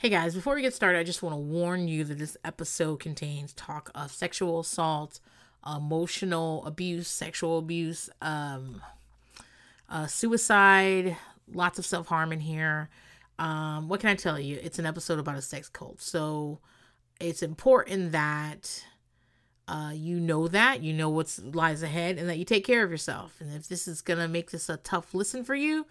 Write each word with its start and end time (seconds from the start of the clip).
Hey 0.00 0.08
guys, 0.08 0.34
before 0.34 0.54
we 0.54 0.62
get 0.62 0.72
started, 0.72 0.98
I 0.98 1.02
just 1.02 1.22
want 1.22 1.34
to 1.34 1.38
warn 1.38 1.86
you 1.86 2.04
that 2.04 2.18
this 2.18 2.34
episode 2.42 3.00
contains 3.00 3.52
talk 3.52 3.90
of 3.94 4.10
sexual 4.10 4.60
assault, 4.60 5.20
emotional 5.76 6.64
abuse, 6.64 7.06
sexual 7.06 7.58
abuse, 7.58 8.08
um, 8.22 8.80
uh, 9.90 10.06
suicide, 10.06 11.18
lots 11.52 11.78
of 11.78 11.84
self 11.84 12.06
harm 12.06 12.32
in 12.32 12.40
here. 12.40 12.88
Um, 13.38 13.90
what 13.90 14.00
can 14.00 14.08
I 14.08 14.14
tell 14.14 14.40
you? 14.40 14.58
It's 14.62 14.78
an 14.78 14.86
episode 14.86 15.18
about 15.18 15.36
a 15.36 15.42
sex 15.42 15.68
cult. 15.68 16.00
So 16.00 16.60
it's 17.20 17.42
important 17.42 18.12
that 18.12 18.82
uh, 19.68 19.92
you 19.94 20.18
know 20.18 20.48
that, 20.48 20.82
you 20.82 20.94
know 20.94 21.10
what 21.10 21.38
lies 21.52 21.82
ahead, 21.82 22.16
and 22.16 22.26
that 22.30 22.38
you 22.38 22.46
take 22.46 22.64
care 22.64 22.82
of 22.82 22.90
yourself. 22.90 23.34
And 23.38 23.54
if 23.54 23.68
this 23.68 23.86
is 23.86 24.00
going 24.00 24.20
to 24.20 24.28
make 24.28 24.50
this 24.50 24.70
a 24.70 24.78
tough 24.78 25.12
listen 25.12 25.44
for 25.44 25.54
you, 25.54 25.84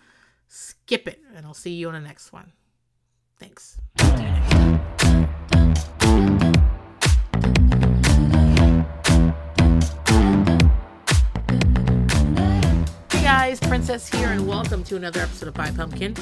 skip 0.48 1.08
it. 1.08 1.22
And 1.36 1.46
I'll 1.46 1.54
see 1.54 1.76
you 1.76 1.90
on 1.90 1.94
the 1.94 2.00
next 2.00 2.34
one. 2.34 2.54
Thanks. 3.40 3.78
Hey 13.12 13.24
guys, 13.24 13.62
Princess 13.62 14.10
here, 14.10 14.28
and 14.28 14.46
welcome 14.46 14.84
to 14.84 14.98
another 14.98 15.22
episode 15.22 15.48
of 15.48 15.54
Pie 15.54 15.72
Pumpkin. 15.72 16.16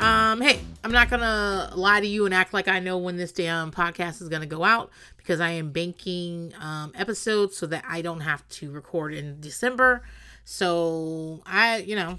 Um, 0.00 0.40
hey, 0.40 0.60
I'm 0.82 0.92
not 0.92 1.10
gonna 1.10 1.70
lie 1.74 2.00
to 2.00 2.06
you 2.06 2.24
and 2.24 2.32
act 2.32 2.54
like 2.54 2.68
I 2.68 2.78
know 2.78 2.96
when 2.96 3.18
this 3.18 3.32
damn 3.32 3.70
podcast 3.70 4.22
is 4.22 4.30
gonna 4.30 4.46
go 4.46 4.64
out 4.64 4.90
because 5.18 5.40
I 5.40 5.50
am 5.50 5.72
banking 5.72 6.54
um, 6.58 6.92
episodes 6.94 7.54
so 7.54 7.66
that 7.66 7.84
I 7.86 8.00
don't 8.00 8.20
have 8.20 8.48
to 8.48 8.70
record 8.70 9.12
in 9.12 9.40
December. 9.40 10.04
So 10.46 11.42
I, 11.44 11.78
you 11.78 11.96
know, 11.96 12.18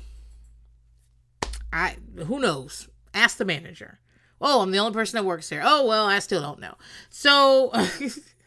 I 1.72 1.98
who 2.28 2.40
knows? 2.40 2.88
Ask 3.16 3.38
the 3.38 3.46
manager. 3.46 4.00
Oh, 4.46 4.62
I'm 4.62 4.72
the 4.72 4.78
only 4.80 4.92
person 4.92 5.16
that 5.16 5.24
works 5.24 5.50
here. 5.50 5.62
Oh, 5.64 5.88
well, 5.88 6.06
I 6.06 6.20
still 6.20 6.42
don't 6.42 6.60
know. 6.60 6.76
So, 7.10 7.72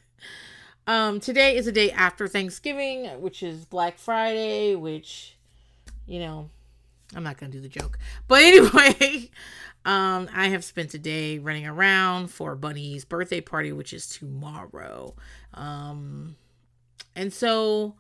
um, 0.86 1.20
today 1.20 1.56
is 1.56 1.66
a 1.66 1.72
day 1.72 1.90
after 1.90 2.28
Thanksgiving, 2.28 3.06
which 3.22 3.42
is 3.42 3.64
Black 3.64 3.98
Friday, 3.98 4.74
which, 4.74 5.38
you 6.06 6.20
know, 6.20 6.50
I'm 7.14 7.22
not 7.22 7.38
going 7.38 7.50
to 7.50 7.56
do 7.56 7.62
the 7.62 7.70
joke. 7.70 7.98
But 8.28 8.42
anyway, 8.42 9.30
um, 9.86 10.28
I 10.34 10.48
have 10.48 10.64
spent 10.64 10.92
a 10.92 10.98
day 10.98 11.38
running 11.38 11.66
around 11.66 12.28
for 12.28 12.54
Bunny's 12.56 13.06
birthday 13.06 13.40
party, 13.40 13.72
which 13.72 13.94
is 13.94 14.06
tomorrow. 14.06 15.14
Um, 15.54 16.36
and 17.14 17.32
so 17.32 17.94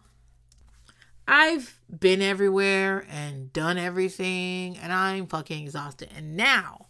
I've 1.26 1.80
been 1.88 2.20
everywhere 2.20 3.06
and 3.08 3.50
done 3.54 3.78
everything, 3.78 4.76
and 4.76 4.92
I'm 4.92 5.26
fucking 5.26 5.62
exhausted. 5.64 6.10
And 6.14 6.36
now, 6.36 6.88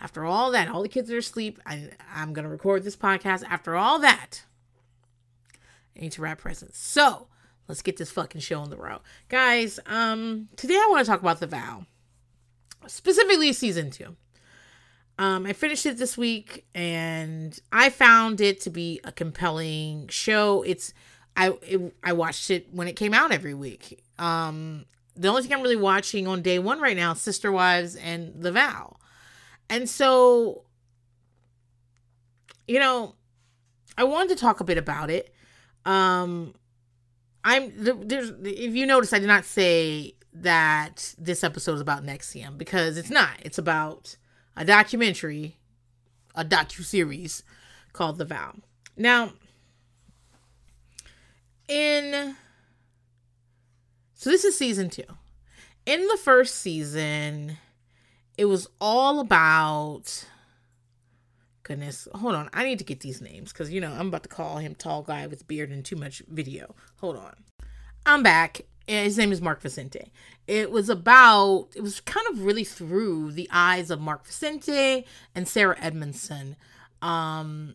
after 0.00 0.24
all 0.24 0.50
that, 0.52 0.68
all 0.68 0.82
the 0.82 0.88
kids 0.88 1.10
are 1.10 1.18
asleep. 1.18 1.60
I, 1.66 1.90
I'm 2.14 2.32
going 2.32 2.44
to 2.44 2.48
record 2.50 2.84
this 2.84 2.96
podcast. 2.96 3.44
After 3.48 3.76
all 3.76 3.98
that, 3.98 4.44
I 5.96 6.00
need 6.00 6.12
to 6.12 6.22
wrap 6.22 6.38
presents. 6.38 6.78
So 6.78 7.26
let's 7.68 7.82
get 7.82 7.96
this 7.98 8.10
fucking 8.10 8.40
show 8.40 8.60
on 8.60 8.70
the 8.70 8.76
road. 8.76 9.00
Guys, 9.28 9.78
um, 9.86 10.48
today 10.56 10.74
I 10.74 10.86
want 10.90 11.04
to 11.04 11.10
talk 11.10 11.20
about 11.20 11.40
The 11.40 11.46
Vow, 11.46 11.84
specifically 12.86 13.52
season 13.52 13.90
two. 13.90 14.16
Um, 15.18 15.44
I 15.44 15.52
finished 15.52 15.84
it 15.84 15.98
this 15.98 16.16
week 16.16 16.64
and 16.74 17.58
I 17.70 17.90
found 17.90 18.40
it 18.40 18.58
to 18.62 18.70
be 18.70 19.00
a 19.04 19.12
compelling 19.12 20.08
show. 20.08 20.62
It's 20.62 20.94
I 21.36 21.50
it, 21.60 21.94
I 22.02 22.14
watched 22.14 22.50
it 22.50 22.68
when 22.72 22.88
it 22.88 22.96
came 22.96 23.12
out 23.12 23.30
every 23.30 23.52
week. 23.52 24.02
Um, 24.18 24.86
the 25.14 25.28
only 25.28 25.42
thing 25.42 25.52
I'm 25.52 25.60
really 25.60 25.76
watching 25.76 26.26
on 26.26 26.40
day 26.40 26.58
one 26.58 26.80
right 26.80 26.96
now 26.96 27.12
is 27.12 27.20
Sister 27.20 27.52
Wives 27.52 27.96
and 27.96 28.42
The 28.42 28.50
Vow. 28.50 28.96
And 29.70 29.88
so, 29.88 30.64
you 32.66 32.80
know, 32.80 33.14
I 33.96 34.04
wanted 34.04 34.30
to 34.30 34.40
talk 34.40 34.60
a 34.60 34.64
bit 34.64 34.76
about 34.76 35.10
it. 35.10 35.32
Um, 35.86 36.54
I'm 37.44 37.72
there's 37.76 38.32
if 38.42 38.74
you 38.74 38.84
notice, 38.84 39.12
I 39.12 39.20
did 39.20 39.28
not 39.28 39.44
say 39.44 40.14
that 40.32 41.14
this 41.16 41.42
episode 41.42 41.74
is 41.74 41.80
about 41.80 42.04
NXIVM 42.04 42.58
because 42.58 42.96
it's 42.96 43.10
not. 43.10 43.30
It's 43.42 43.58
about 43.58 44.16
a 44.56 44.64
documentary, 44.64 45.56
a 46.34 46.44
docu 46.44 46.84
series 46.84 47.42
called 47.92 48.18
The 48.18 48.24
Vow. 48.24 48.56
Now, 48.96 49.32
in 51.68 52.36
so 54.14 54.28
this 54.28 54.44
is 54.44 54.56
season 54.58 54.90
two. 54.90 55.04
In 55.86 56.06
the 56.08 56.18
first 56.18 56.56
season, 56.56 57.56
it 58.40 58.46
was 58.46 58.66
all 58.80 59.20
about 59.20 60.24
goodness 61.62 62.08
hold 62.14 62.34
on 62.34 62.48
i 62.54 62.64
need 62.64 62.78
to 62.78 62.84
get 62.86 63.00
these 63.00 63.20
names 63.20 63.52
because 63.52 63.70
you 63.70 63.82
know 63.82 63.92
i'm 63.92 64.08
about 64.08 64.22
to 64.22 64.30
call 64.30 64.56
him 64.56 64.74
tall 64.74 65.02
guy 65.02 65.26
with 65.26 65.46
beard 65.46 65.68
and 65.70 65.84
too 65.84 65.94
much 65.94 66.22
video. 66.26 66.74
Hold 67.00 67.16
on. 67.16 67.34
I'm 68.06 68.22
back. 68.22 68.62
His 68.86 69.18
name 69.18 69.30
is 69.30 69.42
mark 69.42 69.60
vicente. 69.60 70.10
It 70.46 70.70
was 70.70 70.88
about 70.88 71.68
it 71.76 71.82
was 71.82 72.00
kind 72.00 72.26
of 72.30 72.42
really 72.42 72.64
through 72.64 73.32
the 73.32 73.46
eyes 73.52 73.90
of 73.90 74.00
mark 74.00 74.24
vicente 74.24 75.04
and 75.34 75.46
sarah 75.46 75.76
edmondson. 75.78 76.56
Um 77.02 77.74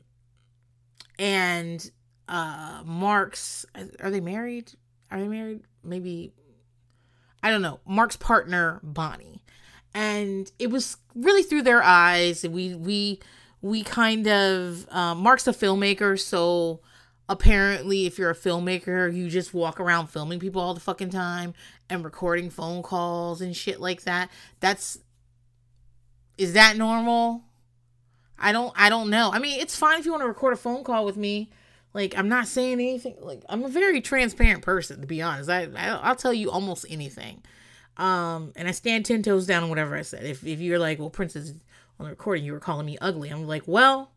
and 1.20 1.92
uh 2.28 2.82
mark's 2.84 3.68
are 4.00 4.10
they 4.10 4.20
married? 4.20 4.72
Are 5.12 5.20
they 5.20 5.28
married? 5.28 5.62
Maybe 5.84 6.34
i 7.44 7.52
don't 7.52 7.62
know. 7.62 7.82
Mark's 7.86 8.18
partner 8.18 8.80
bonnie 8.82 9.44
and 9.96 10.52
it 10.60 10.70
was 10.70 10.98
really 11.16 11.42
through 11.42 11.64
their 11.64 11.82
eyes. 11.82 12.46
We 12.48 12.76
we 12.76 13.20
we 13.62 13.82
kind 13.82 14.28
of 14.28 14.86
um, 14.92 15.20
mark's 15.20 15.48
a 15.48 15.54
filmmaker 15.54 16.20
so 16.20 16.82
apparently 17.28 18.06
if 18.06 18.20
you're 18.20 18.30
a 18.30 18.36
filmmaker 18.36 19.12
you 19.12 19.28
just 19.28 19.52
walk 19.52 19.80
around 19.80 20.08
filming 20.08 20.40
people 20.40 20.62
all 20.62 20.76
the 20.76 20.80
fucking 20.80 21.10
time 21.10 21.56
and 21.90 22.04
recording 22.04 22.52
phone 22.52 22.84
calls 22.84 23.42
and 23.42 23.56
shit 23.56 23.80
like 23.80 24.04
that. 24.04 24.30
That's 24.60 25.00
is 26.38 26.54
that 26.54 26.76
normal? 26.76 27.46
I 28.38 28.52
don't 28.52 28.74
i 28.76 28.90
don't 28.90 29.10
know. 29.10 29.32
I 29.32 29.40
mean 29.40 29.62
it's 29.62 29.78
fine 29.78 29.98
if 29.98 30.06
you 30.06 30.12
want 30.12 30.24
to 30.24 30.28
record 30.28 30.54
a 30.54 30.58
phone 30.58 30.84
call 30.84 31.06
with 31.06 31.16
me. 31.16 31.50
Like 31.94 32.18
i'm 32.18 32.28
not 32.28 32.48
saying 32.48 32.74
anything 32.74 33.16
like 33.22 33.44
i'm 33.48 33.64
a 33.64 33.70
very 33.70 34.02
transparent 34.02 34.62
person 34.62 35.00
to 35.00 35.08
be 35.08 35.22
honest. 35.22 35.50
I, 35.50 35.70
I 35.74 35.88
i'll 36.04 36.18
tell 36.18 36.34
you 36.34 36.52
almost 36.52 36.86
anything 36.90 37.42
um, 37.98 38.52
and 38.56 38.68
I 38.68 38.72
stand 38.72 39.06
ten 39.06 39.24
toes 39.24 39.46
down 39.46 39.64
on 39.64 39.70
whatever 39.70 39.96
I 39.96 40.02
said. 40.02 40.26
If 40.26 40.46
if 40.46 40.60
you're 40.60 40.80
like, 40.80 41.00
well, 41.00 41.10
Princess, 41.10 41.54
on 42.00 42.06
the 42.06 42.10
recording, 42.10 42.46
you 42.46 42.54
were 42.54 42.60
calling 42.60 42.86
me 42.86 42.98
ugly. 43.02 43.30
I'm 43.30 43.48
like, 43.48 43.64
well, 43.66 44.12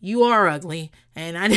you 0.00 0.22
are 0.24 0.48
ugly, 0.48 0.92
and 1.14 1.36
I 1.38 1.56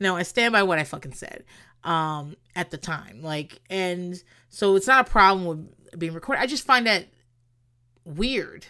no, 0.00 0.16
I 0.16 0.22
stand 0.22 0.52
by 0.52 0.62
what 0.62 0.78
I 0.78 0.84
fucking 0.84 1.14
said. 1.14 1.44
Um, 1.82 2.36
at 2.54 2.70
the 2.70 2.76
time, 2.76 3.22
like, 3.22 3.58
and 3.70 4.22
so 4.50 4.76
it's 4.76 4.86
not 4.86 5.08
a 5.08 5.10
problem 5.10 5.46
with 5.46 5.98
being 5.98 6.12
recorded. 6.12 6.42
I 6.42 6.46
just 6.46 6.66
find 6.66 6.86
that 6.86 7.06
weird. 8.04 8.66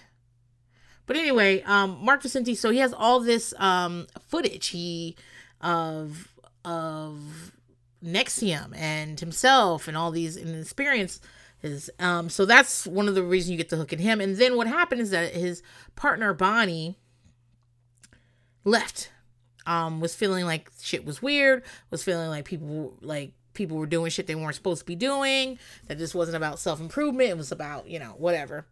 But 1.06 1.16
anyway, 1.16 1.62
um, 1.62 1.98
Mark 2.04 2.22
Vicente, 2.22 2.54
so 2.54 2.70
he 2.70 2.78
has 2.78 2.92
all 2.92 3.18
this 3.18 3.52
um 3.58 4.06
footage 4.28 4.68
he 4.68 5.16
of 5.60 6.28
of 6.64 7.52
NXIVM 8.04 8.76
and 8.76 9.20
himself 9.20 9.88
and 9.88 9.96
all 9.96 10.10
these 10.10 10.36
and 10.36 10.56
experience 10.56 11.20
his 11.60 11.90
um 11.98 12.30
so 12.30 12.46
that's 12.46 12.86
one 12.86 13.08
of 13.08 13.14
the 13.14 13.22
reasons 13.22 13.50
you 13.50 13.56
get 13.56 13.68
to 13.68 13.76
hook 13.76 13.92
at 13.92 14.00
him. 14.00 14.20
And 14.20 14.36
then 14.36 14.56
what 14.56 14.66
happened 14.66 15.00
is 15.00 15.10
that 15.10 15.34
his 15.34 15.62
partner 15.96 16.32
Bonnie 16.32 16.98
left 18.64 19.10
um 19.66 20.00
was 20.00 20.14
feeling 20.14 20.44
like 20.44 20.70
shit 20.80 21.04
was 21.04 21.20
weird 21.20 21.62
was 21.90 22.02
feeling 22.02 22.28
like 22.28 22.44
people 22.44 22.96
like 23.02 23.32
people 23.52 23.76
were 23.76 23.86
doing 23.86 24.10
shit 24.10 24.26
they 24.26 24.34
weren't 24.34 24.54
supposed 24.54 24.80
to 24.80 24.86
be 24.86 24.94
doing 24.94 25.58
that 25.86 25.98
this 25.98 26.14
wasn't 26.14 26.36
about 26.36 26.58
self-improvement. 26.58 27.30
It 27.30 27.36
was 27.36 27.52
about 27.52 27.88
you 27.88 27.98
know 27.98 28.14
whatever. 28.16 28.66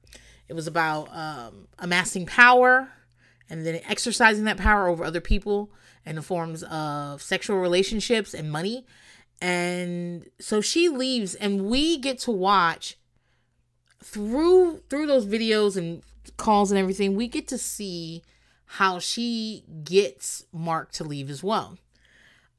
It 0.48 0.54
was 0.54 0.66
about 0.66 1.14
um 1.14 1.68
amassing 1.78 2.24
power 2.24 2.90
and 3.50 3.66
then 3.66 3.80
exercising 3.86 4.44
that 4.44 4.56
power 4.56 4.88
over 4.88 5.04
other 5.04 5.20
people 5.20 5.70
in 6.06 6.16
the 6.16 6.22
forms 6.22 6.62
of 6.64 7.20
sexual 7.20 7.58
relationships 7.58 8.32
and 8.32 8.50
money 8.50 8.86
and 9.40 10.28
so 10.40 10.60
she 10.60 10.88
leaves 10.88 11.34
and 11.34 11.66
we 11.66 11.98
get 11.98 12.18
to 12.20 12.30
watch 12.30 12.96
through 14.02 14.78
through 14.88 15.06
those 15.06 15.26
videos 15.26 15.76
and 15.76 16.02
calls 16.36 16.70
and 16.70 16.78
everything 16.78 17.14
we 17.14 17.28
get 17.28 17.48
to 17.48 17.58
see 17.58 18.22
how 18.72 18.98
she 18.98 19.64
gets 19.84 20.44
mark 20.52 20.92
to 20.92 21.04
leave 21.04 21.30
as 21.30 21.42
well. 21.42 21.78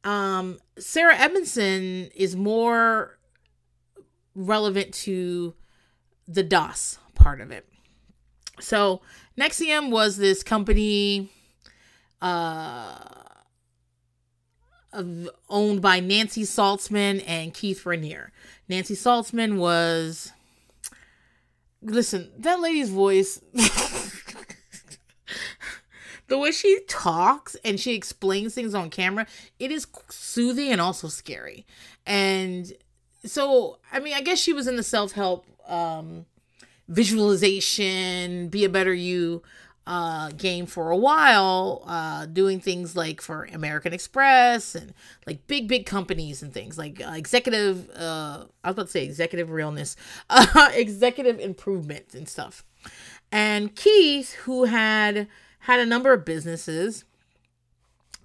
Um 0.03 0.59
sarah 0.77 1.17
edmondson 1.17 2.09
is 2.15 2.35
more 2.35 3.17
relevant 4.35 4.93
to 4.93 5.53
the 6.27 6.43
dos 6.43 6.97
part 7.15 7.41
of 7.41 7.51
it. 7.51 7.67
So 8.59 9.01
NXIVM 9.37 9.91
was 9.91 10.17
this 10.17 10.43
company 10.43 11.29
uh 12.21 13.28
owned 14.93 15.81
by 15.81 15.99
Nancy 15.99 16.43
Salzman 16.43 17.23
and 17.27 17.53
Keith 17.53 17.83
Raniere. 17.83 18.29
Nancy 18.67 18.95
Salzman 18.95 19.57
was 19.57 20.31
listen, 21.81 22.31
that 22.37 22.59
lady's 22.59 22.89
voice 22.89 23.41
the 26.27 26.37
way 26.37 26.51
she 26.51 26.79
talks 26.87 27.55
and 27.63 27.79
she 27.79 27.93
explains 27.93 28.53
things 28.53 28.73
on 28.73 28.89
camera, 28.89 29.25
it 29.59 29.71
is 29.71 29.87
soothing 30.09 30.71
and 30.71 30.81
also 30.81 31.07
scary. 31.07 31.65
And 32.05 32.71
so, 33.25 33.79
I 33.91 33.99
mean, 33.99 34.13
I 34.13 34.21
guess 34.21 34.39
she 34.39 34.53
was 34.53 34.67
in 34.67 34.75
the 34.75 34.83
self 34.83 35.13
help 35.13 35.45
um, 35.67 36.25
visualization, 36.87 38.49
be 38.49 38.63
a 38.65 38.69
better 38.69 38.93
you 38.93 39.43
uh, 39.89 40.29
game 40.37 40.67
for 40.67 40.91
a 40.91 40.95
while, 40.95 41.81
uh, 41.87 42.27
doing 42.27 42.59
things 42.59 42.95
like 42.95 43.21
for 43.21 43.45
American 43.51 43.91
Express 43.91 44.75
and 44.75 44.93
like 45.25 45.47
big, 45.47 45.67
big 45.67 45.87
companies 45.87 46.43
and 46.43 46.53
things 46.53 46.77
like 46.77 47.01
uh, 47.03 47.13
executive, 47.13 47.89
uh, 47.95 48.45
I 48.63 48.67
was 48.69 48.75
about 48.75 48.85
to 48.85 48.91
say 48.91 49.03
executive 49.03 49.49
realness, 49.49 49.95
uh, 50.29 50.69
executive 50.75 51.39
improvement 51.39 52.13
and 52.13 52.29
stuff. 52.29 52.63
And 53.31 53.75
Keith, 53.75 54.33
who 54.33 54.65
had 54.65 55.27
had 55.61 55.79
a 55.79 55.87
number 55.87 56.13
of 56.13 56.23
businesses, 56.23 57.03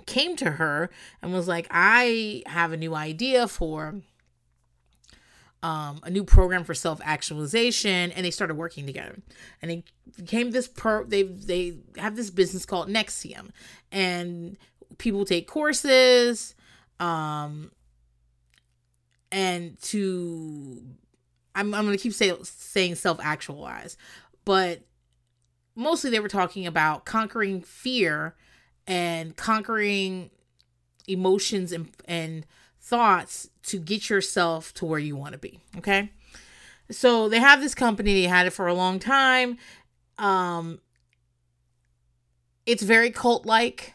came 0.05 0.37
to 0.37 0.53
her 0.53 0.91
and 1.23 1.33
was 1.33 1.49
like, 1.49 1.67
I 1.71 2.43
have 2.45 2.73
a 2.73 2.77
new 2.77 2.95
idea 2.95 3.49
for 3.49 4.03
um, 5.65 6.01
a 6.03 6.11
new 6.11 6.25
program 6.25 6.63
for 6.63 6.75
self 6.75 7.01
actualization, 7.03 8.13
and 8.13 8.25
they 8.25 8.31
started 8.31 8.55
working 8.55 8.85
together. 8.85 9.17
And 9.63 9.71
they 9.71 9.85
became 10.15 10.51
this 10.51 10.69
pro. 10.69 11.05
They 11.05 11.23
they 11.23 11.79
have 11.97 12.17
this 12.17 12.29
business 12.31 12.67
called 12.67 12.89
NXIVM, 12.89 13.49
and 13.91 14.59
people 14.99 15.25
take 15.25 15.49
courses, 15.49 16.55
um, 17.01 17.73
and 19.33 19.81
to 19.85 20.83
I'm 21.55 21.73
I'm 21.73 21.87
gonna 21.87 21.97
keep 21.97 22.13
say, 22.13 22.35
saying 22.43 22.97
self 22.97 23.19
actualize, 23.23 23.97
but 24.45 24.83
mostly 25.75 26.11
they 26.11 26.21
were 26.21 26.29
talking 26.29 26.67
about 26.67 27.07
conquering 27.07 27.63
fear 27.63 28.35
and 28.87 29.35
conquering 29.35 30.29
emotions 31.09 31.73
and 31.73 31.89
and 32.07 32.45
thoughts 32.85 33.49
to 33.63 33.79
get 33.79 34.11
yourself 34.11 34.75
to 34.75 34.85
where 34.85 34.99
you 34.99 35.17
want 35.17 35.33
to 35.33 35.39
be. 35.39 35.59
Okay. 35.79 36.11
So 36.91 37.31
they 37.31 37.41
have 37.41 37.63
this 37.63 37.75
company, 37.75 38.13
they 38.13 38.29
had 38.29 38.47
it 38.47 38.51
for 38.51 38.67
a 38.67 38.75
long 38.75 38.99
time. 38.99 39.57
Um, 40.19 40.81
it's 42.67 42.83
very 42.83 43.11
cult 43.11 43.47
like. 43.47 43.95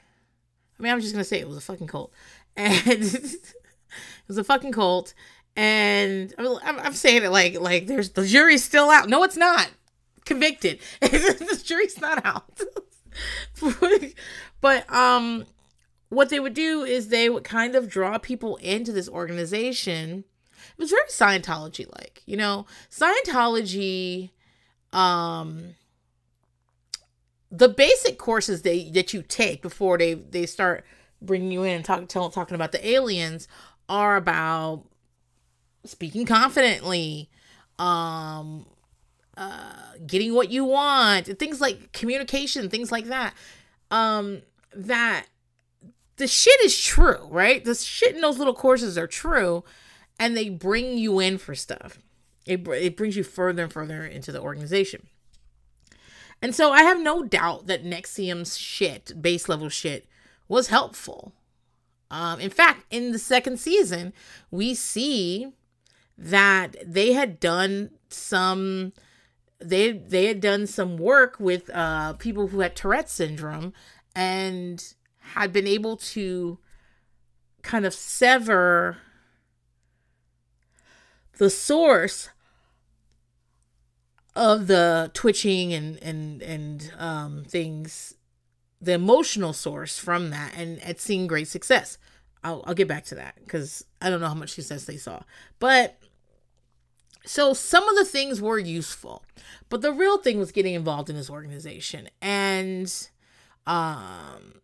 I 0.78 0.84
mean, 0.84 0.92
I'm 0.92 1.02
just 1.02 1.14
gonna 1.14 1.24
say 1.24 1.40
it 1.40 1.48
was 1.48 1.58
a 1.58 1.62
fucking 1.62 1.88
cult, 1.88 2.12
and 2.56 2.74
it 2.88 3.54
was 4.28 4.38
a 4.38 4.44
fucking 4.44 4.72
cult. 4.72 5.14
And 5.56 6.34
I'm, 6.38 6.80
I'm 6.80 6.94
saying 6.94 7.24
it 7.24 7.30
like 7.30 7.60
like 7.60 7.88
there's 7.88 8.12
the 8.12 8.26
jury's 8.26 8.64
still 8.64 8.90
out. 8.90 9.08
No, 9.08 9.24
it's 9.24 9.38
not 9.38 9.70
convicted. 10.26 10.80
the 11.02 11.62
jury's 11.64 12.00
not 12.02 12.26
out. 12.26 12.62
but 14.62 14.92
um, 14.92 15.46
what 16.10 16.30
they 16.30 16.40
would 16.40 16.54
do 16.54 16.84
is 16.84 17.08
they 17.08 17.30
would 17.30 17.44
kind 17.44 17.76
of 17.76 17.90
draw 17.90 18.18
people 18.18 18.58
into 18.58 18.92
this 18.92 19.08
organization. 19.08 20.26
It 20.56 20.80
was 20.80 20.90
very 20.90 21.08
Scientology 21.08 21.88
like, 21.94 22.22
you 22.26 22.36
know, 22.36 22.66
Scientology 22.92 24.32
um 24.92 25.76
the 27.52 27.70
basic 27.70 28.18
courses 28.18 28.64
they 28.64 28.90
that 28.92 29.14
you 29.14 29.22
take 29.22 29.62
before 29.62 29.98
they 29.98 30.16
they 30.16 30.46
start 30.46 30.84
bringing 31.22 31.52
you 31.52 31.64
in 31.64 31.76
and 31.76 31.86
talk, 31.86 32.08
tell, 32.08 32.30
talking 32.30 32.56
about 32.56 32.72
the 32.72 32.88
aliens 32.88 33.48
are 33.88 34.16
about 34.16 34.84
speaking 35.84 36.26
confidently 36.26 37.30
um 37.78 38.66
uh 39.38 39.74
getting 40.06 40.34
what 40.34 40.50
you 40.50 40.64
want 40.64 41.26
things 41.40 41.62
like 41.62 41.92
communication 41.92 42.70
things 42.70 42.92
like 42.92 43.06
that 43.06 43.34
um 43.92 44.42
that 44.76 45.26
the 46.20 46.28
shit 46.28 46.60
is 46.62 46.80
true, 46.80 47.28
right? 47.30 47.64
The 47.64 47.74
shit 47.74 48.14
in 48.14 48.22
those 48.22 48.38
little 48.38 48.54
courses 48.54 48.98
are 48.98 49.08
true, 49.08 49.64
and 50.20 50.36
they 50.36 50.50
bring 50.50 50.98
you 50.98 51.20
in 51.20 51.38
for 51.38 51.56
stuff. 51.56 51.98
It, 52.46 52.68
it 52.68 52.98
brings 52.98 53.16
you 53.16 53.24
further 53.24 53.64
and 53.64 53.74
further 53.74 54.06
into 54.06 54.34
the 54.34 54.42
organization. 54.42 55.08
And 56.42 56.54
so 56.54 56.72
I 56.72 56.84
have 56.84 57.00
no 57.00 57.24
doubt 57.24 57.68
that 57.68 57.86
NXIVM's 57.86 58.58
shit, 58.58 59.22
base 59.22 59.48
level 59.48 59.70
shit, 59.70 60.08
was 60.50 60.68
helpful. 60.68 61.32
Um, 62.12 62.42
in 62.42 62.50
fact, 62.50 62.86
in 62.90 63.14
the 63.14 63.20
second 63.20 63.58
season, 63.58 64.12
we 64.52 64.74
see 64.74 65.54
that 66.18 66.76
they 66.86 67.14
had 67.14 67.40
done 67.40 67.92
some 68.10 68.92
they 69.60 69.92
they 69.92 70.26
had 70.26 70.42
done 70.42 70.68
some 70.68 70.98
work 70.98 71.40
with 71.40 71.70
uh, 71.74 72.14
people 72.14 72.48
who 72.48 72.60
had 72.60 72.76
Tourette 72.76 73.10
syndrome 73.10 73.74
and 74.16 74.96
had 75.34 75.54
been 75.54 75.68
able 75.68 75.98
to 75.98 76.58
kind 77.62 77.86
of 77.86 77.94
sever 77.94 78.98
the 81.38 81.50
source 81.50 82.30
of 84.36 84.68
the 84.68 85.12
twitching 85.14 85.74
and 85.74 85.98
and 86.02 86.42
and 86.42 86.94
um, 86.98 87.44
things 87.46 88.16
the 88.82 88.94
emotional 88.94 89.52
source 89.52 89.98
from 90.00 90.30
that 90.30 90.54
and 90.56 90.80
it's 90.84 91.04
seeing 91.04 91.28
great 91.28 91.48
success. 91.48 91.98
I'll, 92.42 92.64
I'll 92.66 92.74
get 92.74 92.88
back 92.88 93.04
to 93.06 93.16
that 93.16 93.36
because 93.44 93.84
i 94.02 94.10
don't 94.10 94.22
know 94.22 94.30
how 94.30 94.34
much 94.34 94.52
success 94.52 94.86
they 94.86 94.96
saw. 94.96 95.24
But 95.60 95.98
so 97.26 97.54
some 97.54 97.88
of 97.90 97.98
the 97.98 98.06
things 98.06 98.42
were 98.42 98.58
useful 98.58 99.26
but 99.68 99.82
the 99.82 99.92
real 99.92 100.18
thing 100.18 100.40
was 100.40 100.54
getting 100.54 100.74
involved 100.74 101.10
in 101.10 101.18
this 101.18 101.30
organization 101.30 102.10
and 102.22 103.10
um 103.68 104.62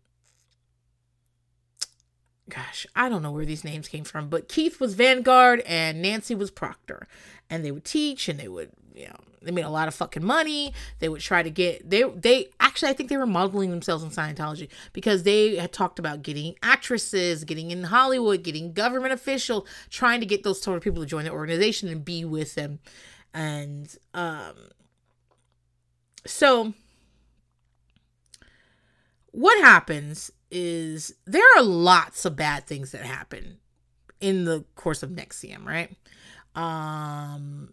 gosh, 2.48 2.86
I 2.94 3.08
don't 3.08 3.22
know 3.22 3.32
where 3.32 3.44
these 3.44 3.64
names 3.64 3.88
came 3.88 4.04
from, 4.04 4.28
but 4.28 4.48
Keith 4.48 4.80
was 4.80 4.94
Vanguard 4.94 5.60
and 5.60 6.00
Nancy 6.00 6.34
was 6.34 6.50
Proctor. 6.50 7.06
And 7.50 7.64
they 7.64 7.70
would 7.70 7.84
teach 7.84 8.28
and 8.28 8.38
they 8.38 8.48
would, 8.48 8.70
you 8.94 9.06
know, 9.06 9.16
they 9.42 9.52
made 9.52 9.64
a 9.64 9.70
lot 9.70 9.86
of 9.88 9.94
fucking 9.94 10.24
money. 10.24 10.72
They 10.98 11.08
would 11.08 11.20
try 11.20 11.42
to 11.42 11.50
get 11.50 11.88
they 11.88 12.02
they 12.02 12.48
actually 12.58 12.90
I 12.90 12.94
think 12.94 13.08
they 13.08 13.16
were 13.16 13.26
modeling 13.26 13.70
themselves 13.70 14.02
in 14.02 14.10
Scientology 14.10 14.68
because 14.92 15.22
they 15.22 15.56
had 15.56 15.72
talked 15.72 15.98
about 16.00 16.22
getting 16.22 16.56
actresses, 16.62 17.44
getting 17.44 17.70
in 17.70 17.84
Hollywood, 17.84 18.42
getting 18.42 18.72
government 18.72 19.12
officials, 19.12 19.68
trying 19.88 20.20
to 20.20 20.26
get 20.26 20.42
those 20.42 20.60
sort 20.60 20.76
of 20.76 20.82
people 20.82 21.02
to 21.02 21.06
join 21.06 21.24
the 21.24 21.30
organization 21.30 21.88
and 21.88 22.04
be 22.04 22.24
with 22.24 22.56
them. 22.56 22.80
And 23.32 23.94
um 24.14 24.54
so 26.26 26.74
what 29.30 29.60
happens 29.60 30.32
is 30.50 31.14
there 31.26 31.44
are 31.56 31.62
lots 31.62 32.24
of 32.24 32.36
bad 32.36 32.66
things 32.66 32.92
that 32.92 33.02
happen 33.02 33.58
in 34.20 34.44
the 34.44 34.64
course 34.74 35.02
of 35.02 35.10
NXIVM, 35.10 35.64
right? 35.64 35.94
Um 36.54 37.72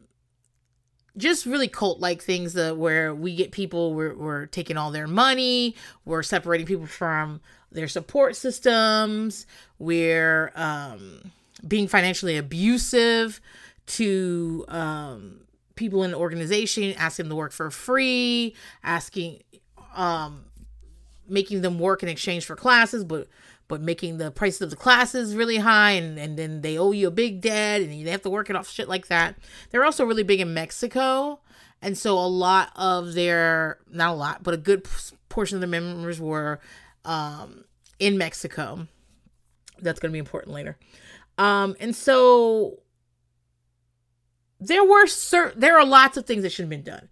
just 1.16 1.46
really 1.46 1.68
cult 1.68 2.00
like 2.00 2.22
things 2.22 2.54
that 2.54 2.78
where 2.78 3.14
we 3.14 3.36
get 3.36 3.52
people 3.52 3.94
we're, 3.94 4.16
we're 4.16 4.46
taking 4.48 4.78
all 4.78 4.92
their 4.92 5.08
money 5.08 5.76
we're 6.06 6.24
separating 6.24 6.66
people 6.66 6.86
from 6.86 7.40
their 7.72 7.88
support 7.88 8.36
systems 8.36 9.46
we're 9.80 10.52
um, 10.56 11.32
being 11.68 11.88
financially 11.88 12.38
abusive 12.38 13.40
to 13.86 14.66
um, 14.70 15.42
people 15.76 16.04
in 16.04 16.12
the 16.12 16.18
organization 16.18 16.94
asking 16.94 17.26
them 17.26 17.32
to 17.32 17.36
work 17.36 17.52
for 17.52 17.70
free 17.70 18.56
asking 18.84 19.42
um, 19.96 20.46
making 21.28 21.62
them 21.62 21.80
work 21.80 22.04
in 22.04 22.10
exchange 22.10 22.46
for 22.46 22.56
classes, 22.56 23.04
but 23.04 23.28
but 23.68 23.82
making 23.82 24.18
the 24.18 24.30
prices 24.30 24.62
of 24.62 24.70
the 24.70 24.76
classes 24.76 25.36
really 25.36 25.58
high 25.58 25.92
and, 25.92 26.20
and 26.20 26.38
then 26.38 26.62
they 26.62 26.78
owe 26.78 26.92
you 26.92 27.08
a 27.08 27.12
big 27.12 27.42
debt 27.42 27.82
and 27.82 28.06
they 28.06 28.12
have 28.12 28.22
to 28.22 28.30
work 28.30 28.50
it 28.50 28.56
off 28.56 28.70
shit 28.70 28.90
like 28.90 29.08
that. 29.08 29.36
They're 29.72 29.86
also 29.86 30.06
really 30.06 30.24
big 30.24 30.42
in 30.42 30.54
Mexico. 30.54 31.40
And 31.82 31.98
so 31.98 32.18
a 32.18 32.28
lot 32.28 32.72
of 32.76 33.14
their 33.14 33.80
not 33.90 34.12
a 34.12 34.14
lot, 34.14 34.44
but 34.44 34.54
a 34.54 34.58
good 34.58 34.88
portion 35.30 35.58
of 35.58 35.62
the 35.62 35.68
members 35.68 36.20
were 36.20 36.60
um, 37.06 37.66
in 38.00 38.18
Mexico. 38.18 38.88
That's 39.80 40.00
going 40.00 40.12
to 40.12 40.14
be 40.14 40.20
important 40.20 40.54
later. 40.54 40.78
Um, 41.38 41.76
and 41.80 41.96
so 41.96 42.80
there 44.60 44.84
were 44.84 45.08
certain 45.08 45.60
there 45.60 45.78
are 45.78 45.86
lots 45.86 46.16
of 46.18 46.26
things 46.26 46.44
that 46.44 46.52
should 46.52 46.64
have 46.64 46.70
been 46.70 46.84
done. 46.84 47.10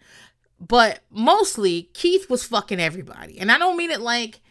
But 0.62 1.00
mostly 1.10 1.90
Keith 1.94 2.30
was 2.30 2.44
fucking 2.44 2.80
everybody. 2.80 3.40
And 3.40 3.52
I 3.52 3.58
don't 3.58 3.78
mean 3.78 3.90
it 3.90 4.00
like 4.00 4.42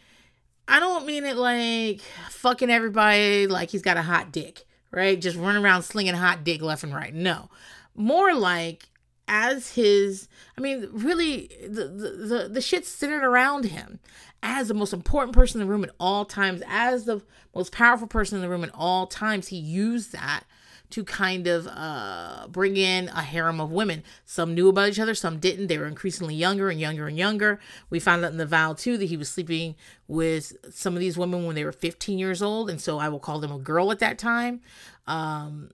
I 0.67 0.79
don't 0.79 1.05
mean 1.05 1.23
it 1.23 1.37
like 1.37 2.01
fucking 2.29 2.69
everybody 2.69 3.47
like 3.47 3.69
he's 3.69 3.81
got 3.81 3.97
a 3.97 4.01
hot 4.01 4.31
dick, 4.33 4.65
right? 4.91 5.19
Just 5.19 5.37
running 5.37 5.63
around 5.63 5.83
slinging 5.83 6.13
hot 6.13 6.43
dick 6.43 6.61
left 6.61 6.83
and 6.83 6.93
right. 6.93 7.13
No. 7.13 7.49
More 7.95 8.33
like 8.33 8.89
as 9.29 9.73
his 9.73 10.27
I 10.57 10.61
mean, 10.61 10.89
really 10.91 11.49
the 11.61 11.87
the 11.87 12.49
the, 12.51 12.61
shit's 12.61 12.89
centered 12.89 13.23
around 13.23 13.65
him 13.65 14.01
as 14.43 14.67
the 14.67 14.73
most 14.73 14.91
important 14.91 15.33
person 15.33 15.61
in 15.61 15.67
the 15.67 15.71
room 15.71 15.85
at 15.85 15.91
all 15.97 16.25
times, 16.25 16.61
as 16.67 17.05
the 17.05 17.21
most 17.55 17.71
powerful 17.71 18.07
person 18.07 18.35
in 18.35 18.41
the 18.41 18.49
room 18.49 18.65
at 18.65 18.71
all 18.73 19.07
times. 19.07 19.47
He 19.47 19.57
used 19.57 20.11
that 20.11 20.43
to 20.91 21.03
kind 21.03 21.47
of 21.47 21.67
uh, 21.67 22.47
bring 22.49 22.77
in 22.77 23.09
a 23.09 23.21
harem 23.21 23.59
of 23.59 23.71
women. 23.71 24.03
Some 24.25 24.53
knew 24.53 24.69
about 24.69 24.89
each 24.89 24.99
other, 24.99 25.15
some 25.15 25.39
didn't. 25.39 25.67
They 25.67 25.77
were 25.77 25.87
increasingly 25.87 26.35
younger 26.35 26.69
and 26.69 26.79
younger 26.79 27.07
and 27.07 27.17
younger. 27.17 27.59
We 27.89 27.99
found 27.99 28.23
out 28.23 28.31
in 28.31 28.37
the 28.37 28.45
vow 28.45 28.73
too 28.73 28.97
that 28.97 29.05
he 29.05 29.17
was 29.17 29.29
sleeping 29.29 29.75
with 30.07 30.53
some 30.73 30.93
of 30.93 30.99
these 30.99 31.17
women 31.17 31.45
when 31.45 31.55
they 31.55 31.65
were 31.65 31.71
15 31.71 32.19
years 32.19 32.41
old, 32.41 32.69
and 32.69 32.79
so 32.79 32.99
I 32.99 33.09
will 33.09 33.19
call 33.19 33.39
them 33.39 33.51
a 33.51 33.59
girl 33.59 33.91
at 33.91 33.99
that 33.99 34.17
time. 34.17 34.61
Um, 35.07 35.71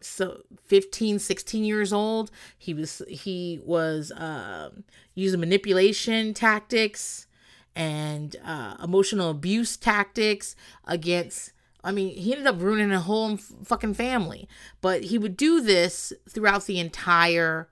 so 0.00 0.42
15 0.66 1.18
16 1.18 1.64
years 1.64 1.90
old 1.90 2.30
he 2.58 2.74
was 2.74 3.00
he 3.08 3.58
was 3.64 4.12
uh, 4.12 4.68
using 5.14 5.40
manipulation 5.40 6.34
tactics 6.34 7.26
and 7.74 8.36
uh, 8.44 8.76
emotional 8.82 9.30
abuse 9.30 9.76
tactics 9.76 10.54
against 10.84 11.53
I 11.84 11.92
mean, 11.92 12.16
he 12.16 12.32
ended 12.32 12.46
up 12.46 12.60
ruining 12.60 12.90
a 12.90 13.00
whole 13.00 13.36
fucking 13.36 13.94
family. 13.94 14.48
But 14.80 15.04
he 15.04 15.18
would 15.18 15.36
do 15.36 15.60
this 15.60 16.12
throughout 16.28 16.64
the 16.64 16.80
entire 16.80 17.68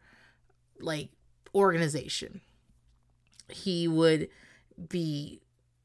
like 0.79 1.09
organization. 1.55 2.43
He 3.49 3.89
would 3.89 4.29
be 4.89 5.41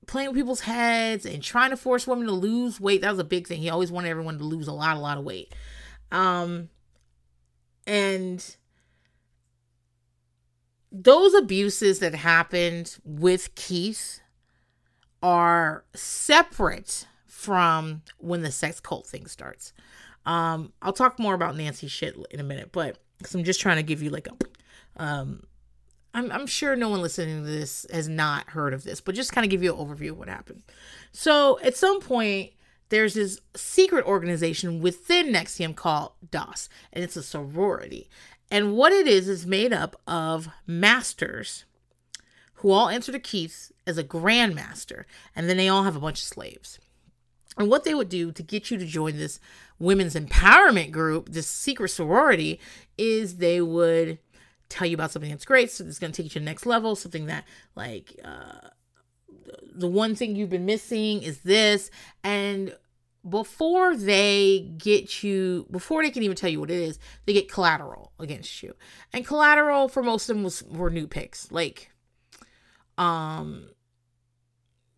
playing 0.06 0.30
with 0.30 0.38
people's 0.38 0.62
heads 0.62 1.26
and 1.26 1.42
trying 1.42 1.70
to 1.70 1.78
force 1.78 2.06
women 2.06 2.28
to 2.28 2.34
lose 2.34 2.80
weight. 2.80 3.02
That 3.02 3.12
was 3.12 3.20
a 3.20 3.26
big 3.26 3.48
thing. 3.48 3.62
He 3.62 3.70
always 3.70 3.92
wanted 3.92 4.10
everyone 4.10 4.38
to 4.38 4.44
lose 4.44 4.68
a 4.68 4.74
lot, 4.74 4.98
a 4.98 5.00
lot 5.00 5.18
of 5.18 5.24
weight. 5.24 5.54
Um 6.12 6.70
and 7.86 8.58
those 10.92 11.34
abuses 11.34 12.00
that 12.00 12.16
happened 12.16 12.98
with 13.04 13.56
Keith 13.56 14.22
are 15.22 15.84
separate 15.94 17.08
from 17.38 18.02
when 18.18 18.42
the 18.42 18.50
sex 18.50 18.80
cult 18.80 19.06
thing 19.06 19.28
starts. 19.28 19.72
Um, 20.26 20.74
I'll 20.82 20.92
talk 20.92 21.20
more 21.20 21.36
about 21.36 21.56
Nancy 21.56 21.88
shit 21.88 22.18
in 22.32 22.40
a 22.40 22.44
minute, 22.44 22.72
but 22.72 22.98
because 23.20 23.36
I'm 23.36 23.44
just 23.44 23.62
trying 23.62 23.78
to 23.78 23.84
give 23.84 24.02
you 24.02 24.10
like 24.10 24.28
a, 24.28 25.02
um, 25.02 25.44
I'm, 26.16 26.32
I'm 26.32 26.48
sure 26.48 26.76
no 26.76 26.90
one 26.90 27.04
listening 27.04 27.44
to 27.44 27.48
this 27.48 27.86
has 27.94 28.10
not 28.10 28.50
heard 28.50 28.74
of 28.74 28.84
this, 28.84 29.02
but 29.02 29.14
just 29.14 29.34
kind 29.34 29.46
of 29.46 29.52
give 29.52 29.62
you 29.62 29.72
an 29.72 29.78
overview 29.78 30.10
of 30.10 30.18
what 30.18 30.30
happened. 30.30 30.64
So 31.12 31.60
at 31.62 31.78
some 31.78 32.02
point, 32.02 32.54
there's 32.90 33.14
this 33.14 33.40
secret 33.56 34.04
organization 34.08 34.82
within 34.82 35.28
NXIVM 35.28 35.76
called 35.76 36.14
DOS, 36.32 36.70
and 36.92 37.04
it's 37.04 37.16
a 37.16 37.22
sorority. 37.22 38.10
And 38.50 38.74
what 38.74 38.92
it 38.92 39.08
is 39.08 39.30
is 39.30 39.46
made 39.46 39.74
up 39.74 39.96
of 40.08 40.50
masters 40.66 41.66
who 42.56 42.72
all 42.72 42.90
answer 42.90 43.12
to 43.12 43.20
Keith 43.20 43.72
as 43.86 44.00
a 44.00 44.04
grandmaster, 44.04 45.04
and 45.36 45.48
then 45.48 45.58
they 45.58 45.70
all 45.70 45.84
have 45.84 45.96
a 45.96 46.00
bunch 46.00 46.20
of 46.20 46.26
slaves. 46.26 46.80
And 47.58 47.70
what 47.70 47.84
they 47.84 47.96
would 47.96 48.10
do 48.10 48.32
to 48.32 48.44
get 48.44 48.70
you 48.70 48.78
to 48.78 48.86
join 48.86 49.18
this 49.18 49.40
women's 49.80 50.16
empowerment 50.16 50.92
group, 50.92 51.30
this 51.30 51.48
secret 51.48 51.90
sorority, 51.90 52.60
is 52.98 53.38
they 53.38 53.62
would 53.62 54.20
tell 54.70 54.88
you 54.88 54.96
about 54.96 55.12
something 55.12 55.32
that's 55.32 55.46
great, 55.46 55.72
so 55.72 55.86
it's 55.86 56.00
going 56.00 56.12
to 56.12 56.18
take 56.18 56.26
you 56.26 56.30
to 56.32 56.40
the 56.40 56.46
next 56.46 56.66
level, 56.66 56.96
something 56.96 57.26
that 57.28 57.46
like 57.76 58.20
uh, 58.24 58.70
the 59.74 59.88
one 59.88 60.16
thing 60.16 60.36
you've 60.36 60.50
been 60.50 60.66
missing 60.66 61.24
is 61.24 61.40
this, 61.40 61.90
and 62.24 62.76
before 63.28 63.96
they 63.96 64.72
get 64.78 65.24
you 65.24 65.66
before 65.70 66.02
they 66.04 66.12
can 66.12 66.24
even 66.24 66.36
tell 66.36 66.50
you 66.50 66.60
what 66.60 66.72
it 66.72 66.80
is 66.80 66.98
they 67.26 67.34
get 67.34 67.52
collateral 67.52 68.14
against 68.20 68.64
you. 68.64 68.74
And 69.12 69.26
collateral 69.26 69.90
for 69.90 70.02
most 70.02 70.30
of 70.30 70.36
them 70.36 70.44
was 70.44 70.64
were 70.64 70.90
new 70.90 71.08
pics. 71.08 71.52
Like 71.52 71.92
um 72.98 73.70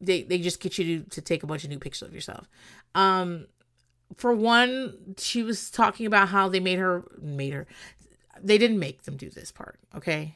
they 0.01 0.23
they 0.23 0.37
just 0.37 0.59
get 0.59 0.77
you 0.77 0.99
to, 0.99 1.09
to 1.09 1.21
take 1.21 1.43
a 1.43 1.47
bunch 1.47 1.63
of 1.63 1.69
new 1.69 1.79
pictures 1.79 2.07
of 2.07 2.13
yourself. 2.13 2.47
Um 2.95 3.47
for 4.15 4.33
one 4.33 5.15
she 5.17 5.43
was 5.43 5.69
talking 5.69 6.05
about 6.05 6.29
how 6.29 6.49
they 6.49 6.59
made 6.59 6.79
her 6.79 7.03
made 7.21 7.53
her 7.53 7.67
they 8.41 8.57
didn't 8.57 8.79
make 8.79 9.03
them 9.03 9.17
do 9.17 9.29
this 9.29 9.51
part 9.51 9.79
okay? 9.95 10.35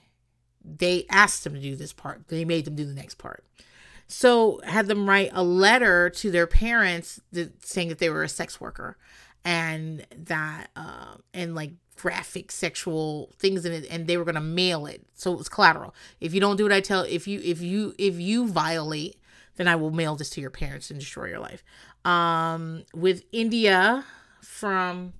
They 0.63 1.05
asked 1.10 1.43
them 1.43 1.53
to 1.53 1.60
do 1.60 1.75
this 1.75 1.91
part. 1.91 2.27
They 2.29 2.46
made 2.46 2.65
them 2.65 2.75
do 2.75 2.86
the 2.86 2.93
next 2.93 3.15
part. 3.15 3.43
So 4.08 4.62
had 4.63 4.88
them 4.88 5.10
write 5.10 5.32
a 5.34 5.43
letter 5.43 6.10
to 6.10 6.32
their 6.32 6.48
parents 6.48 7.20
that, 7.32 7.65
saying 7.65 7.89
that 7.89 8.00
they 8.00 8.10
were 8.10 8.24
a 8.24 8.29
sex 8.29 8.62
worker 8.62 8.98
and 9.43 10.05
that 10.15 10.70
uh, 10.75 11.15
and 11.34 11.55
like 11.55 11.72
graphic 11.96 12.51
sexual 12.51 13.32
things 13.38 13.65
in 13.65 13.72
it 13.72 13.86
and 13.89 14.08
they 14.08 14.17
were 14.17 14.24
going 14.24 14.36
to 14.36 14.41
mail 14.41 14.86
it. 14.86 15.01
So 15.15 15.32
it 15.34 15.38
was 15.38 15.50
collateral. 15.50 15.93
If 16.20 16.34
you 16.34 16.39
don't 16.39 16.58
do 16.58 16.63
what 16.63 16.74
i 16.74 16.82
tell 16.82 17.03
if 17.03 17.27
you 17.27 17.39
if 17.43 17.62
you 17.62 17.93
if 17.98 18.20
you 18.20 18.48
violate 18.48 19.17
then 19.55 19.67
I 19.67 19.75
will 19.75 19.91
mail 19.91 20.15
this 20.15 20.29
to 20.31 20.41
your 20.41 20.50
parents 20.50 20.89
and 20.89 21.00
destroy 21.00 21.25
your 21.25 21.39
life. 21.39 21.63
Um, 22.05 22.83
with 22.93 23.24
India 23.31 24.05
from, 24.41 25.13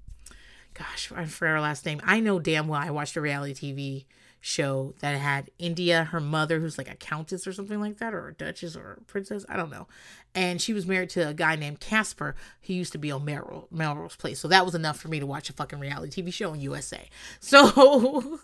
gosh, 0.74 1.12
I 1.16 1.26
forgot 1.26 1.54
her 1.54 1.62
last 1.62 1.86
name. 1.86 2.02
I 2.04 2.20
know 2.20 2.40
damn 2.40 2.68
well 2.68 2.82
I 2.82 2.90
watched 2.90 3.16
a 3.16 3.22
reality 3.22 3.54
TV 3.54 4.06
show 4.46 4.94
that 5.00 5.18
had 5.18 5.50
India, 5.58 6.04
her 6.04 6.20
mother, 6.20 6.60
who's 6.60 6.78
like 6.78 6.92
a 6.92 6.96
countess 6.96 7.48
or 7.48 7.54
something 7.54 7.80
like 7.80 8.00
that, 8.00 8.14
or 8.14 8.28
a 8.28 8.34
duchess 8.34 8.76
or 8.76 8.98
a 9.00 9.04
princess, 9.06 9.46
I 9.48 9.56
don't 9.56 9.72
know. 9.72 9.88
And 10.36 10.62
she 10.62 10.74
was 10.74 10.86
married 10.86 11.12
to 11.12 11.30
a 11.30 11.34
guy 11.34 11.56
named 11.56 11.80
Casper, 11.80 12.36
who 12.64 12.74
used 12.74 12.92
to 12.92 12.98
be 12.98 13.10
on 13.10 13.24
Melrose, 13.24 13.68
Melrose 13.72 14.18
Place. 14.18 14.40
So 14.40 14.50
that 14.50 14.66
was 14.66 14.76
enough 14.76 15.00
for 15.00 15.08
me 15.08 15.22
to 15.22 15.26
watch 15.26 15.50
a 15.50 15.54
fucking 15.54 15.80
reality 15.80 16.22
TV 16.22 16.34
show 16.34 16.54
in 16.54 16.60
USA. 16.60 17.08
So, 17.40 18.40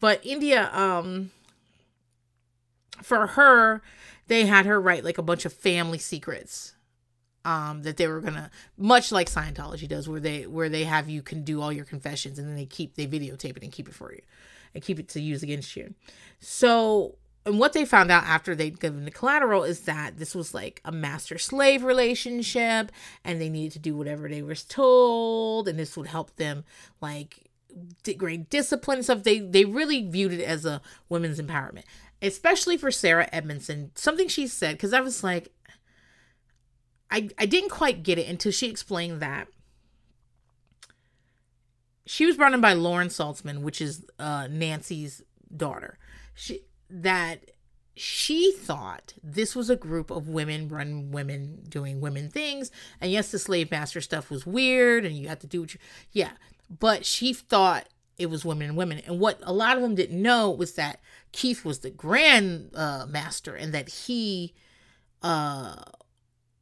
but 0.00 0.26
India, 0.26 0.70
um, 0.72 1.30
for 3.00 3.28
her, 3.28 3.80
they 4.28 4.46
had 4.46 4.66
her 4.66 4.80
write 4.80 5.04
like 5.04 5.18
a 5.18 5.22
bunch 5.22 5.44
of 5.44 5.52
family 5.52 5.98
secrets 5.98 6.74
um 7.44 7.82
that 7.82 7.96
they 7.96 8.06
were 8.06 8.20
gonna 8.20 8.50
much 8.76 9.10
like 9.12 9.28
scientology 9.28 9.88
does 9.88 10.08
where 10.08 10.20
they 10.20 10.46
where 10.46 10.68
they 10.68 10.84
have 10.84 11.08
you 11.08 11.22
can 11.22 11.42
do 11.42 11.60
all 11.60 11.72
your 11.72 11.84
confessions 11.84 12.38
and 12.38 12.48
then 12.48 12.56
they 12.56 12.66
keep 12.66 12.94
they 12.94 13.06
videotape 13.06 13.56
it 13.56 13.62
and 13.62 13.72
keep 13.72 13.88
it 13.88 13.94
for 13.94 14.12
you 14.12 14.20
and 14.74 14.82
keep 14.82 14.98
it 14.98 15.08
to 15.08 15.20
use 15.20 15.42
against 15.42 15.76
you. 15.76 15.94
So 16.40 17.16
and 17.46 17.58
what 17.58 17.72
they 17.72 17.84
found 17.86 18.10
out 18.10 18.24
after 18.24 18.54
they'd 18.54 18.80
given 18.80 19.04
the 19.04 19.10
collateral 19.10 19.64
is 19.64 19.82
that 19.82 20.18
this 20.18 20.34
was 20.34 20.52
like 20.52 20.82
a 20.84 20.92
master 20.92 21.38
slave 21.38 21.82
relationship 21.82 22.92
and 23.24 23.40
they 23.40 23.48
needed 23.48 23.72
to 23.72 23.78
do 23.78 23.96
whatever 23.96 24.28
they 24.28 24.42
were 24.42 24.54
told 24.54 25.66
and 25.68 25.78
this 25.78 25.96
would 25.96 26.08
help 26.08 26.36
them 26.36 26.64
like 27.00 27.50
great 28.16 28.50
discipline 28.50 29.02
stuff. 29.02 29.22
They 29.22 29.38
they 29.38 29.64
really 29.64 30.02
viewed 30.02 30.32
it 30.32 30.42
as 30.42 30.64
a 30.64 30.82
women's 31.08 31.40
empowerment 31.40 31.84
especially 32.20 32.76
for 32.76 32.90
Sarah 32.90 33.28
Edmondson, 33.32 33.92
something 33.94 34.28
she 34.28 34.46
said, 34.46 34.72
because 34.72 34.92
I 34.92 35.00
was 35.00 35.22
like, 35.22 35.52
I, 37.10 37.28
I 37.38 37.46
didn't 37.46 37.70
quite 37.70 38.02
get 38.02 38.18
it 38.18 38.28
until 38.28 38.52
she 38.52 38.68
explained 38.68 39.20
that 39.20 39.48
she 42.08 42.24
was 42.24 42.36
brought 42.36 42.54
in 42.54 42.60
by 42.60 42.72
Lauren 42.72 43.08
Salzman, 43.08 43.60
which 43.60 43.82
is 43.82 44.04
uh, 44.18 44.48
Nancy's 44.50 45.22
daughter. 45.54 45.98
She 46.34 46.62
that 46.88 47.50
she 47.94 48.52
thought 48.52 49.12
this 49.22 49.54
was 49.54 49.68
a 49.68 49.76
group 49.76 50.10
of 50.10 50.26
women 50.26 50.68
run 50.68 51.10
women 51.10 51.64
doing 51.68 52.00
women 52.00 52.30
things, 52.30 52.70
and 53.00 53.12
yes, 53.12 53.30
the 53.30 53.38
slave 53.38 53.70
master 53.70 54.00
stuff 54.00 54.30
was 54.30 54.46
weird, 54.46 55.04
and 55.04 55.16
you 55.16 55.28
had 55.28 55.40
to 55.40 55.46
do 55.46 55.60
what 55.60 55.74
you 55.74 55.80
yeah, 56.12 56.30
but 56.70 57.04
she 57.04 57.34
thought 57.34 57.88
it 58.16 58.30
was 58.30 58.44
women 58.44 58.68
and 58.68 58.76
women. 58.76 59.02
And 59.06 59.20
what 59.20 59.38
a 59.42 59.52
lot 59.52 59.76
of 59.76 59.82
them 59.82 59.94
didn't 59.94 60.20
know 60.20 60.50
was 60.50 60.72
that 60.74 61.00
Keith 61.32 61.64
was 61.64 61.80
the 61.80 61.90
grand 61.90 62.70
uh, 62.74 63.06
master 63.08 63.54
and 63.54 63.72
that 63.74 63.88
he 63.88 64.54
uh, 65.22 65.76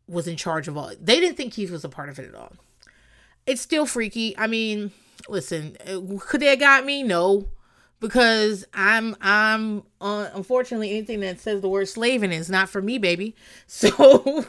was 0.08 0.26
in 0.26 0.37
charge 0.37 0.68
of 0.68 0.76
all. 0.76 0.92
They 1.00 1.20
didn't 1.20 1.37
think 1.37 1.52
Keith 1.52 1.70
was 1.70 1.85
a 1.85 1.88
part 1.88 2.08
of 2.08 2.18
it 2.18 2.28
at 2.28 2.35
all. 2.35 2.52
It's 3.46 3.61
still 3.61 3.87
freaky. 3.87 4.37
I 4.37 4.46
mean, 4.46 4.90
listen, 5.28 5.76
uh, 5.87 6.00
could 6.20 6.40
they 6.40 6.46
have 6.46 6.58
got 6.58 6.85
me? 6.85 7.02
No, 7.02 7.46
because 8.00 8.64
I'm 8.75 9.14
I'm 9.20 9.85
uh, 10.00 10.28
unfortunately 10.35 10.90
anything 10.90 11.20
that 11.20 11.40
says 11.40 11.61
the 11.61 11.68
word 11.68 11.88
slaving 11.88 12.32
is 12.32 12.50
not 12.50 12.68
for 12.68 12.82
me, 12.82 12.99
baby. 12.99 13.35
So. 13.66 14.44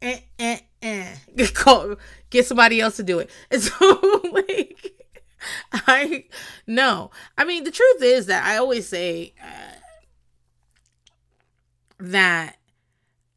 eh, 0.00 0.20
eh, 0.38 0.58
eh. 0.82 1.14
Get 2.30 2.46
somebody 2.46 2.80
else 2.80 2.96
to 2.96 3.02
do 3.02 3.18
it. 3.18 3.30
And 3.50 3.62
so, 3.62 4.20
like, 4.32 4.92
I 5.72 6.24
no. 6.66 7.10
I 7.36 7.44
mean, 7.44 7.64
the 7.64 7.70
truth 7.70 8.02
is 8.02 8.26
that 8.26 8.44
I 8.44 8.56
always 8.56 8.88
say 8.88 9.34
uh, 9.42 9.76
that 12.00 12.56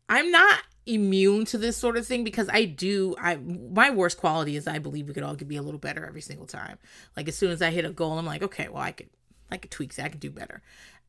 I'm 0.09 0.31
not 0.31 0.59
immune 0.85 1.45
to 1.45 1.57
this 1.57 1.77
sort 1.77 1.95
of 1.95 2.07
thing 2.07 2.23
because 2.23 2.49
I 2.51 2.65
do 2.65 3.15
I 3.19 3.35
my 3.35 3.91
worst 3.91 4.17
quality 4.17 4.55
is 4.55 4.67
I 4.67 4.79
believe 4.79 5.07
we 5.07 5.13
could 5.13 5.23
all 5.23 5.35
be 5.35 5.55
a 5.55 5.61
little 5.61 5.79
better 5.79 6.05
every 6.05 6.21
single 6.21 6.47
time. 6.47 6.77
Like 7.15 7.27
as 7.27 7.35
soon 7.35 7.51
as 7.51 7.61
I 7.61 7.69
hit 7.69 7.85
a 7.85 7.91
goal, 7.91 8.17
I'm 8.17 8.25
like, 8.25 8.43
okay, 8.43 8.67
well 8.67 8.81
I 8.81 8.91
could 8.91 9.09
I 9.51 9.57
could 9.57 9.71
tweak 9.71 9.95
that, 9.95 10.05
I 10.05 10.09
could 10.09 10.19
do 10.19 10.31
better. 10.31 10.61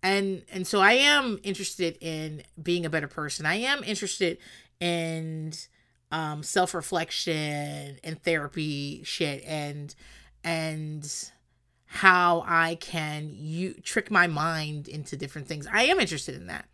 And 0.03 0.43
and 0.53 0.67
so 0.67 0.81
I 0.81 0.93
am 0.93 1.39
interested 1.43 1.97
in 2.01 2.43
being 2.63 2.85
a 2.85 2.91
better 2.91 3.09
person. 3.09 3.47
I 3.47 3.57
am 3.57 3.83
interested 3.85 4.39
in 4.81 5.53
um 6.11 6.43
self-reflection 6.43 7.99
and 8.05 8.23
therapy 8.23 9.03
shit 9.05 9.43
and 9.47 9.95
and 10.45 11.31
how 11.87 12.43
I 12.47 12.77
can 12.77 13.31
you 13.35 13.75
trick 13.75 14.11
my 14.11 14.27
mind 14.27 14.89
into 14.89 15.17
different 15.17 15.47
things. 15.47 15.67
I 15.71 15.85
am 15.85 16.01
interested 16.01 16.35
in 16.35 16.47
that. 16.47 16.67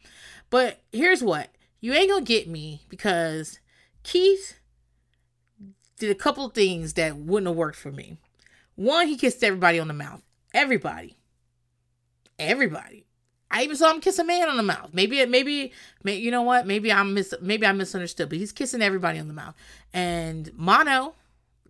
But 0.50 0.80
here's 0.92 1.22
what. 1.22 1.50
You 1.80 1.92
ain't 1.92 2.10
gonna 2.10 2.24
get 2.24 2.48
me 2.48 2.82
because 2.88 3.60
Keith 4.02 4.58
did 5.98 6.10
a 6.10 6.14
couple 6.14 6.48
things 6.48 6.94
that 6.94 7.16
wouldn't 7.16 7.48
have 7.48 7.56
worked 7.56 7.76
for 7.76 7.90
me. 7.92 8.18
One, 8.76 9.08
he 9.08 9.16
kissed 9.16 9.42
everybody 9.42 9.80
on 9.80 9.88
the 9.88 9.94
mouth. 9.94 10.22
Everybody. 10.54 11.16
Everybody. 12.38 13.04
I 13.50 13.62
even 13.62 13.76
saw 13.76 13.92
him 13.92 14.00
kiss 14.00 14.18
a 14.18 14.24
man 14.24 14.48
on 14.48 14.56
the 14.56 14.62
mouth. 14.62 14.90
Maybe, 14.92 15.24
maybe, 15.26 15.72
maybe 16.04 16.20
you 16.20 16.30
know 16.30 16.42
what? 16.42 16.66
Maybe 16.66 16.92
I'm 16.92 17.14
mis- 17.14 17.34
maybe 17.40 17.66
I 17.66 17.72
misunderstood, 17.72 18.28
but 18.28 18.38
he's 18.38 18.52
kissing 18.52 18.82
everybody 18.82 19.18
on 19.18 19.26
the 19.26 19.34
mouth. 19.34 19.54
And 19.92 20.52
mono, 20.54 21.14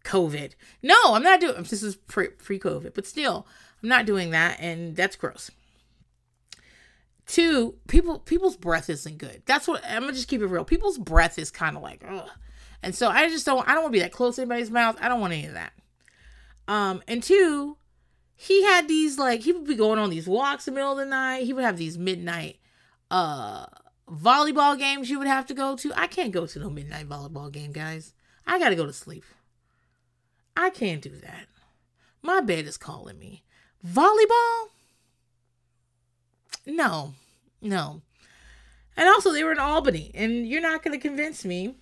COVID. 0.08 0.54
No, 0.82 0.96
I'm 1.08 1.22
not 1.22 1.40
doing. 1.40 1.62
This 1.62 1.82
is 1.82 1.96
pre 1.96 2.28
COVID, 2.28 2.94
but 2.94 3.06
still, 3.06 3.46
I'm 3.82 3.88
not 3.88 4.06
doing 4.06 4.30
that, 4.30 4.58
and 4.58 4.96
that's 4.96 5.16
gross. 5.16 5.50
Two, 7.26 7.74
people 7.88 8.18
people's 8.18 8.56
breath 8.56 8.88
isn't 8.88 9.18
good. 9.18 9.42
That's 9.44 9.68
what 9.68 9.84
I'm 9.86 10.02
gonna 10.02 10.14
just 10.14 10.28
keep 10.28 10.40
it 10.40 10.46
real. 10.46 10.64
People's 10.64 10.96
breath 10.96 11.38
is 11.38 11.50
kind 11.50 11.76
of 11.76 11.82
like, 11.82 12.02
ugh. 12.08 12.28
And 12.82 12.94
so 12.94 13.08
I 13.08 13.28
just 13.28 13.44
don't. 13.44 13.68
I 13.68 13.74
don't 13.74 13.82
want 13.82 13.92
to 13.92 13.98
be 13.98 14.02
that 14.02 14.12
close 14.12 14.36
to 14.36 14.42
anybody's 14.42 14.70
mouth. 14.70 14.96
I 15.00 15.08
don't 15.08 15.20
want 15.20 15.34
any 15.34 15.46
of 15.46 15.52
that. 15.52 15.72
Um, 16.66 17.02
and 17.06 17.22
two, 17.22 17.76
he 18.34 18.64
had 18.64 18.88
these 18.88 19.18
like 19.18 19.40
he 19.40 19.52
would 19.52 19.66
be 19.66 19.74
going 19.74 19.98
on 19.98 20.08
these 20.08 20.26
walks 20.26 20.66
in 20.66 20.74
the 20.74 20.80
middle 20.80 20.92
of 20.92 20.98
the 20.98 21.04
night. 21.04 21.44
He 21.44 21.52
would 21.52 21.64
have 21.64 21.76
these 21.76 21.98
midnight 21.98 22.60
uh 23.10 23.66
volleyball 24.10 24.78
games 24.78 25.10
you 25.10 25.18
would 25.18 25.28
have 25.28 25.46
to 25.46 25.54
go 25.54 25.76
to. 25.76 25.92
I 25.94 26.06
can't 26.06 26.32
go 26.32 26.46
to 26.46 26.58
no 26.58 26.70
midnight 26.70 27.08
volleyball 27.08 27.52
game, 27.52 27.72
guys. 27.72 28.14
I 28.46 28.58
gotta 28.58 28.76
go 28.76 28.86
to 28.86 28.92
sleep. 28.92 29.24
I 30.58 30.70
can't 30.70 31.00
do 31.00 31.10
that. 31.10 31.46
My 32.20 32.40
bed 32.40 32.66
is 32.66 32.76
calling 32.76 33.16
me. 33.16 33.44
Volleyball? 33.86 34.70
No, 36.66 37.14
no. 37.62 38.02
And 38.96 39.08
also, 39.08 39.32
they 39.32 39.44
were 39.44 39.52
in 39.52 39.60
Albany, 39.60 40.10
and 40.14 40.48
you're 40.48 40.60
not 40.60 40.82
going 40.82 40.98
to 40.98 41.00
convince 41.00 41.44
me 41.44 41.76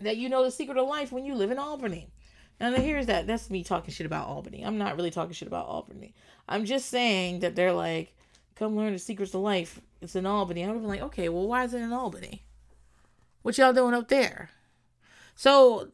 that 0.00 0.16
you 0.16 0.30
know 0.30 0.42
the 0.42 0.50
secret 0.50 0.78
of 0.78 0.88
life 0.88 1.12
when 1.12 1.26
you 1.26 1.34
live 1.34 1.50
in 1.50 1.58
Albany. 1.58 2.08
Now, 2.58 2.72
here's 2.72 3.04
that. 3.04 3.26
That's 3.26 3.50
me 3.50 3.62
talking 3.62 3.92
shit 3.92 4.06
about 4.06 4.28
Albany. 4.28 4.64
I'm 4.64 4.78
not 4.78 4.96
really 4.96 5.10
talking 5.10 5.34
shit 5.34 5.48
about 5.48 5.66
Albany. 5.66 6.14
I'm 6.48 6.64
just 6.64 6.88
saying 6.88 7.40
that 7.40 7.54
they're 7.54 7.74
like, 7.74 8.16
come 8.54 8.76
learn 8.76 8.94
the 8.94 8.98
secrets 8.98 9.34
of 9.34 9.42
life. 9.42 9.82
It's 10.00 10.16
in 10.16 10.24
Albany. 10.24 10.62
I'm 10.62 10.82
like, 10.84 11.02
okay, 11.02 11.28
well, 11.28 11.46
why 11.46 11.64
is 11.64 11.74
it 11.74 11.82
in 11.82 11.92
Albany? 11.92 12.44
What 13.42 13.58
y'all 13.58 13.74
doing 13.74 13.92
up 13.92 14.08
there? 14.08 14.48
So 15.34 15.90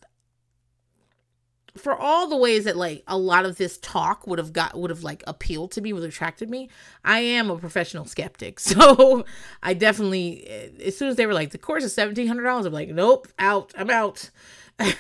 for 1.77 1.95
all 1.97 2.29
the 2.29 2.37
ways 2.37 2.65
that 2.65 2.77
like 2.77 3.03
a 3.07 3.17
lot 3.17 3.45
of 3.45 3.57
this 3.57 3.79
talk 3.79 4.27
would 4.27 4.39
have 4.39 4.53
got 4.53 4.79
would 4.79 4.91
have 4.91 5.03
like 5.03 5.23
appealed 5.27 5.73
to 5.73 5.81
me 5.81 5.93
would 5.93 6.03
have 6.03 6.11
attracted 6.12 6.50
me 6.50 6.69
i 7.05 7.21
am 7.21 7.50
a 7.50 7.57
professional 7.57 8.05
skeptic. 8.05 8.61
So 8.71 9.25
i 9.62 9.75
definitely 9.75 10.47
eh, 10.47 10.69
as 10.87 10.97
soon 10.97 11.09
as 11.09 11.17
they 11.17 11.27
were 11.27 11.35
like 11.35 11.50
the 11.50 11.59
course 11.59 11.85
is 11.85 11.95
$1700 11.97 12.67
i'm 12.67 12.73
like 12.73 12.89
nope 12.89 13.29
out 13.39 13.73
i'm 13.77 13.91
out. 13.91 14.31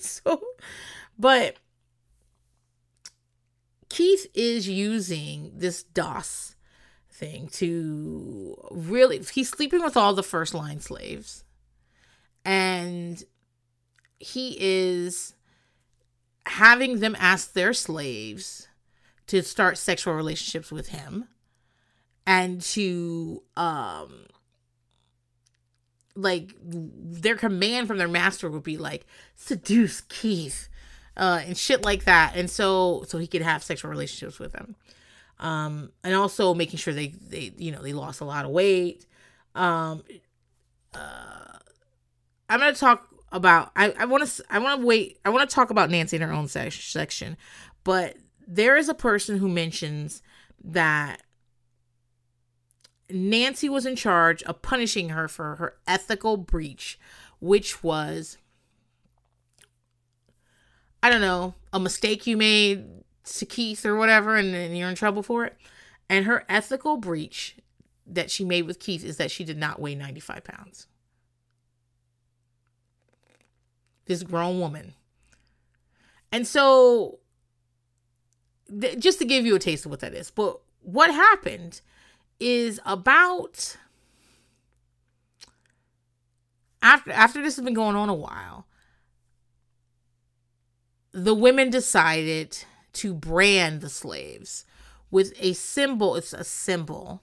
So 0.00 0.40
but 1.18 1.56
keith 3.88 4.26
is 4.34 4.68
using 4.68 5.52
this 5.54 5.82
dos 5.82 6.54
thing 7.10 7.48
to 7.48 8.56
really 8.70 9.18
he's 9.32 9.48
sleeping 9.48 9.82
with 9.82 9.96
all 9.96 10.14
the 10.14 10.22
first 10.22 10.54
line 10.54 10.80
slaves 10.80 11.44
and 12.44 13.24
he 14.18 14.56
is 14.60 15.34
having 16.48 17.00
them 17.00 17.16
ask 17.18 17.52
their 17.52 17.72
slaves 17.72 18.68
to 19.26 19.42
start 19.42 19.78
sexual 19.78 20.14
relationships 20.14 20.72
with 20.72 20.88
him 20.88 21.28
and 22.26 22.60
to 22.60 23.42
um 23.56 24.26
like 26.14 26.52
their 26.60 27.36
command 27.36 27.86
from 27.86 27.98
their 27.98 28.08
master 28.08 28.50
would 28.50 28.62
be 28.62 28.76
like 28.76 29.06
seduce 29.36 30.00
Keith 30.02 30.68
uh 31.16 31.40
and 31.46 31.56
shit 31.56 31.82
like 31.82 32.04
that. 32.04 32.32
And 32.34 32.50
so 32.50 33.04
so 33.06 33.18
he 33.18 33.26
could 33.26 33.42
have 33.42 33.62
sexual 33.62 33.90
relationships 33.90 34.38
with 34.38 34.52
them 34.52 34.74
um 35.38 35.90
and 36.02 36.14
also 36.14 36.54
making 36.54 36.78
sure 36.78 36.94
they 36.94 37.08
they 37.08 37.52
you 37.56 37.70
know 37.70 37.82
they 37.82 37.92
lost 37.92 38.20
a 38.20 38.24
lot 38.24 38.44
of 38.44 38.50
weight. 38.50 39.06
Um 39.54 40.02
uh 40.94 41.58
I'm 42.48 42.60
to 42.60 42.72
talk 42.72 43.06
about 43.32 43.70
I 43.76 43.92
I 43.98 44.04
want 44.06 44.26
to 44.26 44.44
I 44.50 44.58
want 44.58 44.80
to 44.80 44.86
wait 44.86 45.18
I 45.24 45.30
want 45.30 45.48
to 45.48 45.54
talk 45.54 45.70
about 45.70 45.90
Nancy 45.90 46.16
in 46.16 46.22
her 46.22 46.32
own 46.32 46.48
se- 46.48 46.70
section, 46.70 47.36
but 47.84 48.16
there 48.46 48.76
is 48.76 48.88
a 48.88 48.94
person 48.94 49.38
who 49.38 49.48
mentions 49.48 50.22
that 50.64 51.22
Nancy 53.10 53.68
was 53.68 53.86
in 53.86 53.96
charge 53.96 54.42
of 54.44 54.62
punishing 54.62 55.10
her 55.10 55.28
for 55.28 55.56
her 55.56 55.76
ethical 55.86 56.36
breach, 56.36 56.98
which 57.40 57.82
was 57.82 58.38
I 61.02 61.10
don't 61.10 61.20
know, 61.20 61.54
a 61.72 61.78
mistake 61.78 62.26
you 62.26 62.36
made 62.36 62.86
to 63.24 63.46
Keith 63.46 63.86
or 63.86 63.96
whatever, 63.96 64.36
and, 64.36 64.54
and 64.54 64.76
you're 64.76 64.88
in 64.88 64.94
trouble 64.94 65.22
for 65.22 65.44
it. 65.44 65.56
And 66.08 66.24
her 66.24 66.44
ethical 66.48 66.96
breach 66.96 67.56
that 68.06 68.30
she 68.30 68.44
made 68.44 68.62
with 68.62 68.80
Keith 68.80 69.04
is 69.04 69.16
that 69.18 69.30
she 69.30 69.44
did 69.44 69.58
not 69.58 69.80
weigh 69.80 69.94
95 69.94 70.42
pounds. 70.44 70.86
This 74.08 74.24
grown 74.24 74.58
woman. 74.58 74.94
And 76.32 76.46
so, 76.46 77.20
th- 78.80 78.98
just 78.98 79.18
to 79.20 79.24
give 79.24 79.46
you 79.46 79.54
a 79.54 79.60
taste 79.60 79.84
of 79.84 79.90
what 79.90 80.00
that 80.00 80.14
is, 80.14 80.30
but 80.30 80.58
what 80.82 81.10
happened 81.12 81.80
is 82.40 82.80
about 82.84 83.76
after 86.82 87.12
after 87.12 87.42
this 87.42 87.56
has 87.56 87.64
been 87.64 87.74
going 87.74 87.96
on 87.96 88.08
a 88.08 88.14
while, 88.14 88.66
the 91.12 91.34
women 91.34 91.70
decided 91.70 92.64
to 92.94 93.14
brand 93.14 93.80
the 93.80 93.88
slaves 93.88 94.64
with 95.10 95.32
a 95.38 95.52
symbol. 95.52 96.16
It's 96.16 96.32
a 96.32 96.44
symbol, 96.44 97.22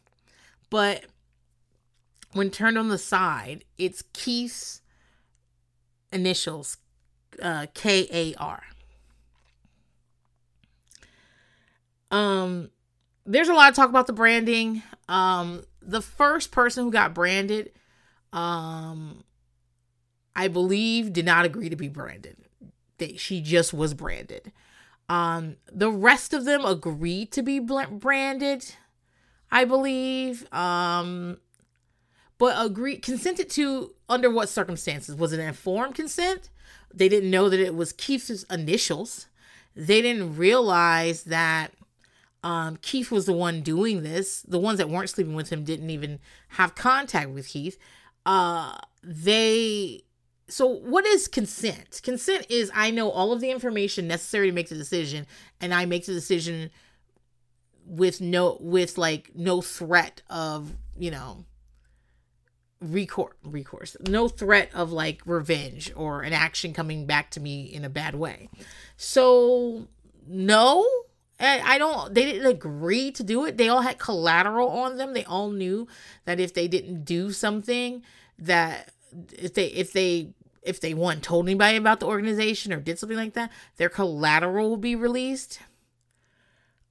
but 0.70 1.06
when 2.34 2.50
turned 2.50 2.78
on 2.78 2.90
the 2.90 2.98
side, 2.98 3.64
it's 3.78 4.04
Keith's 4.14 4.82
initials 6.16 6.78
uh, 7.42 7.68
K 7.74 8.08
A 8.12 8.34
R. 8.36 8.64
Um, 12.10 12.70
there's 13.26 13.50
a 13.50 13.54
lot 13.54 13.70
of 13.70 13.76
talk 13.76 13.90
about 13.90 14.08
the 14.08 14.14
branding. 14.14 14.82
Um, 15.10 15.64
the 15.82 16.02
first 16.02 16.52
person 16.52 16.84
who 16.84 16.92
got 16.92 17.14
branded, 17.14 17.72
um, 18.32 19.24
I 20.36 20.48
believe, 20.48 21.14
did 21.14 21.26
not 21.26 21.46
agree 21.46 21.70
to 21.70 21.76
be 21.76 21.90
branded. 21.90 22.38
They, 22.98 23.16
she 23.18 23.42
just 23.42 23.74
was 23.74 23.94
branded. 23.94 24.52
Um, 25.10 25.58
the 25.72 25.92
rest 25.92 26.34
of 26.34 26.46
them 26.46 26.66
agreed 26.66 27.32
to 27.34 27.44
be 27.44 27.60
branded, 27.60 28.76
I 29.52 29.66
believe. 29.66 30.52
Um, 30.54 31.38
but 32.38 32.56
agreed 32.64 33.02
consented 33.02 33.50
to 33.52 33.94
under 34.10 34.30
what 34.30 34.50
circumstances? 34.50 35.16
Was 35.16 35.34
it 35.34 35.40
informed 35.40 35.96
consent? 35.96 36.50
They 36.94 37.10
didn't 37.10 37.32
know 37.32 37.50
that 37.50 37.60
it 37.60 37.76
was 37.76 37.94
Keith's 37.94 38.44
initials. 38.44 39.28
They 39.76 40.02
didn't 40.02 40.38
realize 40.38 41.24
that 41.24 41.72
um, 42.44 42.78
Keith 42.78 43.12
was 43.12 43.26
the 43.26 43.34
one 43.34 43.62
doing 43.62 44.04
this. 44.04 44.42
The 44.42 44.60
ones 44.60 44.78
that 44.78 44.90
weren't 44.90 45.10
sleeping 45.10 45.34
with 45.34 45.50
him 45.50 45.64
didn't 45.64 45.90
even 45.90 46.20
have 46.50 46.76
contact 46.76 47.32
with 47.32 47.48
Keith. 47.48 47.78
Uh, 48.26 48.78
they 49.04 50.04
so 50.48 50.68
what 50.68 51.06
is 51.06 51.28
consent? 51.28 52.02
Consent 52.04 52.46
is 52.50 52.72
I 52.74 52.92
know 52.92 53.10
all 53.10 53.32
of 53.34 53.42
the 53.42 53.50
information 53.50 54.08
necessary 54.08 54.48
to 54.48 54.54
make 54.54 54.70
the 54.70 54.76
decision, 54.76 55.26
and 55.60 55.74
I 55.74 55.86
make 55.86 56.06
the 56.06 56.14
decision 56.14 56.70
with 57.86 58.22
no 58.22 58.58
with 58.60 58.98
like 58.98 59.32
no 59.36 59.62
threat 59.62 60.22
of 60.30 60.74
you 60.98 61.12
know 61.12 61.46
recourse 62.92 63.36
recourse. 63.44 63.96
No 64.08 64.28
threat 64.28 64.70
of 64.74 64.92
like 64.92 65.22
revenge 65.26 65.92
or 65.96 66.22
an 66.22 66.34
action 66.34 66.74
coming 66.74 67.06
back 67.06 67.32
to 67.32 67.40
me 67.40 67.64
in 67.64 67.86
a 67.86 67.90
bad 67.90 68.16
way. 68.16 68.50
So 68.98 69.88
no 70.28 70.86
I 71.38 71.78
don't 71.78 72.14
they 72.14 72.26
didn't 72.26 72.48
agree 72.48 73.12
to 73.12 73.24
do 73.24 73.46
it. 73.46 73.58
They 73.58 73.68
all 73.68 73.82
had 73.82 73.98
collateral 73.98 74.70
on 74.70 74.98
them. 74.98 75.14
They 75.14 75.26
all 75.26 75.50
knew 75.50 75.88
that 76.24 76.40
if 76.40 76.54
they 76.54 76.68
didn't 76.68 77.04
do 77.04 77.32
something 77.32 78.04
that 78.40 78.92
if 79.34 79.54
they 79.54 79.68
if 79.68 79.92
they 79.92 80.30
if 80.62 80.80
they 80.80 80.94
one 80.94 81.22
told 81.22 81.46
anybody 81.46 81.78
about 81.78 82.00
the 82.00 82.06
organization 82.06 82.74
or 82.74 82.80
did 82.80 82.98
something 82.98 83.18
like 83.18 83.34
that 83.34 83.52
their 83.78 83.90
collateral 83.90 84.70
will 84.70 84.78
be 84.78 84.96
released 84.96 85.60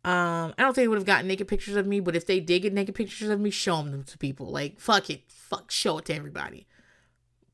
um, 0.05 0.55
I 0.59 0.63
don't 0.63 0.75
think 0.75 0.85
they 0.85 0.89
would 0.89 0.99
have 0.99 1.07
gotten 1.07 1.27
naked 1.27 1.49
pictures 1.49 1.77
of 1.77 1.87
me, 1.87 2.01
but 2.01 2.15
if 2.15 2.27
they 2.27 2.39
did 2.39 2.63
get 2.63 2.73
naked 2.73 2.95
pictures 2.95 3.31
of 3.31 3.41
me, 3.41 3.51
show 3.51 3.83
them 3.83 4.05
to 4.05 4.19
people. 4.19 4.47
Like, 4.47 4.79
fuck 4.79 5.09
it. 5.09 5.23
Fuck, 5.29 5.71
show 5.71 5.99
it 5.99 6.05
to 6.07 6.15
everybody. 6.15 6.67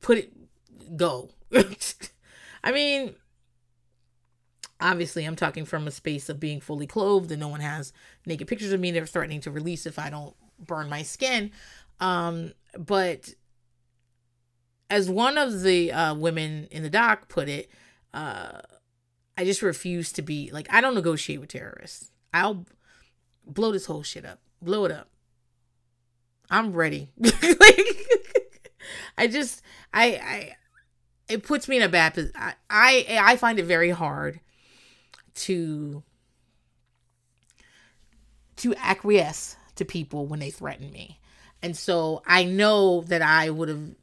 Put 0.01 0.19
it, 0.19 0.97
go. 0.97 1.31
I 2.65 2.73
mean, 2.73 3.15
obviously, 4.81 5.25
I'm 5.25 5.37
talking 5.37 5.65
from 5.65 5.87
a 5.87 5.93
space 5.93 6.29
of 6.29 6.41
being 6.41 6.61
fully 6.61 6.87
clothed 6.87 7.31
and 7.31 7.41
no 7.41 7.49
one 7.49 7.61
has 7.61 7.93
naked 8.27 8.49
pictures 8.49 8.73
of 8.73 8.81
me. 8.81 8.91
They're 8.91 9.07
threatening 9.07 9.41
to 9.43 9.51
release 9.51 9.87
if 9.87 9.99
I 9.99 10.11
don't 10.11 10.35
burn 10.59 10.89
my 10.89 11.03
skin. 11.03 11.53
Um, 12.01 12.53
but 12.77 13.35
as 14.89 15.09
one 15.09 15.39
of 15.39 15.63
the 15.63 15.93
uh, 15.93 16.15
women 16.15 16.67
in 16.71 16.83
the 16.83 16.91
doc 16.91 17.29
put 17.29 17.49
it, 17.49 17.71
uh 18.13 18.61
I 19.41 19.45
just 19.45 19.63
refuse 19.63 20.13
to 20.13 20.23
be 20.23 20.51
like 20.53 20.67
I 20.71 20.83
don't 20.83 20.95
negotiate 20.95 21.41
with 21.41 21.49
terrorists. 21.49 22.10
I'll 22.33 22.65
blow 23.47 23.73
this 23.73 23.87
whole 23.87 24.03
shit 24.03 24.25
up. 24.25 24.41
Blow 24.63 24.85
it 24.85 24.93
up. 24.93 25.09
I'm 26.51 26.73
ready. 26.73 27.13
like 27.19 27.33
I 29.19 29.27
just 29.27 29.63
I 29.95 30.05
I 30.05 30.57
it 31.29 31.45
puts 31.45 31.69
me 31.69 31.77
in 31.77 31.83
a 31.83 31.89
bad 31.89 32.15
position. 32.15 32.35
I, 32.37 32.55
I 32.69 33.19
I 33.23 33.37
find 33.37 33.59
it 33.59 33.65
very 33.65 33.91
hard 33.91 34.41
to 35.35 36.03
to 38.57 38.75
acquiesce 38.77 39.57
to 39.77 39.85
people 39.85 40.27
when 40.27 40.41
they 40.41 40.51
threaten 40.51 40.91
me. 40.91 41.19
And 41.63 41.77
so 41.77 42.23
I 42.27 42.45
know 42.45 43.03
that 43.03 43.23
I 43.23 43.51
would 43.51 43.69
have 43.69 43.95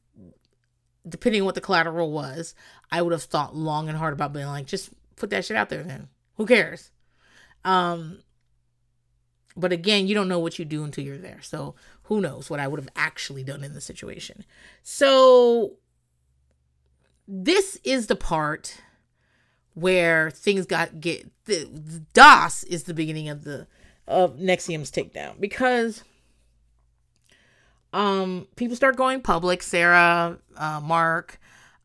depending 1.08 1.42
on 1.42 1.46
what 1.46 1.56
the 1.56 1.62
collateral 1.62 2.12
was, 2.12 2.54
I 2.92 3.02
would 3.02 3.14
have 3.14 3.24
thought 3.24 3.56
long 3.56 3.88
and 3.90 3.98
hard 3.98 4.14
about 4.14 4.34
being 4.34 4.48
like, 4.48 4.66
just 4.66 4.90
put 5.16 5.30
that 5.30 5.46
shit 5.46 5.58
out 5.58 5.70
there 5.70 5.84
then. 5.84 6.10
Who 6.36 6.46
cares? 6.46 6.92
Um 7.68 8.20
but 9.58 9.74
again, 9.74 10.08
you 10.08 10.14
don't 10.14 10.28
know 10.28 10.40
what 10.40 10.60
you 10.60 10.66
do 10.66 10.84
until 10.84 11.04
you're 11.04 11.18
there. 11.18 11.42
So 11.42 11.76
who 12.04 12.22
knows 12.22 12.50
what 12.50 12.60
I 12.60 12.68
would 12.68 12.80
have 12.80 12.90
actually 12.96 13.44
done 13.44 13.64
in 13.64 13.74
the 13.74 13.82
situation. 13.82 14.46
So 14.84 15.74
this 17.28 17.78
is 17.84 18.08
the 18.08 18.16
part 18.16 18.82
where 19.74 20.32
things 20.32 20.66
got 20.66 21.02
get 21.02 21.30
the, 21.46 21.66
the 21.66 22.00
DOS 22.14 22.64
is 22.64 22.84
the 22.84 22.94
beginning 22.94 23.30
of 23.30 23.44
the 23.44 23.68
of 24.08 24.38
NXIVM's 24.38 24.92
takedown 24.92 25.40
because 25.40 26.04
um 27.94 28.48
people 28.56 28.76
start 28.76 28.96
going 28.96 29.22
public, 29.22 29.62
Sarah, 29.62 30.38
uh, 30.56 30.80
Mark, 30.82 31.40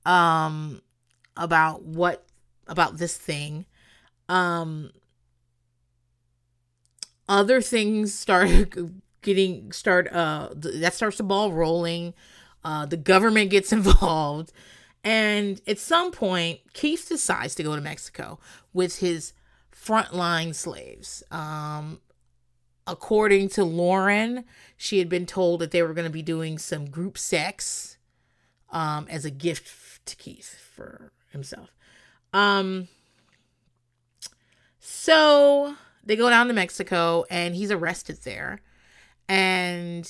um, 0.07 0.81
about 1.37 1.83
what 1.83 2.25
about 2.69 2.99
this 2.99 3.17
thing. 3.17 3.67
Um, 4.29 4.93
other 7.29 7.61
things 7.61 8.15
start 8.15 8.75
getting 9.23 9.71
start 9.73 10.13
uh 10.13 10.49
that 10.55 10.95
starts 10.95 11.19
the 11.19 11.23
ball 11.23 11.53
rolling. 11.53 12.15
Uh, 12.65 12.87
the 12.87 12.97
government 12.97 13.51
gets 13.51 13.73
involved, 13.79 14.53
and 15.03 15.61
at 15.67 15.79
some 15.79 16.13
point, 16.13 16.61
Keith 16.73 17.09
decides 17.09 17.55
to 17.57 17.63
go 17.63 17.75
to 17.75 17.83
Mexico 17.83 18.39
with 18.73 18.99
his 18.99 19.33
frontline 19.75 20.55
slaves. 20.55 21.23
Um, 21.31 22.01
according 22.87 23.49
to 23.51 23.65
Lauren, 23.65 24.45
she 24.77 24.99
had 24.99 25.09
been 25.09 25.27
told 25.27 25.61
that 25.61 25.71
they 25.71 25.83
were 25.83 25.95
going 25.95 26.07
to 26.07 26.11
be 26.11 26.23
doing 26.23 26.59
some 26.59 26.87
group 26.87 27.19
sex 27.19 27.97
um, 28.71 29.07
as 29.09 29.25
a 29.25 29.31
gift 29.31 30.07
to 30.07 30.17
Keith 30.17 30.57
for 30.75 31.13
himself. 31.31 31.71
Um, 32.33 32.89
so 34.79 35.77
they 36.05 36.17
go 36.17 36.29
down 36.29 36.49
to 36.49 36.53
Mexico 36.53 37.25
and 37.31 37.55
he's 37.55 37.71
arrested 37.71 38.19
there. 38.25 38.61
And 39.29 40.09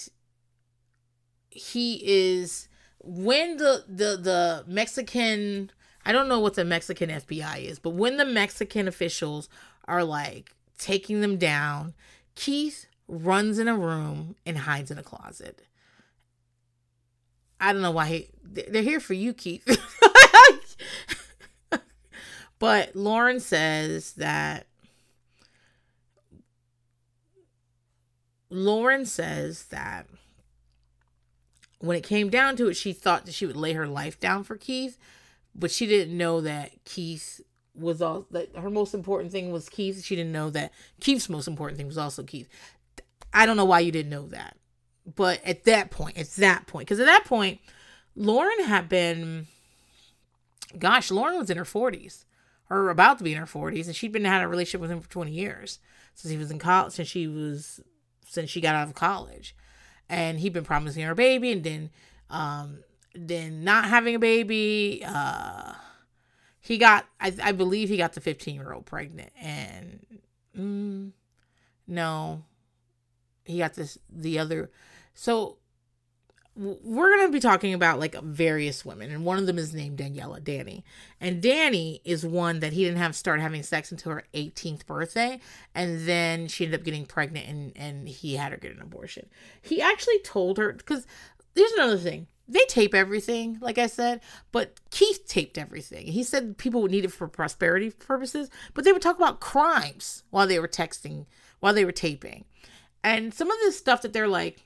he 1.51 2.01
is 2.05 2.69
when 3.01 3.59
the 3.59 3.85
the 3.89 4.17
the 4.17 4.65
Mexican 4.67 5.71
I 6.05 6.13
don't 6.13 6.29
know 6.29 6.41
what 6.41 6.55
the 6.55 6.65
Mexican 6.65 7.11
FBI 7.11 7.65
is, 7.65 7.79
but 7.79 7.91
when 7.91 8.17
the 8.17 8.25
Mexican 8.25 8.89
officials 8.89 9.49
are 9.87 10.03
like 10.03 10.55
taking 10.79 11.21
them 11.21 11.37
down, 11.37 11.95
Keith 12.35 12.87
runs 13.07 13.59
in 13.59 13.69
a 13.69 13.77
room 13.77 14.35
and 14.45 14.59
hides 14.59 14.91
in 14.91 14.99
a 14.99 15.03
closet. 15.03 15.63
I 17.61 17.73
don't 17.73 17.83
know 17.83 17.93
why 17.93 18.07
he, 18.07 18.29
they're 18.43 18.83
here 18.83 18.99
for 18.99 19.15
you, 19.15 19.33
Keith. 19.33 19.65
but 22.59 22.97
Lauren 22.97 23.39
says 23.39 24.15
that 24.15 24.67
Lauren 28.53 29.07
says 29.07 29.65
that 29.65 30.07
when 31.79 31.97
it 31.97 32.05
came 32.05 32.29
down 32.29 32.55
to 32.57 32.69
it, 32.69 32.75
she 32.75 32.93
thought 32.93 33.25
that 33.25 33.35
she 33.35 33.47
would 33.47 33.57
lay 33.57 33.73
her 33.73 33.87
life 33.87 34.21
down 34.21 34.45
for 34.45 34.57
Keith, 34.57 34.99
but 35.55 35.71
she 35.71 35.87
didn't 35.87 36.17
know 36.17 36.41
that 36.43 36.73
Keith 36.85 37.41
was 37.75 38.03
all 38.03 38.27
that 38.31 38.55
her 38.55 38.69
most 38.69 38.93
important 38.93 39.33
thing 39.33 39.51
was 39.51 39.71
Keith. 39.71 40.05
She 40.05 40.15
didn't 40.15 40.33
know 40.33 40.51
that 40.51 40.73
Keith's 41.01 41.31
most 41.31 41.49
important 41.49 41.79
thing 41.79 41.87
was 41.87 41.97
also 41.97 42.23
Keith. 42.23 42.49
I 43.33 43.47
don't 43.47 43.57
know 43.57 43.65
why 43.65 43.81
you 43.81 43.91
didn't 43.91 44.11
know 44.11 44.27
that. 44.29 44.57
But 45.17 45.43
at 45.45 45.65
that 45.65 45.91
point, 45.91 46.19
at 46.19 46.31
that 46.33 46.67
point, 46.67 46.87
because 46.87 47.01
at 47.01 47.07
that 47.07 47.25
point, 47.25 47.59
Lauren 48.15 48.65
had 48.65 48.89
been, 48.89 49.47
gosh, 50.79 51.11
Lauren 51.11 51.39
was 51.39 51.51
in 51.51 51.57
her 51.57 51.65
40s 51.65 52.25
or 52.69 52.91
about 52.91 53.19
to 53.19 53.25
be 53.25 53.33
in 53.33 53.39
her 53.39 53.47
40s, 53.47 53.87
and 53.87 53.97
she'd 53.97 54.13
been 54.13 54.25
had 54.25 54.43
a 54.43 54.49
relationship 54.49 54.83
with 54.83 54.91
him 54.91 55.01
for 55.01 55.11
20 55.11 55.33
years 55.33 55.79
since 56.15 56.31
he 56.31 56.37
was 56.37 56.51
in 56.51 56.59
college, 56.59 56.93
since 56.93 57.09
she 57.09 57.27
was, 57.27 57.81
since 58.33 58.51
she 58.51 58.61
got 58.61 58.75
out 58.75 58.89
of 58.89 58.95
college. 58.95 59.55
And 60.09 60.41
he'd 60.41 60.53
been 60.53 60.65
promising 60.65 61.05
her 61.05 61.13
a 61.13 61.17
baby, 61.17 61.53
and 61.53 61.65
then, 61.65 61.91
um, 62.31 62.79
then 63.15 63.65
not 63.65 63.87
having 63.87 64.15
a 64.15 64.19
baby. 64.19 65.03
Uh, 65.07 65.75
he 66.61 66.79
got, 66.79 67.07
I, 67.21 67.35
I 67.43 67.53
believe 67.53 67.89
he 67.89 67.97
got 67.97 68.13
the 68.13 68.21
15 68.21 68.55
year 68.55 68.73
old 68.73 68.87
pregnant, 68.87 69.33
and 69.41 70.05
mm, 70.59 71.13
no, 71.87 72.45
he 73.45 73.59
got 73.59 73.75
this 73.75 73.99
the 74.11 74.39
other 74.39 74.71
so 75.15 75.59
we're 76.55 77.17
going 77.17 77.29
to 77.29 77.33
be 77.33 77.41
talking 77.41 77.73
about 77.73 77.99
like 77.99 78.15
various 78.23 78.85
women 78.85 79.11
and 79.11 79.25
one 79.25 79.39
of 79.39 79.47
them 79.47 79.59
is 79.59 79.73
named 79.73 79.99
daniela 79.99 80.43
danny. 80.43 80.85
And 81.21 81.41
danny 81.43 82.01
is 82.05 82.27
one 82.27 82.61
that 82.61 82.75
he 82.75 82.85
didn't 82.85 82.99
have 82.99 83.17
start 83.17 83.41
having 83.41 83.63
sex 83.63 83.91
until 83.91 84.13
her 84.13 84.25
18th 84.35 84.85
birthday 84.85 85.41
and 85.75 86.07
then 86.07 86.49
she 86.49 86.65
ended 86.65 86.81
up 86.81 86.85
getting 86.85 87.07
pregnant 87.07 87.49
and 87.49 87.73
and 87.77 88.09
he 88.09 88.37
had 88.37 88.53
her 88.53 88.59
get 88.59 88.75
an 88.75 88.83
abortion. 88.83 89.29
He 89.63 89.81
actually 89.81 90.19
told 90.21 90.59
her 90.59 90.73
because 90.73 91.07
there's 91.55 91.73
another 91.73 91.99
thing. 91.99 92.27
They 92.49 92.65
tape 92.69 92.95
everything, 92.95 93.57
like 93.63 93.79
I 93.79 93.87
said, 93.87 94.21
but 94.51 94.75
Keith 94.91 95.27
taped 95.27 95.57
everything. 95.57 96.09
He 96.09 96.23
said 96.23 96.59
people 96.59 96.83
would 96.83 96.91
need 96.91 97.05
it 97.05 97.13
for 97.13 97.29
prosperity 97.29 97.91
purposes, 97.91 98.51
but 98.75 98.85
they 98.85 98.93
would 98.93 99.01
talk 99.01 99.17
about 99.17 99.41
crimes 99.41 100.25
while 100.31 100.47
they 100.47 100.59
were 100.59 100.69
texting, 100.69 101.27
while 101.61 101.73
they 101.73 101.85
were 101.85 101.93
taping. 101.93 102.45
And 103.03 103.33
some 103.33 103.51
of 103.51 103.57
this 103.61 103.79
stuff 103.79 104.03
that 104.03 104.13
they're 104.13 104.29
like 104.29 104.63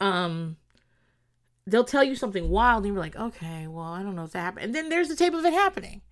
um 0.00 0.56
they'll 1.66 1.84
tell 1.84 2.04
you 2.04 2.16
something 2.16 2.48
wild 2.48 2.84
and 2.84 2.94
you're 2.94 3.02
like 3.02 3.16
okay 3.16 3.66
well 3.66 3.84
i 3.84 4.02
don't 4.02 4.16
know 4.16 4.24
if 4.24 4.32
that 4.32 4.40
happened. 4.40 4.66
And 4.66 4.74
then 4.74 4.88
there's 4.88 5.08
the 5.08 5.16
tape 5.16 5.34
of 5.34 5.44
it 5.44 5.52
happening. 5.52 6.02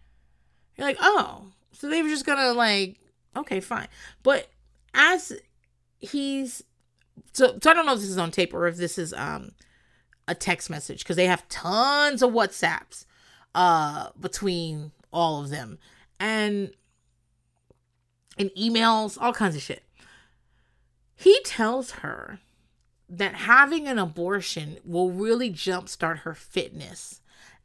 You're 0.76 0.86
like 0.86 0.98
oh 1.00 1.46
so 1.72 1.88
they 1.88 2.02
were 2.02 2.08
just 2.08 2.26
gonna 2.26 2.52
like 2.52 2.98
okay 3.36 3.60
fine. 3.60 3.88
But 4.22 4.48
as 4.94 5.32
he's 5.98 6.62
so 7.32 7.58
so 7.62 7.70
i 7.70 7.74
don't 7.74 7.86
know 7.86 7.94
if 7.94 8.00
this 8.00 8.10
is 8.10 8.18
on 8.18 8.30
tape 8.30 8.52
or 8.52 8.66
if 8.66 8.76
this 8.76 8.98
is 8.98 9.12
um 9.14 9.52
a 10.28 10.34
text 10.34 10.68
message 10.68 10.98
because 10.98 11.16
they 11.16 11.26
have 11.26 11.48
tons 11.48 12.22
of 12.22 12.32
whatsapps 12.32 13.04
uh 13.54 14.10
between 14.20 14.92
all 15.12 15.42
of 15.42 15.50
them 15.50 15.78
and 16.20 16.72
and 18.38 18.50
emails 18.50 19.16
all 19.20 19.32
kinds 19.32 19.56
of 19.56 19.62
shit. 19.62 19.82
He 21.14 21.40
tells 21.44 21.92
her 21.92 22.40
that 23.08 23.34
having 23.34 23.86
an 23.86 23.98
abortion 23.98 24.78
will 24.84 25.10
really 25.10 25.50
jumpstart 25.50 26.18
her 26.20 26.34
fitness, 26.34 27.20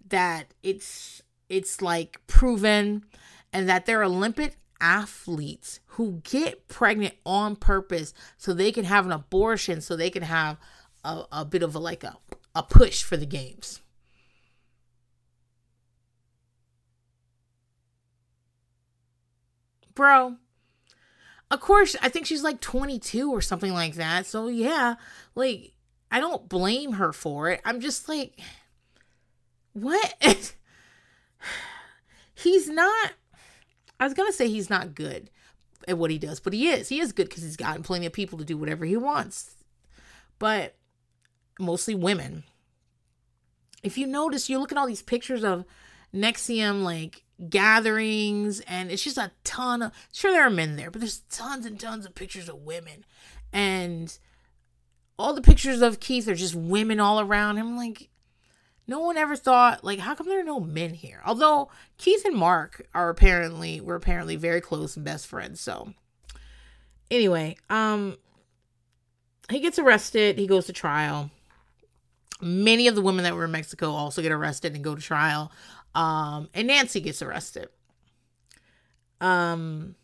that 0.08 0.54
it's 0.62 1.22
it's 1.50 1.82
like 1.82 2.22
proven 2.28 3.04
and 3.52 3.68
that 3.68 3.86
there 3.86 4.00
are 4.00 4.06
Olympic 4.06 4.58
athletes 4.80 5.80
who 5.86 6.22
get 6.24 6.68
pregnant 6.68 7.14
on 7.26 7.56
purpose 7.56 8.14
so 8.38 8.54
they 8.54 8.72
can 8.72 8.86
have 8.86 9.06
an 9.06 9.12
abortion 9.12 9.82
so 9.82 9.96
they 9.96 10.10
can 10.10 10.24
have 10.24 10.58
a, 11.04 11.24
a 11.32 11.46
bit 11.46 11.62
of 11.62 11.76
a 11.76 11.80
like 11.80 12.04
a, 12.04 12.18
a 12.56 12.64
push 12.64 13.04
for 13.04 13.18
the 13.18 13.26
games. 13.26 13.82
Bro, 19.94 20.38
of 21.52 21.60
course, 21.60 21.98
I 22.02 22.08
think 22.08 22.26
she's 22.26 22.44
like 22.44 22.62
22 22.62 23.30
or 23.30 23.42
something 23.42 23.74
like 23.74 23.96
that. 23.96 24.26
So 24.26 24.48
yeah, 24.48 24.96
like 25.36 25.74
I 26.10 26.20
don't 26.22 26.48
blame 26.48 26.94
her 26.94 27.12
for 27.12 27.50
it. 27.50 27.62
I'm 27.66 27.82
just 27.82 28.08
like 28.08 28.40
what? 29.74 30.16
he's 32.34 32.70
not 32.70 33.12
I 34.00 34.06
was 34.06 34.14
going 34.14 34.30
to 34.30 34.36
say 34.36 34.48
he's 34.48 34.70
not 34.70 34.96
good 34.96 35.30
at 35.88 35.98
what 35.98 36.10
he 36.10 36.18
does, 36.18 36.40
but 36.40 36.54
he 36.54 36.70
is. 36.70 36.90
He 36.90 37.02
is 37.02 37.12
good 37.12 37.30
cuz 37.30 37.44
he's 37.44 37.58
gotten 37.58 37.84
plenty 37.84 38.06
of 38.06 38.14
people 38.14 38.38
to 38.40 38.46
do 38.46 38.58
whatever 38.58 38.86
he 38.86 38.96
wants. 38.96 39.56
But 40.40 40.76
mostly 41.60 41.96
women. 41.96 42.46
If 43.84 43.98
you 43.98 44.08
notice, 44.08 44.50
you 44.50 44.58
look 44.58 44.72
at 44.72 44.78
all 44.78 44.88
these 44.88 45.02
pictures 45.02 45.44
of 45.44 45.66
NXIVM, 46.14 46.84
like 46.84 47.24
gatherings 47.50 48.60
and 48.62 48.92
it's 48.92 49.04
just 49.04 49.18
a 49.18 49.32
ton 49.44 49.82
of 49.82 49.92
sure 50.14 50.32
there 50.32 50.46
are 50.46 50.50
men 50.50 50.76
there 50.76 50.92
but 50.92 51.02
there's 51.02 51.22
tons 51.30 51.66
and 51.66 51.80
tons 51.80 52.06
of 52.06 52.16
pictures 52.16 52.50
of 52.50 52.58
women. 52.58 53.06
And 53.54 54.18
all 55.18 55.34
the 55.34 55.42
pictures 55.42 55.82
of 55.82 56.00
keith 56.00 56.28
are 56.28 56.36
just 56.36 56.56
women 56.56 57.00
all 57.00 57.20
around 57.20 57.58
him 57.58 57.76
like 57.76 58.10
no 58.88 59.00
one 59.00 59.18
ever 59.18 59.36
thought 59.36 59.84
like 59.84 60.00
how 60.00 60.16
come 60.16 60.28
there 60.28 60.40
are 60.40 60.44
no 60.44 60.60
men 60.60 60.94
here? 60.94 61.22
Although 61.26 61.70
keith 61.98 62.26
and 62.26 62.36
mark 62.36 62.88
are 62.94 63.10
apparently 63.10 63.82
were 63.82 63.96
apparently 63.96 64.36
very 64.36 64.62
close 64.62 64.96
and 64.96 65.06
best 65.06 65.28
friends 65.28 65.60
so. 65.60 65.94
Anyway 67.10 67.58
um 67.70 68.18
he 69.50 69.60
gets 69.60 69.80
arrested 69.80 70.38
he 70.38 70.48
goes 70.48 70.66
to 70.68 70.74
trial. 70.74 71.32
Many 72.44 72.88
of 72.88 72.96
the 72.96 73.04
women 73.04 73.24
that 73.24 73.36
were 73.36 73.46
in 73.46 73.52
mexico 73.52 73.92
also 73.92 74.22
get 74.22 74.32
arrested 74.32 74.76
and 74.76 74.84
go 74.84 74.96
to 74.96 75.02
trial 75.02 75.52
um 75.96 76.50
and 76.54 76.68
nancy 76.68 77.02
gets 77.02 77.22
arrested. 77.22 77.70
Um 79.20 79.96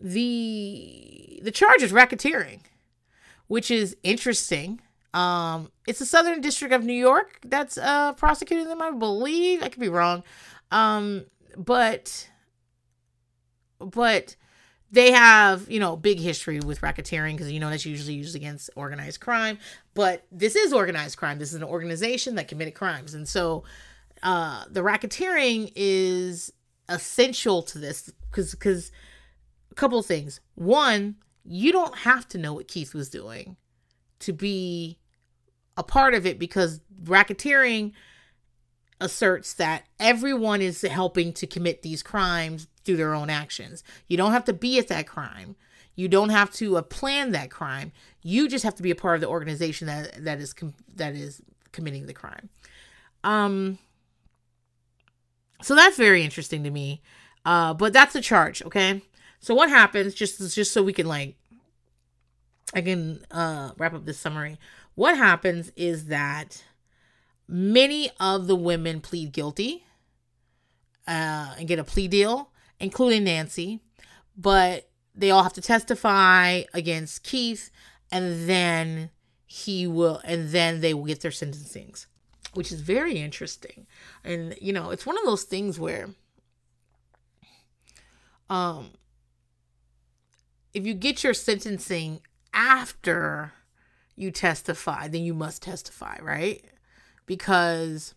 the 0.00 1.40
the 1.42 1.50
charge 1.50 1.82
is 1.82 1.92
racketeering 1.92 2.60
which 3.52 3.70
is 3.70 3.94
interesting. 4.02 4.80
Um, 5.12 5.70
it's 5.86 5.98
the 5.98 6.06
Southern 6.06 6.40
District 6.40 6.72
of 6.72 6.84
New 6.84 6.94
York 6.94 7.38
that's 7.44 7.76
uh 7.76 8.14
prosecuting 8.14 8.66
them, 8.66 8.80
I 8.80 8.90
believe. 8.92 9.62
I 9.62 9.68
could 9.68 9.80
be 9.80 9.90
wrong. 9.90 10.22
Um, 10.70 11.26
but 11.56 12.30
but 13.78 14.36
they 14.90 15.12
have 15.12 15.70
you 15.70 15.80
know 15.80 15.96
big 15.96 16.18
history 16.18 16.60
with 16.60 16.80
racketeering 16.80 17.32
because 17.32 17.52
you 17.52 17.60
know 17.60 17.68
that's 17.68 17.84
usually 17.84 18.14
used 18.14 18.34
against 18.34 18.70
organized 18.74 19.20
crime. 19.20 19.58
But 19.92 20.24
this 20.32 20.56
is 20.56 20.72
organized 20.72 21.18
crime. 21.18 21.38
This 21.38 21.50
is 21.50 21.56
an 21.56 21.64
organization 21.64 22.36
that 22.36 22.48
committed 22.48 22.74
crimes. 22.74 23.12
And 23.12 23.28
so 23.28 23.64
uh 24.22 24.64
the 24.70 24.80
racketeering 24.80 25.72
is 25.74 26.52
essential 26.88 27.62
to 27.62 27.78
this 27.78 28.12
because 28.30 28.52
because 28.52 28.92
a 29.70 29.74
couple 29.74 29.98
of 29.98 30.06
things 30.06 30.40
one 30.54 31.16
you 31.44 31.72
don't 31.72 31.98
have 31.98 32.28
to 32.28 32.38
know 32.38 32.52
what 32.52 32.68
keith 32.68 32.94
was 32.94 33.08
doing 33.08 33.56
to 34.18 34.32
be 34.32 34.98
a 35.76 35.82
part 35.82 36.14
of 36.14 36.26
it 36.26 36.38
because 36.38 36.80
racketeering 37.04 37.92
asserts 39.00 39.54
that 39.54 39.84
everyone 39.98 40.62
is 40.62 40.80
helping 40.82 41.32
to 41.32 41.46
commit 41.46 41.82
these 41.82 42.02
crimes 42.02 42.68
through 42.84 42.96
their 42.96 43.14
own 43.14 43.28
actions. 43.30 43.82
You 44.06 44.16
don't 44.16 44.32
have 44.32 44.44
to 44.46 44.52
be 44.52 44.78
at 44.78 44.88
that 44.88 45.06
crime. 45.06 45.56
You 45.94 46.08
don't 46.08 46.30
have 46.30 46.50
to 46.54 46.78
uh, 46.78 46.82
plan 46.82 47.32
that 47.32 47.50
crime. 47.50 47.92
You 48.22 48.48
just 48.48 48.64
have 48.64 48.76
to 48.76 48.82
be 48.82 48.90
a 48.90 48.94
part 48.96 49.16
of 49.16 49.20
the 49.20 49.28
organization 49.28 49.88
that 49.88 50.24
that 50.24 50.38
is 50.38 50.52
com- 50.52 50.74
that 50.94 51.14
is 51.14 51.42
committing 51.72 52.06
the 52.06 52.14
crime. 52.14 52.48
Um 53.24 53.78
so 55.62 55.74
that's 55.74 55.96
very 55.96 56.22
interesting 56.22 56.64
to 56.64 56.70
me. 56.70 57.02
Uh 57.44 57.74
but 57.74 57.92
that's 57.92 58.12
the 58.12 58.20
charge, 58.20 58.62
okay? 58.62 59.02
So 59.40 59.54
what 59.54 59.68
happens 59.68 60.14
just 60.14 60.54
just 60.54 60.72
so 60.72 60.82
we 60.82 60.92
can 60.92 61.06
like 61.06 61.36
I 62.74 62.80
can 62.80 63.24
uh 63.30 63.72
wrap 63.78 63.94
up 63.94 64.04
this 64.04 64.18
summary 64.18 64.58
what 64.94 65.16
happens 65.16 65.72
is 65.76 66.06
that 66.06 66.64
many 67.48 68.10
of 68.20 68.46
the 68.46 68.56
women 68.56 69.00
plead 69.00 69.32
guilty 69.32 69.84
uh, 71.06 71.54
and 71.58 71.66
get 71.66 71.78
a 71.78 71.84
plea 71.84 72.08
deal, 72.08 72.50
including 72.78 73.24
Nancy, 73.24 73.80
but 74.36 74.88
they 75.14 75.30
all 75.30 75.42
have 75.42 75.52
to 75.54 75.60
testify 75.60 76.62
against 76.74 77.22
Keith, 77.22 77.70
and 78.10 78.48
then 78.48 79.10
he 79.46 79.86
will, 79.86 80.20
and 80.24 80.50
then 80.50 80.80
they 80.80 80.94
will 80.94 81.04
get 81.04 81.20
their 81.20 81.30
sentencings, 81.30 82.06
which 82.54 82.72
is 82.72 82.80
very 82.80 83.18
interesting. 83.18 83.86
And 84.24 84.54
you 84.60 84.72
know, 84.72 84.90
it's 84.90 85.06
one 85.06 85.18
of 85.18 85.24
those 85.24 85.44
things 85.44 85.78
where, 85.78 86.10
um, 88.50 88.90
if 90.74 90.86
you 90.86 90.94
get 90.94 91.24
your 91.24 91.34
sentencing 91.34 92.20
after 92.52 93.52
you 94.16 94.30
testify, 94.30 95.08
then 95.08 95.22
you 95.22 95.34
must 95.34 95.62
testify, 95.62 96.18
right? 96.20 96.64
Because 97.26 98.14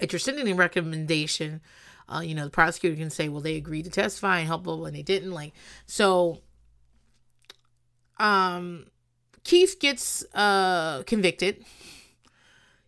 at 0.00 0.12
your 0.12 0.18
sentencing 0.18 0.56
recommendation, 0.56 1.60
uh, 2.08 2.20
you 2.20 2.34
know, 2.34 2.44
the 2.44 2.50
prosecutor 2.50 2.96
can 2.96 3.10
say, 3.10 3.28
well, 3.28 3.40
they 3.40 3.56
agreed 3.56 3.84
to 3.84 3.90
testify 3.90 4.38
and 4.38 4.48
help, 4.48 4.64
blah, 4.64 4.76
blah, 4.76 4.86
and 4.86 4.96
they 4.96 5.02
didn't. 5.02 5.30
Like, 5.30 5.52
so, 5.86 6.40
um, 8.18 8.86
Keith 9.44 9.78
gets 9.80 10.24
uh 10.34 11.02
convicted. 11.04 11.64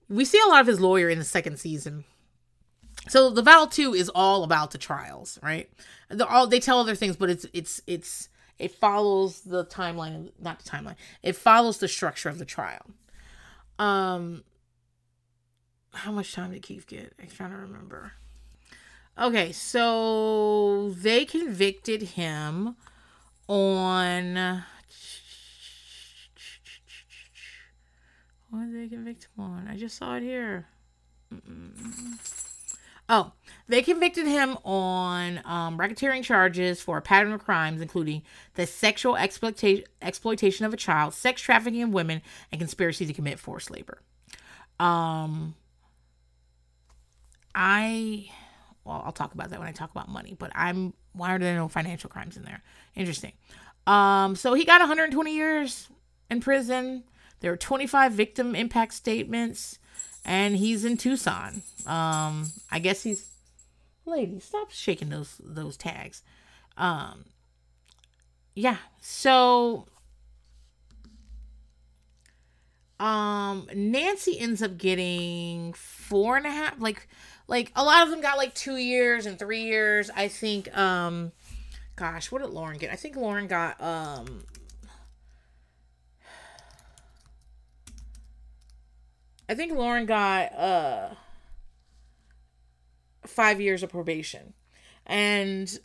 We 0.08 0.24
see 0.24 0.40
a 0.44 0.48
lot 0.48 0.60
of 0.60 0.66
his 0.66 0.80
lawyer 0.80 1.08
in 1.08 1.18
the 1.18 1.24
second 1.24 1.58
season. 1.58 2.04
So 3.08 3.30
the 3.30 3.42
Vow 3.42 3.66
2 3.66 3.94
is 3.94 4.08
all 4.10 4.44
about 4.44 4.70
the 4.70 4.78
trials, 4.78 5.38
right? 5.42 5.68
They're 6.08 6.30
all 6.30 6.46
they 6.46 6.60
tell 6.60 6.78
other 6.78 6.94
things, 6.94 7.16
but 7.16 7.30
it's 7.30 7.46
it's 7.52 7.80
it's 7.86 8.28
it 8.58 8.72
follows 8.72 9.40
the 9.40 9.64
timeline 9.64 10.30
not 10.40 10.58
the 10.60 10.68
timeline 10.68 10.96
it 11.22 11.36
follows 11.36 11.78
the 11.78 11.88
structure 11.88 12.28
of 12.28 12.38
the 12.38 12.44
trial 12.44 12.86
um 13.78 14.44
how 15.92 16.12
much 16.12 16.32
time 16.32 16.52
did 16.52 16.62
keith 16.62 16.86
get 16.86 17.12
i'm 17.20 17.28
trying 17.28 17.50
to 17.50 17.56
remember 17.56 18.12
okay 19.18 19.52
so 19.52 20.90
they 20.90 21.24
convicted 21.24 22.02
him 22.02 22.76
on 23.48 24.62
what 28.54 28.70
did 28.70 28.82
they 28.82 28.88
convict 28.88 29.24
him 29.24 29.44
on 29.44 29.68
i 29.68 29.76
just 29.76 29.96
saw 29.96 30.16
it 30.16 30.22
here 30.22 30.66
Mm-mm. 31.32 31.72
Oh, 33.06 33.32
they 33.68 33.82
convicted 33.82 34.26
him 34.26 34.56
on 34.64 35.40
um, 35.44 35.78
racketeering 35.78 36.22
charges 36.22 36.80
for 36.80 36.96
a 36.96 37.02
pattern 37.02 37.32
of 37.32 37.44
crimes, 37.44 37.82
including 37.82 38.22
the 38.54 38.66
sexual 38.66 39.14
exploitation 39.16 39.84
exploitation 40.00 40.64
of 40.64 40.72
a 40.72 40.76
child, 40.76 41.12
sex 41.12 41.42
trafficking 41.42 41.82
of 41.82 41.90
women, 41.90 42.22
and 42.50 42.60
conspiracy 42.60 43.04
to 43.04 43.12
commit 43.12 43.38
forced 43.38 43.70
labor. 43.70 44.00
Um, 44.80 45.54
I, 47.54 48.30
well, 48.84 49.02
I'll 49.04 49.12
talk 49.12 49.34
about 49.34 49.50
that 49.50 49.58
when 49.58 49.68
I 49.68 49.72
talk 49.72 49.90
about 49.90 50.08
money. 50.08 50.34
But 50.38 50.52
I'm 50.54 50.94
why 51.12 51.34
are 51.34 51.38
there 51.38 51.54
no 51.54 51.68
financial 51.68 52.08
crimes 52.08 52.38
in 52.38 52.44
there? 52.44 52.62
Interesting. 52.96 53.32
Um, 53.86 54.34
so 54.34 54.54
he 54.54 54.64
got 54.64 54.80
120 54.80 55.34
years 55.34 55.88
in 56.30 56.40
prison. 56.40 57.04
There 57.44 57.52
were 57.52 57.58
25 57.58 58.12
victim 58.12 58.54
impact 58.54 58.94
statements 58.94 59.78
and 60.24 60.56
he's 60.56 60.82
in 60.82 60.96
Tucson. 60.96 61.60
Um, 61.86 62.52
I 62.70 62.78
guess 62.78 63.02
he's 63.02 63.28
lady. 64.06 64.40
Stop 64.40 64.70
shaking 64.70 65.10
those 65.10 65.42
those 65.44 65.76
tags. 65.76 66.22
Um, 66.78 67.26
yeah. 68.54 68.78
So, 69.02 69.88
um, 72.98 73.68
Nancy 73.74 74.38
ends 74.40 74.62
up 74.62 74.78
getting 74.78 75.74
four 75.74 76.38
and 76.38 76.46
a 76.46 76.50
half. 76.50 76.80
Like, 76.80 77.08
like 77.46 77.72
a 77.76 77.84
lot 77.84 78.04
of 78.04 78.10
them 78.10 78.22
got 78.22 78.38
like 78.38 78.54
two 78.54 78.76
years 78.78 79.26
and 79.26 79.38
three 79.38 79.64
years. 79.64 80.08
I 80.16 80.28
think. 80.28 80.74
Um, 80.74 81.32
gosh, 81.94 82.32
what 82.32 82.40
did 82.40 82.52
Lauren 82.52 82.78
get? 82.78 82.90
I 82.90 82.96
think 82.96 83.16
Lauren 83.16 83.48
got 83.48 83.78
um 83.82 84.46
I 89.48 89.54
think 89.54 89.72
Lauren 89.72 90.06
got 90.06 90.52
uh 90.54 91.14
five 93.26 93.60
years 93.60 93.82
of 93.82 93.90
probation. 93.90 94.54
And 95.06 95.78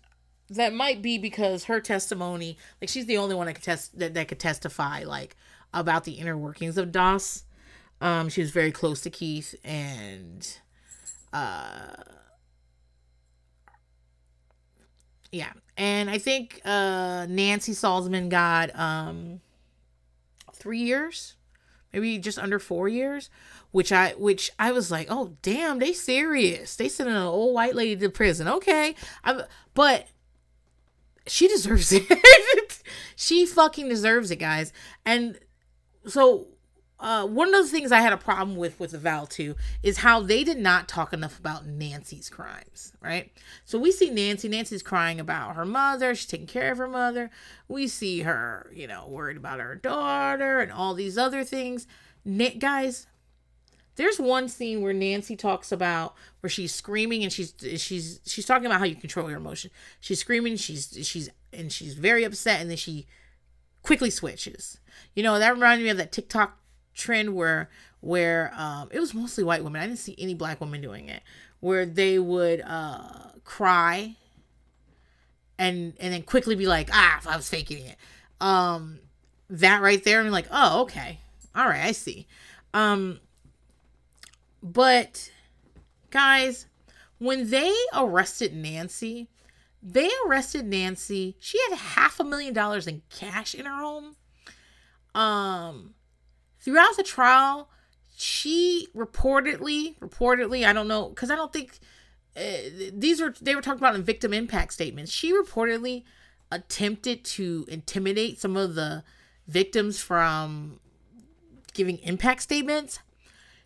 that 0.50 0.74
might 0.74 1.02
be 1.02 1.18
because 1.18 1.66
her 1.66 1.80
testimony, 1.80 2.58
like 2.82 2.90
she's 2.90 3.06
the 3.06 3.18
only 3.18 3.36
one 3.36 3.48
that 3.48 3.54
could 3.54 3.64
test 3.64 3.98
that, 4.00 4.14
that 4.14 4.28
could 4.28 4.40
testify 4.40 5.04
like 5.04 5.36
about 5.74 6.04
the 6.04 6.14
inner 6.14 6.38
workings 6.38 6.78
of 6.78 6.92
DOS. 6.92 7.44
Um, 8.02 8.30
she 8.30 8.42
was 8.42 8.52
very 8.52 8.72
close 8.72 9.02
to 9.02 9.10
Keith 9.10 9.56
and 9.64 10.58
uh 11.34 12.04
yeah. 15.32 15.52
And 15.78 16.10
I 16.10 16.18
think 16.18 16.62
uh 16.66 17.26
Nancy 17.30 17.74
Salzman 17.74 18.30
got 18.30 18.78
um 18.78 19.42
three 20.54 20.80
years 20.80 21.36
maybe 21.94 22.18
just 22.18 22.40
under 22.40 22.60
four 22.60 22.88
years 22.88 23.30
which 23.72 23.92
i 23.92 24.12
which 24.18 24.52
i 24.60 24.72
was 24.72 24.92
like 24.92 25.08
oh 25.10 25.36
damn 25.42 25.80
they 25.80 25.94
serious. 25.94 26.76
They 26.76 26.90
sending 26.90 27.16
an 27.16 27.22
old 27.22 27.54
white 27.54 27.76
lady 27.76 27.96
to 27.98 28.10
prison. 28.10 28.48
Okay. 28.48 28.96
I'm, 29.24 29.42
but 29.74 30.08
she 31.28 31.48
deserves 31.48 31.92
it. 31.94 32.82
She 33.16 33.46
fucking 33.46 33.90
deserves 33.90 34.32
it 34.32 34.38
guys. 34.38 34.74
And 35.06 35.40
so 36.06 36.48
uh, 37.00 37.26
one 37.26 37.48
of 37.48 37.54
those 37.54 37.72
things 37.72 37.92
I 37.92 38.02
had 38.02 38.12
a 38.12 38.18
problem 38.18 38.58
with 38.58 38.78
with 38.80 38.92
the 38.92 38.98
Vow 38.98 39.26
2 39.30 39.56
is 39.84 40.00
how 40.00 40.20
they 40.20 40.44
did 40.44 40.58
not 40.58 40.90
talk 40.90 41.14
enough 41.14 41.40
about 41.40 41.66
Nancy's 41.66 42.30
crimes, 42.30 42.92
right? 43.02 43.32
So 43.64 43.80
we 43.80 43.92
see 43.92 44.10
Nancy. 44.10 44.50
Nancy's 44.50 44.84
crying 44.84 45.20
about 45.20 45.56
her 45.56 45.66
mother. 45.66 46.14
She's 46.14 46.28
taking 46.28 46.48
care 46.48 46.72
of 46.72 46.78
her 46.78 46.90
mother. 46.90 47.30
We 47.70 47.88
see 47.88 48.22
her, 48.22 48.70
you 48.74 48.86
know, 48.86 49.08
worried 49.08 49.38
about 49.38 49.62
her 49.62 49.76
daughter 49.76 50.60
and 50.60 50.72
all 50.72 50.94
these 50.94 51.18
other 51.18 51.46
things. 51.46 51.88
Na- 52.26 52.50
guys, 52.58 53.08
there's 53.96 54.20
one 54.20 54.50
scene 54.50 54.82
where 54.82 54.94
Nancy 54.94 55.38
talks 55.38 55.72
about 55.72 56.16
where 56.42 56.50
she's 56.50 56.74
screaming 56.74 57.24
and 57.24 57.32
she's 57.32 57.54
she's 57.78 58.20
she's 58.26 58.46
talking 58.46 58.66
about 58.66 58.80
how 58.80 58.86
you 58.86 58.96
control 58.96 59.30
your 59.30 59.40
emotion. 59.40 59.72
She's 60.02 60.20
screaming, 60.20 60.58
she's 60.58 60.98
she's 61.04 61.30
and 61.54 61.72
she's 61.72 61.94
very 61.94 62.26
upset, 62.26 62.60
and 62.60 62.70
then 62.70 62.78
she 62.78 63.08
quickly 63.84 64.10
switches. 64.10 64.80
You 65.16 65.24
know 65.24 65.40
that 65.40 65.54
reminded 65.54 65.86
me 65.86 65.90
of 65.92 65.98
that 65.98 66.12
TikTok 66.12 66.59
trend 67.00 67.36
where 67.36 67.70
where 68.02 68.54
um, 68.56 68.90
it 68.92 69.00
was 69.00 69.14
mostly 69.14 69.44
white 69.44 69.64
women. 69.64 69.82
I 69.82 69.88
didn't 69.88 70.00
see 70.00 70.16
any 70.18 70.34
black 70.34 70.62
women 70.62 70.82
doing 70.82 71.08
it, 71.10 71.24
where 71.60 71.86
they 71.86 72.20
would 72.20 72.62
uh, 72.62 73.32
cry 73.44 74.16
and 75.58 75.94
and 76.00 76.14
then 76.14 76.24
quickly 76.24 76.56
be 76.56 76.68
like, 76.68 76.90
ah, 76.92 77.20
I 77.28 77.36
was 77.36 77.50
faking 77.50 77.86
it. 77.86 77.96
Um, 78.40 79.00
that 79.50 79.82
right 79.82 80.04
there, 80.04 80.22
and 80.22 80.32
like, 80.32 80.48
oh, 80.52 80.82
okay, 80.84 81.20
all 81.56 81.66
right, 81.66 81.86
I 81.86 81.92
see. 81.92 82.28
Um, 82.74 83.20
but 84.62 85.32
guys, 86.12 86.66
when 87.18 87.50
they 87.50 87.74
arrested 87.94 88.54
Nancy, 88.54 89.28
they 89.82 90.10
arrested 90.26 90.66
Nancy. 90.66 91.36
She 91.40 91.60
had 91.70 91.78
half 91.78 92.20
a 92.20 92.24
million 92.24 92.54
dollars 92.54 92.88
in 92.88 93.02
cash 93.10 93.54
in 93.56 93.66
her 93.66 93.82
home. 93.82 94.16
Um, 95.16 95.96
throughout 96.60 96.96
the 96.98 97.04
trial, 97.04 97.70
she 98.18 98.88
reportedly, 98.96 99.98
reportedly, 100.00 100.66
I 100.66 100.74
don't 100.74 100.88
know, 100.88 101.10
because 101.10 101.32
I 101.32 101.36
don't 101.36 101.54
think 101.54 101.80
uh, 102.36 102.42
these 102.94 103.22
were 103.22 103.34
they 103.42 103.56
were 103.56 103.62
talking 103.62 103.80
about 103.80 103.96
in 103.96 104.04
victim 104.04 104.34
impact 104.34 104.74
statements. 104.74 105.12
She 105.12 105.34
reportedly 105.34 106.04
attempted 106.52 107.24
to 107.24 107.66
intimidate 107.68 108.40
some 108.40 108.58
of 108.58 108.76
the 108.76 109.04
victims 109.48 110.02
from 110.02 110.80
giving 111.74 111.98
impact 112.00 112.42
statements. 112.42 113.00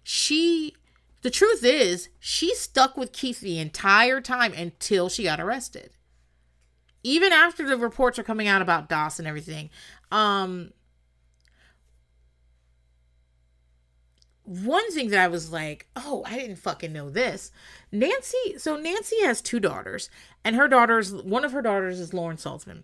She 0.03 0.75
the 1.21 1.29
truth 1.29 1.63
is, 1.63 2.09
she 2.19 2.53
stuck 2.53 2.97
with 2.97 3.13
Keith 3.13 3.39
the 3.39 3.59
entire 3.59 4.19
time 4.21 4.53
until 4.53 5.07
she 5.07 5.23
got 5.23 5.39
arrested. 5.39 5.91
Even 7.01 7.33
after 7.33 7.67
the 7.67 7.77
reports 7.77 8.19
are 8.19 8.23
coming 8.23 8.47
out 8.47 8.61
about 8.61 8.89
DOS 8.89 9.19
and 9.19 9.27
everything. 9.27 9.69
Um 10.11 10.71
one 14.45 14.91
thing 14.91 15.09
that 15.09 15.19
I 15.19 15.27
was 15.27 15.51
like, 15.51 15.87
oh, 15.95 16.23
I 16.25 16.37
didn't 16.37 16.57
fucking 16.57 16.91
know 16.91 17.09
this. 17.09 17.51
Nancy, 17.91 18.57
so 18.57 18.75
Nancy 18.75 19.21
has 19.21 19.41
two 19.41 19.59
daughters, 19.59 20.09
and 20.43 20.55
her 20.55 20.67
daughters, 20.67 21.13
one 21.13 21.45
of 21.45 21.53
her 21.53 21.61
daughters 21.61 21.99
is 21.99 22.13
Lauren 22.13 22.37
Salzman. 22.37 22.83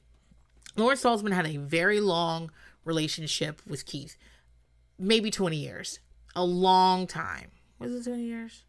Lauren 0.76 0.98
Salzman 0.98 1.34
had 1.34 1.48
a 1.48 1.58
very 1.58 2.00
long 2.00 2.52
relationship 2.86 3.62
with 3.68 3.86
Keith, 3.86 4.18
maybe 4.98 5.30
20 5.30 5.58
years, 5.58 6.00
a 6.36 6.46
long 6.46 7.08
time. 7.08 7.52
Was 7.80 7.94
it 7.94 8.10
20 8.10 8.24
years? 8.24 8.64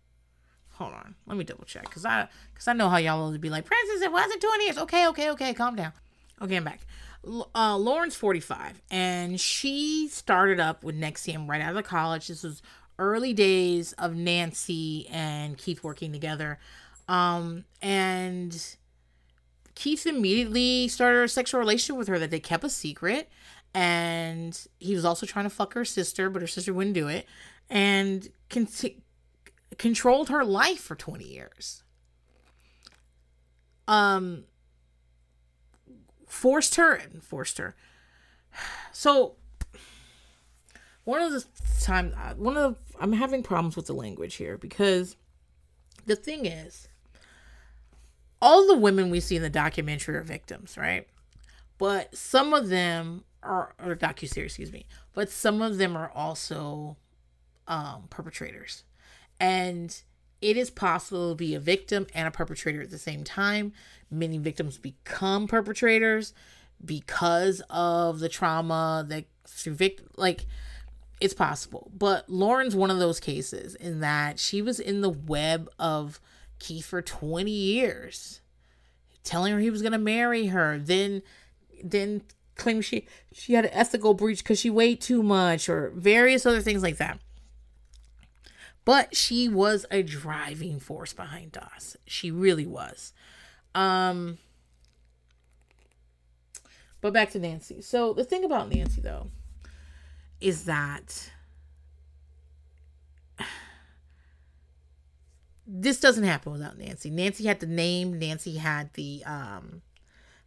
Hold 0.75 0.95
on, 0.95 1.15
let 1.27 1.37
me 1.37 1.45
double 1.45 1.65
check, 1.65 1.89
cause 1.91 2.05
I, 2.05 2.27
cause 2.55 2.67
I 2.67 2.73
know 2.73 2.89
how 2.89 2.97
y'all 2.97 3.31
will 3.31 3.39
be 3.39 3.51
like, 3.51 3.67
Princess, 3.67 4.03
it 4.03 4.11
wasn't 4.11 4.41
20 4.41 4.65
years. 4.65 4.79
Okay, 4.79 5.07
okay, 5.09 5.31
okay, 5.31 5.55
calm 5.55 5.77
down. 5.77 5.93
Okay, 6.43 6.57
I'm 6.57 6.65
back. 6.65 6.81
Uh, 7.55 7.77
Lauren's 7.77 8.17
45, 8.17 8.81
and 8.91 9.39
she 9.39 10.09
started 10.09 10.59
up 10.59 10.83
with 10.83 10.99
NXIVM 10.99 11.47
right 11.47 11.61
out 11.61 11.77
of 11.77 11.85
college. 11.85 12.29
This 12.29 12.43
was 12.43 12.63
early 13.01 13.33
days 13.33 13.93
of 13.95 14.15
Nancy 14.15 15.09
and 15.11 15.59
Keith 15.59 15.83
working 15.83 16.13
together. 16.13 16.61
Um, 17.09 17.65
and 17.83 18.77
Keith 19.75 20.07
immediately 20.07 20.87
started 20.87 21.25
a 21.25 21.29
sexual 21.29 21.59
relationship 21.59 21.99
with 21.99 22.09
her 22.09 22.19
that 22.21 22.31
they 22.31 22.39
kept 22.39 22.63
a 22.63 22.71
secret. 22.71 23.29
And 23.75 24.59
he 24.79 24.95
was 24.95 25.05
also 25.05 25.27
trying 25.27 25.47
to 25.47 25.51
fuck 25.51 25.75
her 25.75 25.85
sister, 25.85 26.31
but 26.31 26.43
her 26.43 26.49
sister 26.49 26.73
wouldn't 26.73 26.95
do 26.95 27.09
it. 27.09 27.27
And 27.69 28.29
con- 28.49 28.69
controlled 29.79 30.29
her 30.29 30.45
life 30.45 30.81
for 30.81 30.95
20 30.95 31.25
years. 31.25 31.83
Um, 33.89 34.45
forced 36.27 36.77
her, 36.77 36.95
and 36.95 37.25
forced 37.25 37.59
her. 37.59 37.75
So 38.93 39.37
one 41.05 41.23
of 41.23 41.33
the 41.33 41.45
time 41.81 42.15
uh, 42.17 42.35
one 42.35 42.57
of 42.57 42.75
the, 42.75 42.90
I'm 43.01 43.15
having 43.15 43.43
problems 43.43 43.77
with 43.77 43.87
the 43.87 43.95
language 43.95 44.35
here 44.35 44.57
because 44.57 45.17
the 46.07 46.17
thing 46.17 46.47
is 46.47 46.89
all 48.43 48.67
the 48.67 48.77
women 48.77 49.11
we 49.11 49.21
see 49.21 49.37
in 49.37 49.43
the 49.43 49.51
documentary 49.51 50.17
are 50.17 50.23
victims, 50.23 50.77
right? 50.77 51.07
But 51.79 52.15
some 52.15 52.53
of 52.55 52.69
them 52.69 53.25
are 53.43 53.75
or 53.83 53.97
docu 53.97 54.29
series, 54.29 54.53
excuse 54.53 54.73
me. 54.73 54.87
But 55.15 55.31
some 55.31 55.63
of 55.63 55.79
them 55.79 55.97
are 55.97 56.11
also 56.15 56.97
um, 57.67 58.05
perpetrators, 58.11 58.85
and 59.39 60.03
it 60.41 60.57
is 60.57 60.71
possible 60.71 61.31
to 61.31 61.35
be 61.35 61.55
a 61.55 61.61
victim 61.61 62.07
and 62.15 62.29
a 62.29 62.31
perpetrator 62.31 62.83
at 62.83 62.91
the 62.91 62.99
same 62.99 63.25
time. 63.25 63.73
Many 64.11 64.39
victims 64.39 64.79
become 64.79 65.47
perpetrators 65.47 66.33
because 66.85 67.63
of 67.71 68.21
the 68.21 68.29
trauma 68.29 69.05
that 69.09 69.25
through 69.47 69.75
vict 69.75 70.03
like 70.17 70.47
it's 71.21 71.35
possible. 71.35 71.91
But 71.97 72.29
Lauren's 72.29 72.75
one 72.75 72.91
of 72.91 72.99
those 72.99 73.21
cases 73.21 73.75
in 73.75 74.01
that 74.01 74.39
she 74.39 74.63
was 74.63 74.81
in 74.81 75.03
the 75.03 75.11
web 75.11 75.71
of 75.79 76.19
Keith 76.59 76.87
for 76.87 77.03
20 77.03 77.51
years, 77.51 78.41
telling 79.23 79.53
her 79.53 79.61
he 79.61 79.71
was 79.71 79.83
going 79.83 79.93
to 79.93 79.99
marry 79.99 80.47
her, 80.47 80.79
then 80.79 81.23
then 81.83 82.23
claim 82.57 82.81
she 82.83 83.07
she 83.33 83.55
had 83.55 83.65
an 83.65 83.71
ethical 83.73 84.13
breach 84.13 84.43
because 84.45 84.61
she 84.61 84.69
weighed 84.69 85.01
too 85.01 85.23
much 85.23 85.69
or 85.69 85.91
various 85.95 86.45
other 86.45 86.61
things 86.61 86.83
like 86.83 86.99
that. 86.99 87.19
But 88.85 89.15
she 89.15 89.49
was 89.49 89.87
a 89.91 90.03
driving 90.03 90.79
force 90.81 91.13
behind 91.13 91.53
DOS. 91.53 91.97
She 92.07 92.31
really 92.31 92.67
was. 92.67 93.13
Um 93.75 94.39
but 97.01 97.15
back 97.15 97.31
to 97.31 97.39
Nancy. 97.39 97.81
So 97.81 98.13
the 98.13 98.25
thing 98.25 98.45
about 98.45 98.69
Nancy 98.69 99.01
though 99.01 99.31
is 100.41 100.65
that 100.65 101.31
this 105.67 106.01
doesn't 106.01 106.25
happen 106.25 106.53
without 106.53 106.79
Nancy. 106.79 107.11
Nancy 107.11 107.45
had 107.47 107.61
the 107.61 107.67
name, 107.67 108.19
Nancy 108.19 108.57
had 108.57 108.93
the 108.95 109.23
um 109.25 109.83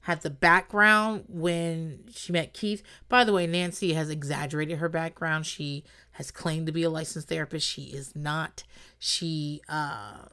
had 0.02 0.22
the 0.22 0.30
background 0.30 1.24
when 1.30 2.04
she 2.14 2.34
met 2.34 2.54
Keith. 2.54 2.84
By 3.08 3.24
the 3.24 3.32
way, 3.32 3.48
Nancy 3.48 3.94
has 3.94 4.10
exaggerated 4.10 4.80
her 4.80 4.90
background. 4.90 5.46
She 5.46 5.86
has 6.14 6.30
claimed 6.30 6.66
to 6.66 6.74
be 6.74 6.84
a 6.84 6.90
licensed 6.90 7.30
therapist. 7.30 7.66
She 7.66 7.84
is 7.84 8.14
not. 8.16 8.64
She 9.00 9.62
uh 9.70 10.26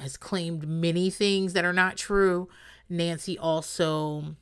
has 0.00 0.16
claimed 0.16 0.68
many 0.68 1.10
things 1.10 1.52
that 1.52 1.64
are 1.64 1.72
not 1.72 1.96
true. 1.96 2.48
Nancy 2.88 3.38
also 3.38 4.36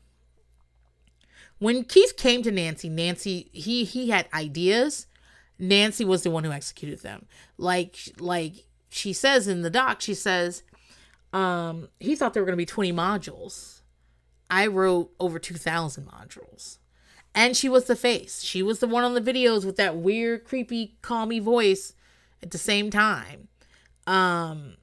when 1.60 1.84
Keith 1.84 2.16
came 2.16 2.42
to 2.42 2.50
Nancy, 2.50 2.88
Nancy 2.88 3.48
he 3.52 3.84
he 3.84 4.10
had 4.10 4.26
ideas. 4.34 5.06
Nancy 5.58 6.04
was 6.04 6.22
the 6.22 6.30
one 6.30 6.42
who 6.42 6.50
executed 6.50 7.00
them. 7.00 7.26
Like 7.56 7.96
like 8.18 8.64
she 8.88 9.12
says 9.12 9.46
in 9.46 9.62
the 9.62 9.70
doc, 9.70 10.00
she 10.00 10.14
says 10.14 10.64
um 11.32 11.88
he 12.00 12.16
thought 12.16 12.34
there 12.34 12.42
were 12.42 12.46
going 12.46 12.56
to 12.56 12.62
be 12.62 12.66
20 12.66 12.92
modules. 12.92 13.82
I 14.48 14.66
wrote 14.66 15.12
over 15.20 15.38
2000 15.38 16.08
modules. 16.08 16.78
And 17.32 17.56
she 17.56 17.68
was 17.68 17.84
the 17.84 17.94
face. 17.94 18.42
She 18.42 18.60
was 18.60 18.80
the 18.80 18.88
one 18.88 19.04
on 19.04 19.14
the 19.14 19.20
videos 19.20 19.64
with 19.64 19.76
that 19.76 19.96
weird 19.96 20.44
creepy 20.44 20.96
call 21.02 21.28
voice 21.40 21.94
at 22.42 22.50
the 22.50 22.58
same 22.58 22.90
time. 22.90 23.48
Um 24.06 24.76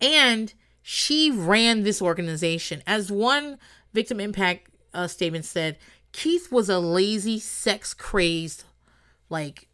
and 0.00 0.52
she 0.82 1.30
ran 1.30 1.84
this 1.84 2.02
organization 2.02 2.82
as 2.86 3.12
one 3.12 3.58
victim 3.94 4.20
impact 4.20 4.68
uh, 4.94 5.06
statement 5.06 5.44
said 5.44 5.78
Keith 6.12 6.50
was 6.50 6.68
a 6.68 6.78
lazy, 6.78 7.38
sex 7.38 7.94
crazed, 7.94 8.64
like 9.28 9.68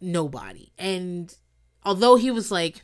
nobody. 0.00 0.70
And 0.78 1.34
although 1.84 2.16
he 2.16 2.30
was 2.30 2.50
like 2.50 2.82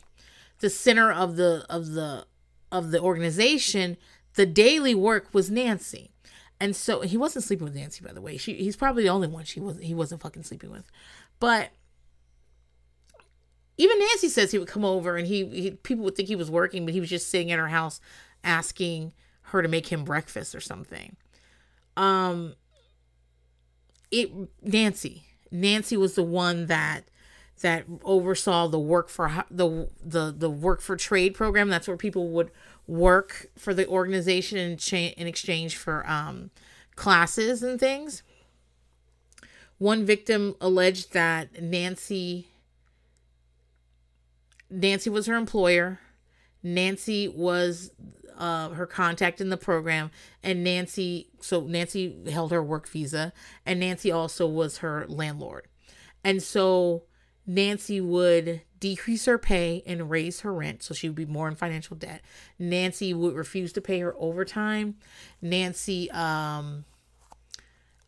the 0.59 0.69
center 0.69 1.11
of 1.11 1.35
the 1.35 1.65
of 1.69 1.91
the 1.91 2.25
of 2.71 2.91
the 2.91 2.99
organization, 2.99 3.97
the 4.35 4.45
daily 4.45 4.95
work 4.95 5.33
was 5.33 5.49
Nancy. 5.49 6.11
And 6.59 6.75
so 6.75 7.01
he 7.01 7.17
wasn't 7.17 7.43
sleeping 7.43 7.65
with 7.65 7.75
Nancy, 7.75 8.03
by 8.03 8.13
the 8.13 8.21
way. 8.21 8.37
She 8.37 8.53
he's 8.53 8.77
probably 8.77 9.03
the 9.03 9.09
only 9.09 9.27
one 9.27 9.43
she 9.43 9.59
was 9.59 9.79
he 9.79 9.93
wasn't 9.93 10.21
fucking 10.21 10.43
sleeping 10.43 10.71
with. 10.71 10.89
But 11.39 11.71
even 13.77 13.99
Nancy 13.99 14.29
says 14.29 14.51
he 14.51 14.57
would 14.57 14.69
come 14.69 14.85
over 14.85 15.17
and 15.17 15.27
he, 15.27 15.45
he 15.47 15.71
people 15.71 16.05
would 16.05 16.15
think 16.15 16.29
he 16.29 16.35
was 16.35 16.49
working, 16.49 16.85
but 16.85 16.93
he 16.93 17.01
was 17.01 17.09
just 17.09 17.29
sitting 17.29 17.51
at 17.51 17.59
her 17.59 17.67
house 17.67 17.99
asking 18.43 19.11
her 19.49 19.61
to 19.61 19.67
make 19.67 19.87
him 19.87 20.05
breakfast 20.05 20.55
or 20.55 20.61
something 20.61 21.17
um 21.97 22.55
it 24.11 24.31
Nancy 24.61 25.23
Nancy 25.51 25.97
was 25.97 26.15
the 26.15 26.23
one 26.23 26.67
that 26.67 27.05
that 27.61 27.85
oversaw 28.03 28.67
the 28.67 28.79
work 28.79 29.09
for 29.09 29.45
the 29.49 29.89
the 30.03 30.33
the 30.37 30.49
work 30.49 30.81
for 30.81 30.95
trade 30.95 31.33
program. 31.33 31.69
That's 31.69 31.87
where 31.87 31.97
people 31.97 32.29
would 32.29 32.51
work 32.87 33.47
for 33.57 33.73
the 33.73 33.87
organization 33.87 34.57
in, 34.57 34.77
cha- 34.77 35.13
in 35.17 35.27
exchange 35.27 35.75
for 35.77 36.07
um 36.09 36.51
classes 36.95 37.63
and 37.63 37.79
things. 37.79 38.23
One 39.77 40.05
victim 40.05 40.55
alleged 40.59 41.13
that 41.13 41.61
Nancy 41.61 42.47
Nancy 44.69 45.09
was 45.09 45.25
her 45.27 45.35
employer. 45.35 45.99
Nancy 46.63 47.27
was 47.27 47.91
uh, 48.37 48.69
her 48.69 48.85
contact 48.85 49.41
in 49.41 49.49
the 49.49 49.57
program, 49.57 50.11
and 50.43 50.63
Nancy. 50.63 51.29
So 51.41 51.61
Nancy 51.61 52.15
held 52.29 52.51
her 52.51 52.63
work 52.63 52.87
visa, 52.87 53.33
and 53.65 53.79
Nancy 53.79 54.11
also 54.11 54.47
was 54.47 54.79
her 54.79 55.05
landlord. 55.07 55.67
And 56.23 56.41
so 56.41 57.03
Nancy 57.45 58.01
would 58.01 58.61
decrease 58.79 59.25
her 59.25 59.37
pay 59.37 59.83
and 59.85 60.09
raise 60.09 60.41
her 60.41 60.53
rent, 60.53 60.83
so 60.83 60.93
she 60.93 61.07
would 61.07 61.15
be 61.15 61.25
more 61.25 61.47
in 61.47 61.55
financial 61.55 61.95
debt. 61.95 62.21
Nancy 62.57 63.13
would 63.13 63.35
refuse 63.35 63.71
to 63.73 63.81
pay 63.81 63.99
her 63.99 64.15
overtime. 64.17 64.95
Nancy 65.41 66.09
um, 66.11 66.85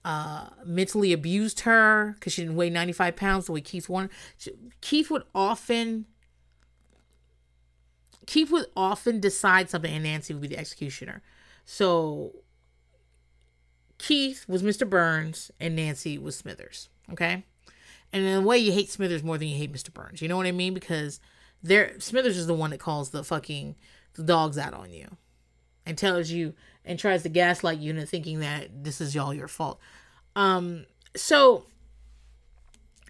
uh, 0.04 0.48
mentally 0.66 1.14
abused 1.14 1.62
her 1.62 2.14
because 2.16 2.34
she 2.34 2.42
didn't 2.42 2.56
weigh 2.56 2.70
95 2.70 3.16
pounds 3.16 3.46
the 3.46 3.52
way 3.52 3.62
Keith 3.62 3.90
wanted. 3.90 4.12
Keith 4.82 5.12
would 5.12 5.24
often 5.36 6.06
Keith 8.28 8.52
would 8.52 8.68
often 8.76 9.20
decide 9.20 9.70
something, 9.70 9.92
and 9.92 10.04
Nancy 10.04 10.34
would 10.34 10.42
be 10.42 10.50
the 10.50 10.60
executioner. 10.60 11.24
So 11.66 12.34
Keith 13.98 14.46
was 14.48 14.62
Mr. 14.62 14.88
Burns, 14.88 15.50
and 15.60 15.76
Nancy 15.76 16.18
was 16.18 16.38
Smithers. 16.38 16.90
Okay. 17.12 17.46
And 18.14 18.24
in 18.24 18.38
a 18.38 18.42
way, 18.42 18.58
you 18.58 18.72
hate 18.72 18.90
Smithers 18.90 19.24
more 19.24 19.38
than 19.38 19.48
you 19.48 19.58
hate 19.58 19.74
Mr. 19.74 19.92
Burns. 19.92 20.22
You 20.22 20.28
know 20.28 20.38
what 20.38 20.46
I 20.46 20.52
mean? 20.52 20.74
Because 20.74 21.20
there, 21.64 22.00
Smithers 22.00 22.38
is 22.38 22.48
the 22.48 22.54
one 22.54 22.70
that 22.70 22.80
calls 22.80 23.10
the 23.10 23.24
fucking 23.24 23.76
the 24.14 24.24
dogs 24.24 24.58
out 24.58 24.74
on 24.74 24.92
you, 24.92 25.18
and 25.86 25.98
tells 25.98 26.30
you 26.30 26.54
and 26.84 27.00
tries 27.00 27.24
to 27.24 27.30
gaslight 27.30 27.80
you 27.80 27.92
into 27.92 28.06
thinking 28.06 28.40
that 28.42 28.84
this 28.84 29.00
is 29.00 29.16
all 29.16 29.34
your 29.34 29.48
fault. 29.48 29.80
Um, 30.36 30.86
so 31.16 31.66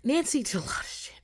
Nancy 0.04 0.44
did 0.44 0.56
a 0.56 0.60
lot 0.60 0.82
of 0.82 0.88
shit. 0.88 1.17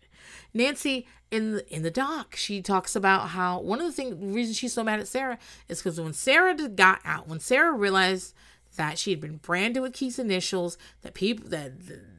Nancy 0.54 1.08
in 1.32 1.54
the 1.54 1.76
in 1.76 1.84
the 1.84 1.92
doc, 1.92 2.36
she 2.36 2.62
talks 2.62 2.96
about 2.96 3.30
how 3.30 3.60
one 3.60 3.80
of 3.80 3.86
the 3.86 3.92
things 3.92 4.16
reason 4.20 4.54
she's 4.54 4.74
so 4.74 4.84
mad 4.84 5.00
at 5.00 5.08
Sarah 5.08 5.40
is 5.68 5.80
because 5.80 6.00
when 6.00 6.14
Sarah 6.14 6.56
got 6.70 7.00
out, 7.04 7.28
when 7.28 7.40
Sarah 7.40 7.74
realized 7.74 8.34
that 8.76 8.98
she 8.98 9.12
had 9.12 9.20
been 9.20 9.38
branded 9.38 9.82
with 9.82 9.94
Keith's 9.94 10.20
initials, 10.20 10.78
that 11.02 11.14
people 11.14 11.50
that 11.50 11.74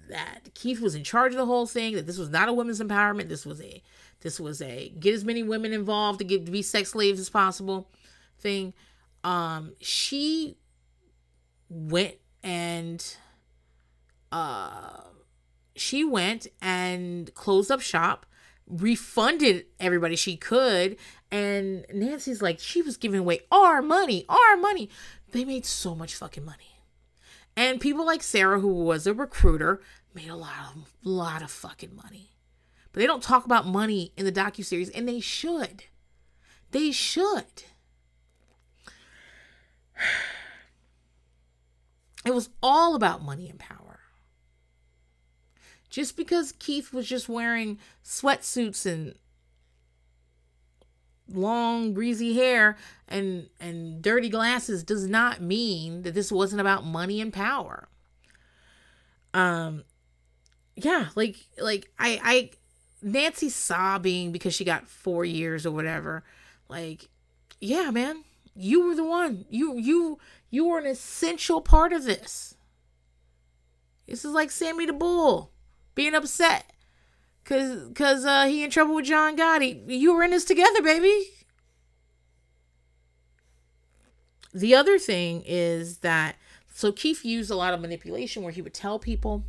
that 0.09 0.41
Keith 0.55 0.80
was 0.80 0.95
in 0.95 1.05
charge 1.05 1.32
of 1.32 1.39
the 1.39 1.47
whole 1.47 1.66
thing, 1.66 1.95
that 1.95 2.07
this 2.07 2.18
was 2.18 2.30
not 2.30 2.49
a 2.49 2.53
women's 2.53 2.80
empowerment, 2.80 3.28
this 3.28 3.47
was 3.47 3.61
a 3.61 3.82
this 4.20 4.41
was 4.41 4.61
a 4.61 4.89
get 4.99 5.14
as 5.14 5.24
many 5.24 5.43
women 5.43 5.72
involved 5.72 6.18
to 6.18 6.24
get 6.24 6.45
to 6.47 6.53
be 6.53 6.62
sex 6.62 6.91
slaves 6.91 7.20
as 7.20 7.30
possible 7.30 7.89
thing. 8.39 8.72
Um, 9.22 9.74
she 9.80 10.57
went 11.70 12.16
and 12.43 13.16
uh 14.30 15.01
she 15.77 16.05
went 16.05 16.47
and 16.62 17.33
closed 17.35 17.70
up 17.70 17.81
shop, 17.81 18.27
refunded 18.66 19.66
everybody 19.81 20.16
she 20.16 20.37
could, 20.37 20.97
and 21.31 21.85
Nancy's 21.93 22.41
like 22.41 22.59
she 22.61 22.83
was 22.83 22.97
giving 22.97 23.20
away 23.20 23.41
our 23.51 23.83
money, 23.83 24.25
our 24.29 24.57
money. 24.57 24.89
They 25.33 25.45
made 25.45 25.66
so 25.66 25.95
much 25.95 26.14
fucking 26.14 26.45
money. 26.45 26.81
And 27.57 27.81
people 27.81 28.05
like 28.05 28.22
Sarah, 28.22 28.61
who 28.61 28.68
was 28.68 29.07
a 29.07 29.14
recruiter, 29.14 29.81
made 30.14 30.29
a 30.29 30.37
lot 30.37 30.53
of 30.75 30.95
lot 31.03 31.43
of 31.43 31.51
fucking 31.51 31.95
money. 31.95 32.31
But 32.93 33.01
they 33.01 33.07
don't 33.07 33.22
talk 33.22 33.45
about 33.45 33.66
money 33.66 34.12
in 34.16 34.25
the 34.25 34.33
docu 34.33 34.64
series, 34.64 34.91
and 34.91 35.09
they 35.09 35.20
should. 35.20 35.85
They 36.70 36.93
should. 36.93 37.64
It 42.27 42.33
was 42.33 42.49
all 42.62 42.95
about 42.95 43.22
money 43.22 43.51
and 43.51 43.59
power. 43.59 43.84
Just 45.95 46.16
because 46.16 46.51
Keith 46.51 46.92
was 46.92 47.09
just 47.09 47.28
wearing 47.28 47.78
sweatsuits 48.05 48.84
and 48.84 49.14
long 51.28 51.95
greasy 51.95 52.34
hair 52.34 52.76
and 53.09 53.49
and 53.61 54.03
dirty 54.03 54.28
glasses 54.28 54.82
does 54.82 55.07
not 55.07 55.40
mean 55.40 56.03
that 56.03 56.12
this 56.12 56.32
wasn't 56.32 56.61
about 56.61 56.84
money 56.84 57.20
and 57.20 57.32
power. 57.32 57.86
Um 59.32 59.84
yeah 60.74 61.11
like 61.14 61.36
like 61.61 61.88
i 62.01 62.20
i 62.24 62.51
nancy 63.01 63.49
sobbing 63.49 64.32
because 64.32 64.53
she 64.53 64.64
got 64.64 64.88
four 64.88 65.24
years 65.24 65.64
or 65.64 65.70
whatever 65.70 66.24
like 66.68 67.09
yeah 67.61 67.92
man 67.92 68.24
you 68.57 68.86
were 68.86 68.95
the 68.95 69.05
one. 69.05 69.45
You 69.49 69.78
you 69.78 70.18
you 70.51 70.66
were 70.66 70.78
an 70.78 70.86
essential 70.86 71.61
part 71.61 71.92
of 71.92 72.05
this. 72.05 72.57
This 74.07 74.24
is 74.24 74.32
like 74.32 74.51
sammy 74.51 74.86
the 74.86 74.92
bull 74.92 75.53
being 75.95 76.14
upset 76.14 76.74
Cause, 77.45 77.90
cause 77.95 78.24
uh, 78.24 78.47
he 78.47 78.64
in 78.64 78.70
trouble 78.70 78.95
with 78.95 79.05
John 79.05 79.36
Gotti. 79.36 79.84
You 79.86 80.14
were 80.14 80.22
in 80.22 80.30
this 80.30 80.47
together, 80.47 80.80
baby. 80.80 81.28
The 84.55 84.74
other 84.74 84.99
thing 84.99 85.42
is 85.45 85.99
that 85.99 86.36
so 86.72 86.90
Keith 86.90 87.24
used 87.24 87.51
a 87.51 87.57
lot 87.57 87.74
of 87.74 87.80
manipulation 87.80 88.42
where 88.42 88.53
he 88.53 88.62
would 88.62 88.72
tell 88.72 88.99
people 88.99 89.45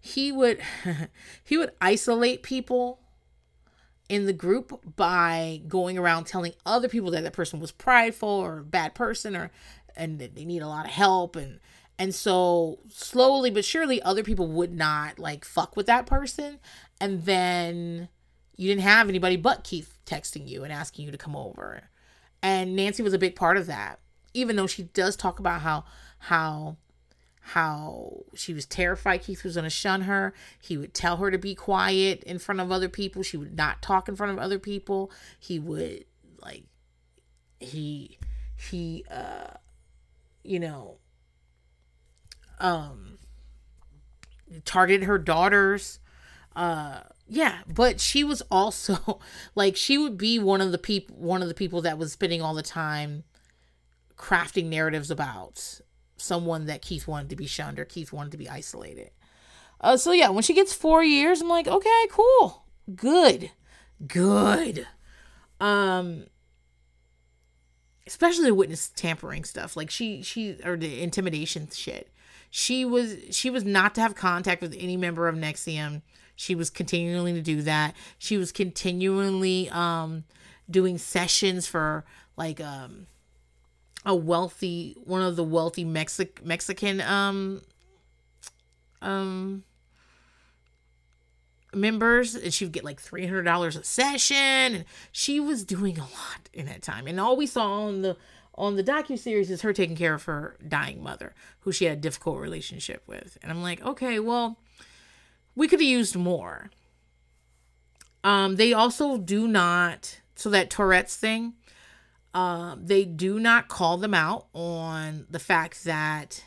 he 0.00 0.30
would 0.30 0.60
he 1.44 1.56
would 1.56 1.70
isolate 1.80 2.42
people 2.42 3.00
in 4.08 4.26
the 4.26 4.32
group 4.32 4.96
by 4.96 5.62
going 5.66 5.96
around 5.96 6.24
telling 6.24 6.52
other 6.66 6.88
people 6.88 7.10
that 7.12 7.22
that 7.22 7.32
person 7.32 7.58
was 7.58 7.72
prideful 7.72 8.28
or 8.28 8.58
a 8.58 8.64
bad 8.64 8.94
person 8.94 9.34
or 9.34 9.50
and 9.96 10.18
that 10.18 10.34
they 10.34 10.44
need 10.44 10.60
a 10.60 10.68
lot 10.68 10.84
of 10.84 10.90
help 10.90 11.36
and 11.36 11.58
and 11.98 12.14
so 12.14 12.80
slowly 12.88 13.50
but 13.50 13.64
surely 13.64 14.02
other 14.02 14.22
people 14.22 14.46
would 14.48 14.72
not 14.72 15.18
like 15.18 15.44
fuck 15.44 15.76
with 15.76 15.86
that 15.86 16.06
person. 16.06 16.58
And 17.00 17.24
then 17.24 18.08
you 18.56 18.68
didn't 18.68 18.82
have 18.82 19.08
anybody 19.08 19.36
but 19.36 19.64
Keith 19.64 19.98
texting 20.06 20.48
you 20.48 20.64
and 20.64 20.72
asking 20.72 21.04
you 21.04 21.10
to 21.10 21.18
come 21.18 21.36
over. 21.36 21.84
And 22.42 22.76
Nancy 22.76 23.02
was 23.02 23.12
a 23.12 23.18
big 23.18 23.36
part 23.36 23.56
of 23.56 23.66
that. 23.66 24.00
Even 24.32 24.56
though 24.56 24.66
she 24.66 24.84
does 24.84 25.16
talk 25.16 25.38
about 25.38 25.60
how 25.60 25.84
how 26.18 26.76
how 27.48 28.24
she 28.34 28.54
was 28.54 28.64
terrified 28.64 29.22
Keith 29.22 29.44
was 29.44 29.54
going 29.54 29.64
to 29.64 29.70
shun 29.70 30.02
her. 30.02 30.32
He 30.60 30.78
would 30.78 30.94
tell 30.94 31.18
her 31.18 31.30
to 31.30 31.36
be 31.36 31.54
quiet 31.54 32.22
in 32.24 32.38
front 32.38 32.60
of 32.60 32.72
other 32.72 32.88
people. 32.88 33.22
She 33.22 33.36
would 33.36 33.54
not 33.54 33.82
talk 33.82 34.08
in 34.08 34.16
front 34.16 34.32
of 34.32 34.38
other 34.38 34.58
people. 34.58 35.12
He 35.38 35.58
would 35.58 36.06
like 36.40 36.64
he 37.60 38.18
he 38.56 39.04
uh 39.10 39.50
you 40.42 40.58
know 40.58 40.96
um 42.58 43.18
targeted 44.64 45.04
her 45.04 45.18
daughters. 45.18 45.98
Uh 46.54 47.00
yeah 47.26 47.60
but 47.72 48.00
she 48.00 48.22
was 48.22 48.42
also 48.50 49.18
like 49.54 49.76
she 49.76 49.96
would 49.96 50.18
be 50.18 50.38
one 50.38 50.60
of 50.60 50.72
the 50.72 50.78
people 50.78 51.16
one 51.16 51.42
of 51.42 51.48
the 51.48 51.54
people 51.54 51.80
that 51.82 51.98
was 51.98 52.12
spending 52.12 52.42
all 52.42 52.54
the 52.54 52.62
time 52.62 53.24
crafting 54.16 54.66
narratives 54.66 55.10
about 55.10 55.80
someone 56.16 56.66
that 56.66 56.82
keith 56.82 57.08
wanted 57.08 57.28
to 57.30 57.36
be 57.36 57.46
shunned 57.46 57.78
or 57.78 57.84
keith 57.84 58.12
wanted 58.12 58.30
to 58.30 58.38
be 58.38 58.48
isolated. 58.48 59.10
Uh 59.80 59.96
so 59.96 60.12
yeah 60.12 60.28
when 60.28 60.42
she 60.42 60.54
gets 60.54 60.74
four 60.74 61.02
years 61.02 61.40
i'm 61.40 61.48
like 61.48 61.66
okay 61.66 62.06
cool. 62.10 62.64
Good. 62.94 63.50
Good. 64.06 64.86
Um 65.60 66.26
especially 68.06 68.46
the 68.46 68.54
witness 68.54 68.90
tampering 68.90 69.44
stuff. 69.44 69.76
Like 69.76 69.90
she 69.90 70.22
she 70.22 70.58
or 70.64 70.76
the 70.76 71.02
intimidation 71.02 71.68
shit 71.72 72.10
she 72.56 72.84
was 72.84 73.16
she 73.32 73.50
was 73.50 73.64
not 73.64 73.96
to 73.96 74.00
have 74.00 74.14
contact 74.14 74.62
with 74.62 74.76
any 74.78 74.96
member 74.96 75.26
of 75.26 75.34
NXIVM. 75.34 76.02
She 76.36 76.54
was 76.54 76.70
continually 76.70 77.32
to 77.32 77.42
do 77.42 77.62
that. 77.62 77.96
She 78.16 78.36
was 78.36 78.52
continually 78.52 79.68
um 79.70 80.22
doing 80.70 80.96
sessions 80.96 81.66
for 81.66 82.04
like 82.36 82.60
um 82.60 83.08
a 84.06 84.14
wealthy 84.14 84.96
one 85.02 85.20
of 85.20 85.34
the 85.34 85.42
wealthy 85.42 85.82
Mexic 85.82 86.44
Mexican 86.44 87.00
um 87.00 87.60
um 89.02 89.64
members 91.74 92.36
and 92.36 92.54
she 92.54 92.64
would 92.64 92.72
get 92.72 92.84
like 92.84 93.02
$300 93.02 93.76
a 93.76 93.82
session 93.82 94.36
and 94.36 94.84
she 95.10 95.40
was 95.40 95.64
doing 95.64 95.98
a 95.98 96.02
lot 96.02 96.48
in 96.52 96.66
that 96.66 96.82
time 96.82 97.08
and 97.08 97.18
all 97.18 97.36
we 97.36 97.48
saw 97.48 97.86
on 97.86 98.02
the 98.02 98.16
on 98.56 98.76
the 98.76 98.84
docu 98.84 99.18
series 99.18 99.50
is 99.50 99.62
her 99.62 99.72
taking 99.72 99.96
care 99.96 100.14
of 100.14 100.24
her 100.24 100.56
dying 100.66 101.02
mother, 101.02 101.34
who 101.60 101.72
she 101.72 101.86
had 101.86 101.98
a 101.98 102.00
difficult 102.00 102.38
relationship 102.38 103.02
with. 103.06 103.38
And 103.42 103.50
I'm 103.50 103.62
like, 103.62 103.84
okay, 103.84 104.20
well, 104.20 104.58
we 105.54 105.68
could 105.68 105.80
have 105.80 105.88
used 105.88 106.16
more. 106.16 106.70
Um, 108.22 108.56
they 108.56 108.72
also 108.72 109.18
do 109.18 109.46
not 109.46 110.20
so 110.36 110.50
that 110.50 110.70
Tourette's 110.70 111.16
thing. 111.16 111.54
Uh, 112.32 112.74
they 112.80 113.04
do 113.04 113.38
not 113.38 113.68
call 113.68 113.96
them 113.96 114.14
out 114.14 114.46
on 114.52 115.26
the 115.30 115.38
fact 115.38 115.84
that 115.84 116.42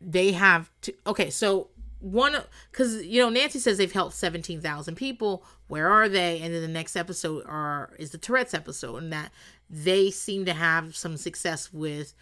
they 0.00 0.32
have 0.32 0.70
to. 0.82 0.94
Okay, 1.06 1.30
so 1.30 1.68
one 2.02 2.36
because 2.70 3.04
you 3.04 3.22
know 3.22 3.28
Nancy 3.28 3.58
says 3.58 3.78
they've 3.78 3.92
helped 3.92 4.14
seventeen 4.14 4.60
thousand 4.60 4.96
people. 4.96 5.44
Where 5.68 5.88
are 5.88 6.08
they? 6.08 6.40
And 6.40 6.52
then 6.52 6.60
the 6.60 6.68
next 6.68 6.96
episode 6.96 7.44
are 7.46 7.94
is 7.98 8.10
the 8.10 8.18
Tourette's 8.18 8.54
episode, 8.54 8.96
and 8.96 9.12
that 9.12 9.32
they 9.70 10.10
seem 10.10 10.44
to 10.44 10.52
have 10.52 10.96
some 10.96 11.16
success 11.16 11.72
with 11.72 12.14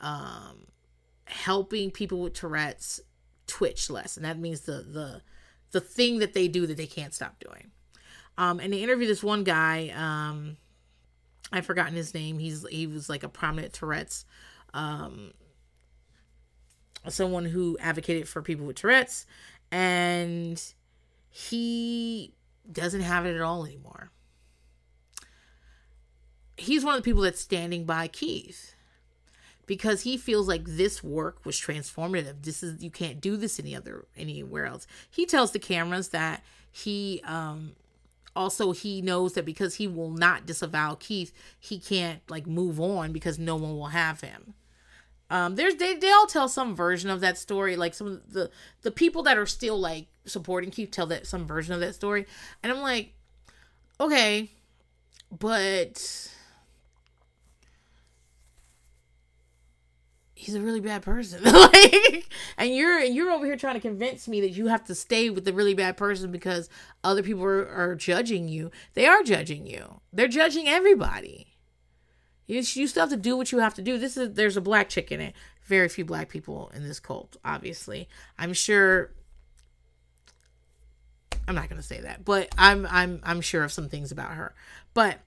um, 0.00 0.66
helping 1.24 1.90
people 1.90 2.20
with 2.20 2.34
Tourette's 2.34 3.00
twitch 3.46 3.90
less, 3.90 4.16
and 4.16 4.24
that 4.24 4.38
means 4.38 4.62
the 4.62 4.82
the 4.82 5.22
the 5.72 5.80
thing 5.80 6.18
that 6.18 6.34
they 6.34 6.48
do 6.48 6.66
that 6.66 6.76
they 6.76 6.86
can't 6.86 7.14
stop 7.14 7.38
doing. 7.40 7.70
Um, 8.38 8.60
and 8.60 8.72
they 8.72 8.82
interviewed 8.82 9.10
this 9.10 9.22
one 9.22 9.44
guy. 9.44 9.92
Um, 9.94 10.56
I've 11.50 11.66
forgotten 11.66 11.94
his 11.94 12.14
name. 12.14 12.38
He's 12.38 12.66
he 12.68 12.86
was 12.86 13.08
like 13.08 13.22
a 13.22 13.28
prominent 13.28 13.72
Tourette's 13.72 14.24
um 14.74 15.32
someone 17.08 17.46
who 17.46 17.76
advocated 17.80 18.28
for 18.28 18.42
people 18.42 18.66
with 18.66 18.76
Tourette's, 18.76 19.26
and 19.70 20.62
he 21.30 22.34
doesn't 22.70 23.00
have 23.00 23.26
it 23.26 23.34
at 23.34 23.42
all 23.42 23.64
anymore. 23.64 24.10
He's 26.56 26.84
one 26.84 26.94
of 26.94 27.02
the 27.02 27.04
people 27.04 27.22
that's 27.22 27.40
standing 27.40 27.84
by 27.84 28.08
Keith 28.08 28.74
because 29.66 30.02
he 30.02 30.16
feels 30.16 30.48
like 30.48 30.64
this 30.66 31.02
work 31.02 31.44
was 31.44 31.56
transformative. 31.56 32.42
This 32.42 32.62
is 32.62 32.82
you 32.82 32.90
can't 32.90 33.20
do 33.20 33.36
this 33.36 33.58
any 33.58 33.74
other 33.74 34.06
anywhere 34.16 34.66
else. 34.66 34.86
He 35.10 35.26
tells 35.26 35.52
the 35.52 35.58
cameras 35.58 36.08
that 36.08 36.42
he 36.70 37.22
um 37.24 37.72
also 38.34 38.72
he 38.72 39.02
knows 39.02 39.34
that 39.34 39.44
because 39.44 39.76
he 39.76 39.86
will 39.86 40.10
not 40.10 40.46
disavow 40.46 40.96
Keith, 41.00 41.32
he 41.58 41.78
can't 41.78 42.20
like 42.28 42.46
move 42.46 42.80
on 42.80 43.12
because 43.12 43.38
no 43.38 43.56
one 43.56 43.76
will 43.76 43.86
have 43.86 44.20
him. 44.20 44.54
Um, 45.32 45.56
there's 45.56 45.76
they, 45.76 45.94
they 45.94 46.12
all 46.12 46.26
tell 46.26 46.46
some 46.46 46.76
version 46.76 47.08
of 47.08 47.20
that 47.20 47.38
story. 47.38 47.74
Like 47.74 47.94
some 47.94 48.06
of 48.06 48.32
the 48.34 48.50
the 48.82 48.90
people 48.90 49.22
that 49.22 49.38
are 49.38 49.46
still 49.46 49.80
like 49.80 50.08
supporting 50.26 50.70
Keith 50.70 50.90
tell 50.90 51.06
that 51.06 51.26
some 51.26 51.46
version 51.46 51.72
of 51.72 51.80
that 51.80 51.94
story, 51.94 52.26
and 52.62 52.70
I'm 52.70 52.82
like, 52.82 53.14
okay, 53.98 54.50
but 55.30 56.30
he's 60.34 60.54
a 60.54 60.60
really 60.60 60.80
bad 60.80 61.00
person. 61.00 61.42
like, 61.44 62.28
and 62.58 62.76
you're 62.76 63.00
you're 63.00 63.30
over 63.30 63.46
here 63.46 63.56
trying 63.56 63.76
to 63.76 63.80
convince 63.80 64.28
me 64.28 64.42
that 64.42 64.50
you 64.50 64.66
have 64.66 64.84
to 64.84 64.94
stay 64.94 65.30
with 65.30 65.46
the 65.46 65.54
really 65.54 65.72
bad 65.72 65.96
person 65.96 66.30
because 66.30 66.68
other 67.02 67.22
people 67.22 67.42
are, 67.42 67.66
are 67.68 67.94
judging 67.94 68.48
you. 68.48 68.70
They 68.92 69.06
are 69.06 69.22
judging 69.22 69.66
you. 69.66 70.02
They're 70.12 70.28
judging 70.28 70.68
everybody. 70.68 71.51
You, 72.52 72.58
you 72.58 72.86
still 72.86 73.02
have 73.02 73.10
to 73.10 73.16
do 73.16 73.34
what 73.34 73.50
you 73.50 73.58
have 73.60 73.74
to 73.74 73.82
do. 73.82 73.96
This 73.96 74.16
is 74.18 74.34
there's 74.34 74.58
a 74.58 74.60
black 74.60 74.90
chick 74.90 75.10
in 75.10 75.20
it. 75.20 75.34
Very 75.64 75.88
few 75.88 76.04
black 76.04 76.28
people 76.28 76.70
in 76.74 76.86
this 76.86 77.00
cult, 77.00 77.38
obviously. 77.44 78.08
I'm 78.38 78.52
sure 78.52 79.10
I'm 81.48 81.54
not 81.54 81.70
gonna 81.70 81.82
say 81.82 82.02
that, 82.02 82.26
but 82.26 82.50
I'm 82.58 82.86
I'm 82.90 83.20
I'm 83.22 83.40
sure 83.40 83.64
of 83.64 83.72
some 83.72 83.88
things 83.88 84.12
about 84.12 84.32
her. 84.32 84.54
But 84.92 85.20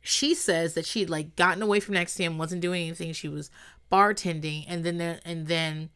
she 0.00 0.34
says 0.34 0.72
that 0.74 0.86
she'd 0.86 1.10
like 1.10 1.36
gotten 1.36 1.62
away 1.62 1.78
from 1.78 1.94
NXIVM, 1.94 2.38
wasn't 2.38 2.62
doing 2.62 2.82
anything. 2.86 3.12
She 3.12 3.28
was 3.28 3.50
bartending, 3.90 4.64
and 4.68 4.84
then 4.84 4.96
there, 4.96 5.20
and 5.26 5.46
then 5.46 5.90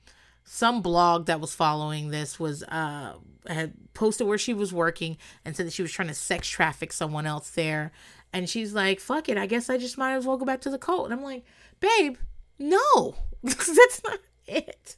some 0.45 0.83
blog 0.83 1.25
that 1.27 1.41
was 1.41 1.55
following 1.55 2.11
this 2.11 2.39
was 2.39 2.63
uh 2.65 3.15
had 3.49 3.73
posted 3.95 4.27
where 4.27 4.37
she 4.37 4.53
was 4.53 4.73
working 4.75 5.17
and 5.45 5.57
said 5.57 5.67
that 5.67 5.73
she 5.73 5.83
was 5.83 5.93
trying 5.93 6.09
to 6.09 6.15
sex 6.15 6.49
traffic 6.49 6.93
someone 6.93 7.27
else 7.27 7.51
there 7.51 7.93
and 8.33 8.49
she's 8.49 8.75
like, 8.75 9.01
fuck 9.01 9.29
it, 9.29 9.39
I 9.39 9.47
guess 9.47 9.71
I 9.71 9.79
just 9.79 9.99
might 9.99 10.15
as 10.15 10.27
well 10.27 10.37
go 10.37 10.45
back 10.45 10.61
to 10.63 10.71
the 10.71 10.79
cult. 10.79 11.07
And 11.07 11.15
I'm 11.15 11.23
like, 11.23 11.45
babe, 11.81 12.17
no, 12.59 13.15
that's 13.43 14.03
not 14.05 14.19
it. 14.47 14.97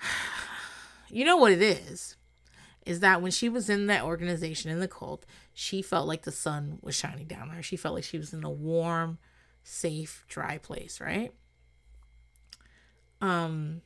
You 1.10 1.24
know 1.24 1.38
what 1.38 1.52
it 1.52 1.62
is? 1.62 2.16
Is 2.84 3.00
that 3.00 3.22
when 3.22 3.30
she 3.30 3.48
was 3.48 3.70
in 3.70 3.86
that 3.86 4.04
organization, 4.04 4.70
in 4.70 4.78
the 4.78 4.86
cult, 4.86 5.24
she 5.54 5.80
felt 5.80 6.06
like 6.06 6.24
the 6.24 6.30
sun 6.30 6.80
was 6.82 6.94
shining 6.94 7.26
down 7.26 7.48
on 7.48 7.56
her. 7.56 7.62
She 7.62 7.76
felt 7.76 7.94
like 7.94 8.04
she 8.04 8.18
was 8.18 8.34
in 8.34 8.44
a 8.44 8.50
warm, 8.50 9.16
safe, 9.62 10.26
dry 10.28 10.58
place, 10.58 11.00
right? 11.00 11.32
Um, 13.22 13.80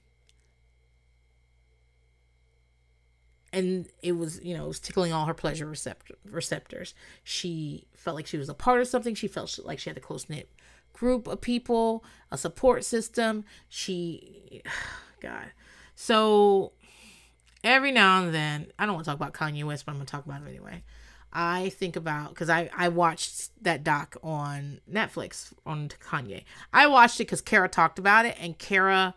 and 3.53 3.87
it 4.03 4.13
was 4.13 4.41
you 4.43 4.57
know 4.57 4.65
it 4.65 4.69
was 4.69 4.81
tickling 4.81 5.13
all 5.13 5.27
her 5.27 5.35
pleasure 5.35 5.67
recept- 5.67 6.13
receptors. 6.25 6.95
She 7.23 7.87
felt 7.95 8.17
like 8.17 8.27
she 8.27 8.39
was 8.39 8.49
a 8.49 8.55
part 8.55 8.81
of 8.81 8.89
something. 8.89 9.15
She 9.15 9.29
felt 9.29 9.59
like 9.65 9.79
she 9.79 9.91
had 9.91 9.97
a 9.97 10.01
close-knit 10.01 10.49
group 10.93 11.27
of 11.27 11.41
people 11.41 12.05
a 12.31 12.39
support 12.39 12.85
system. 12.85 13.45
She 13.69 14.63
god. 15.21 15.51
So 15.95 16.73
every 17.65 17.93
now 17.93 18.23
and 18.23 18.35
then 18.35 18.67
i 18.79 18.85
don't 18.85 18.95
want 18.97 19.05
to 19.05 19.11
talk 19.11 19.17
about 19.17 19.33
kanye 19.33 19.63
west 19.63 19.87
but 19.87 19.93
i'm 19.93 19.99
going 19.99 20.07
to 20.07 20.11
talk 20.11 20.25
about 20.25 20.41
him 20.41 20.49
anyway. 20.49 20.83
I 21.35 21.71
think 21.71 21.97
about 21.97 22.31
because 22.31 22.51
i 22.51 22.69
i 22.77 22.89
watched 22.89 23.51
that 23.63 23.85
doc 23.85 24.17
on 24.23 24.81
netflix 24.91 25.53
on 25.65 25.89
kanye. 25.89 26.45
I 26.73 26.87
watched 26.87 27.21
it 27.21 27.25
because 27.25 27.41
kara 27.41 27.69
talked 27.69 27.99
about 27.99 28.27
it 28.27 28.37
and 28.41 28.59
kara 28.59 29.15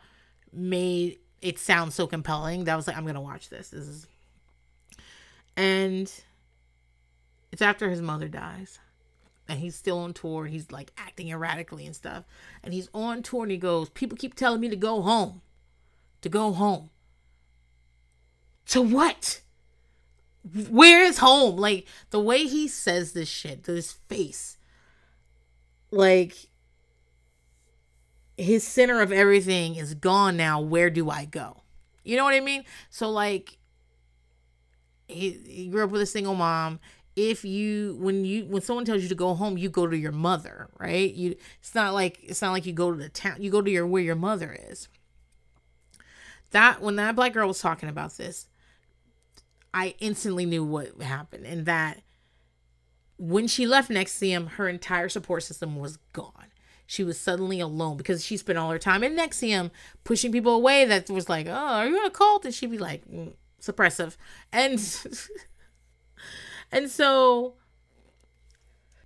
made 0.54 1.20
it 1.42 1.60
sound 1.60 1.94
so 1.94 2.08
compelling 2.08 2.64
that 2.64 2.74
I 2.74 2.76
was 2.76 2.88
like 2.88 2.98
i'm 2.98 3.04
going 3.04 3.16
to 3.16 3.22
watch 3.22 3.50
this. 3.50 3.70
This 3.70 3.88
is 3.88 4.08
and 5.56 6.12
it's 7.52 7.62
after 7.62 7.90
his 7.90 8.02
mother 8.02 8.28
dies. 8.28 8.80
And 9.48 9.60
he's 9.60 9.76
still 9.76 10.00
on 10.00 10.14
tour. 10.14 10.46
He's 10.46 10.72
like 10.72 10.92
acting 10.98 11.30
erratically 11.30 11.86
and 11.86 11.96
stuff. 11.96 12.26
And 12.64 12.74
he's 12.74 12.90
on 12.94 13.22
tour 13.22 13.44
and 13.44 13.52
he 13.52 13.58
goes, 13.58 13.90
People 13.90 14.18
keep 14.18 14.34
telling 14.34 14.60
me 14.60 14.70
to 14.70 14.76
go 14.76 15.02
home. 15.02 15.42
To 16.22 16.30
go 16.30 16.52
home. 16.52 16.90
To 18.68 18.82
what? 18.82 19.42
Where 20.70 21.04
is 21.04 21.20
home? 21.20 21.58
Like 21.58 21.86
the 22.10 22.20
way 22.20 22.46
he 22.46 22.68
says 22.68 23.14
this 23.14 23.30
shit, 23.30 23.64
to 23.66 23.74
his 23.74 23.94
face. 23.94 24.58
Like 25.92 26.36
his 28.38 28.68
center 28.68 29.02
of 29.02 29.12
everything 29.12 29.76
is 29.76 29.94
gone 29.94 30.36
now. 30.36 30.60
Where 30.60 30.90
do 30.90 31.10
I 31.10 31.26
go? 31.26 31.62
You 32.04 32.18
know 32.18 32.24
what 32.24 32.34
I 32.34 32.40
mean? 32.40 32.64
So 32.90 33.10
like 33.10 33.60
he, 35.08 35.32
he 35.46 35.68
grew 35.68 35.84
up 35.84 35.92
with 35.92 36.02
a 36.02 36.06
single 36.06 36.36
mom. 36.36 36.80
If 37.16 37.46
you 37.46 37.98
when 38.00 38.26
you 38.26 38.46
when 38.46 38.62
someone 38.62 38.84
tells 38.84 39.02
you 39.02 39.10
to 39.10 39.16
go 39.16 39.34
home 39.36 39.58
you 39.58 39.70
go 39.70 39.88
to 39.88 39.98
your 39.98 40.12
mother 40.12 40.68
right? 40.78 41.14
You 41.14 41.36
it's 41.60 41.74
not 41.74 41.94
like 41.94 42.20
it's 42.22 42.42
not 42.42 42.52
like 42.52 42.66
you 42.66 42.74
go 42.74 42.92
to 42.92 42.98
the 42.98 43.10
town 43.10 43.42
you 43.42 43.50
go 43.50 43.62
to 43.62 43.72
your 43.72 43.88
where 43.88 44.02
your 44.02 44.16
mother 44.16 44.58
is. 44.70 44.90
That 46.52 46.82
when 46.82 46.98
that 46.98 47.16
black 47.16 47.34
girl 47.34 47.48
was 47.48 47.60
talking 47.60 47.90
about 47.90 48.18
this 48.18 48.48
i 49.74 49.94
instantly 50.00 50.46
knew 50.46 50.64
what 50.64 51.02
happened 51.02 51.46
and 51.46 51.66
that 51.66 52.02
when 53.18 53.48
she 53.48 53.66
left 53.66 53.90
NXIVM, 53.90 54.50
her 54.52 54.68
entire 54.68 55.10
support 55.10 55.44
system 55.44 55.78
was 55.78 55.98
gone. 56.12 56.48
She 56.86 57.04
was 57.04 57.20
suddenly 57.20 57.60
alone 57.60 57.98
because 57.98 58.24
she 58.24 58.38
spent 58.38 58.60
all 58.60 58.70
her 58.72 58.80
time 58.80 59.04
in 59.04 59.16
NXIVM 59.16 59.72
pushing 60.04 60.32
people 60.32 60.54
away 60.54 60.86
that 60.86 61.10
was 61.10 61.30
like 61.30 61.48
oh 61.48 61.52
are 61.52 61.88
you 61.88 61.98
in 61.98 62.06
a 62.06 62.10
cult? 62.10 62.46
And 62.46 62.54
she'd 62.54 62.72
be 62.72 62.78
like 62.78 63.08
mm 63.10 63.34
suppressive. 63.66 64.16
And 64.52 64.80
and 66.72 66.90
so 66.90 67.56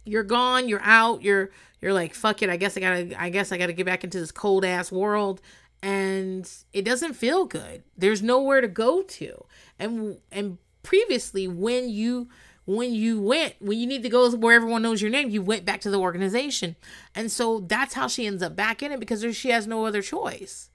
you're 0.06 0.24
gone 0.24 0.68
you're 0.68 0.82
out 0.82 1.22
you're 1.22 1.52
you're 1.82 1.94
like 1.94 2.16
fuck 2.16 2.42
it 2.42 2.50
i 2.50 2.58
guess 2.58 2.76
i 2.76 2.80
gotta 2.80 3.22
i 3.22 3.30
guess 3.30 3.52
i 3.52 3.58
gotta 3.58 3.74
get 3.74 3.86
back 3.86 4.04
into 4.04 4.20
this 4.20 4.32
cold 4.32 4.66
ass 4.66 4.92
world. 4.92 5.42
And 5.82 6.50
it 6.74 6.84
doesn't 6.84 7.14
feel 7.14 7.46
good. 7.46 7.84
There's 7.98 8.22
nowhere 8.22 8.60
to 8.60 8.68
go 8.68 9.02
to. 9.02 9.46
And 9.78 10.18
and 10.32 10.58
previously 10.84 11.48
when 11.48 11.90
you 11.90 12.28
when 12.66 12.94
you 12.94 13.22
went 13.22 13.56
when 13.60 13.80
you 13.80 13.88
need 13.88 14.04
to 14.04 14.10
go 14.10 14.30
where 14.32 14.56
everyone 14.56 14.82
knows 14.82 15.02
your 15.02 15.10
name 15.10 15.30
you 15.30 15.42
went 15.42 15.66
back 15.66 15.82
to 15.82 15.90
the 15.90 16.00
organization. 16.00 16.76
And 17.16 17.32
so 17.32 17.62
that's 17.62 17.94
how 17.94 18.08
she 18.08 18.28
ends 18.28 18.44
up 18.44 18.56
back 18.56 18.84
in 18.84 18.92
it 18.92 19.00
because 19.00 19.24
she 19.36 19.50
has 19.50 19.68
no 19.68 19.86
other 19.86 20.02
choice. 20.02 20.70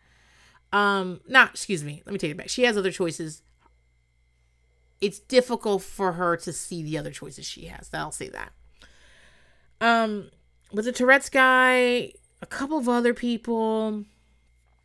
Um 0.73 1.21
not 1.29 1.51
excuse 1.51 1.85
me 1.85 2.03
let 2.07 2.13
me 2.13 2.19
take 2.19 2.31
it 2.31 2.37
back. 2.39 2.49
She 2.49 2.63
has 2.63 2.79
other 2.79 2.91
choices 2.91 3.43
it's 5.01 5.19
difficult 5.19 5.83
for 5.83 6.13
her 6.13 6.37
to 6.39 6.53
see 6.53 6.83
the 6.83 6.99
other 6.99 7.11
choices 7.11 7.47
she 7.47 7.67
has. 7.67 7.91
I'll 7.93 8.13
say 8.13 8.29
that. 8.31 8.53
Um, 9.81 10.31
with 10.73 10.85
the 10.87 10.93
Tourette's 10.93 11.29
guy, 11.29 12.13
a 12.41 12.47
couple 12.47 12.79
of 12.79 12.89
other 12.89 13.15
people, 13.15 14.05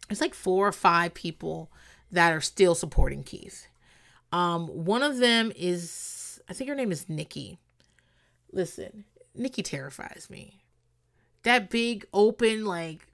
it's 0.10 0.22
like 0.22 0.34
four 0.34 0.68
or 0.68 0.72
five 0.72 1.14
people 1.14 1.72
that 2.12 2.34
are 2.34 2.42
still 2.42 2.76
supporting 2.76 3.24
Keith. 3.24 3.68
Um, 4.32 4.68
one 4.68 5.04
of 5.04 5.18
them 5.18 5.52
is, 5.56 6.40
I 6.50 6.54
think 6.54 6.70
her 6.70 6.76
name 6.76 6.92
is 6.92 7.10
Nikki. 7.10 7.60
Listen, 8.52 9.06
Nikki 9.36 9.64
terrifies 9.64 10.28
me. 10.30 10.62
That 11.44 11.70
big, 11.70 12.06
open, 12.14 12.66
like 12.66 13.08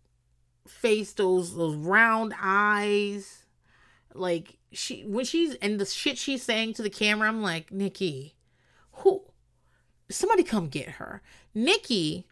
face, 0.68 1.14
those 1.14 1.56
those 1.56 1.76
round 1.76 2.34
eyes, 2.42 3.45
like 4.16 4.58
she 4.72 5.04
when 5.04 5.26
she's 5.26 5.56
and 5.56 5.80
the 5.80 5.86
shit 5.86 6.18
she's 6.18 6.44
saying 6.44 6.74
to 6.76 6.84
the 6.84 6.90
camera, 6.90 7.28
I'm 7.28 7.42
like, 7.42 7.72
Nikki, 7.72 8.36
who 8.92 9.24
somebody 10.10 10.44
come 10.44 10.68
get 10.68 10.90
her. 10.92 11.22
Nikki 11.54 12.26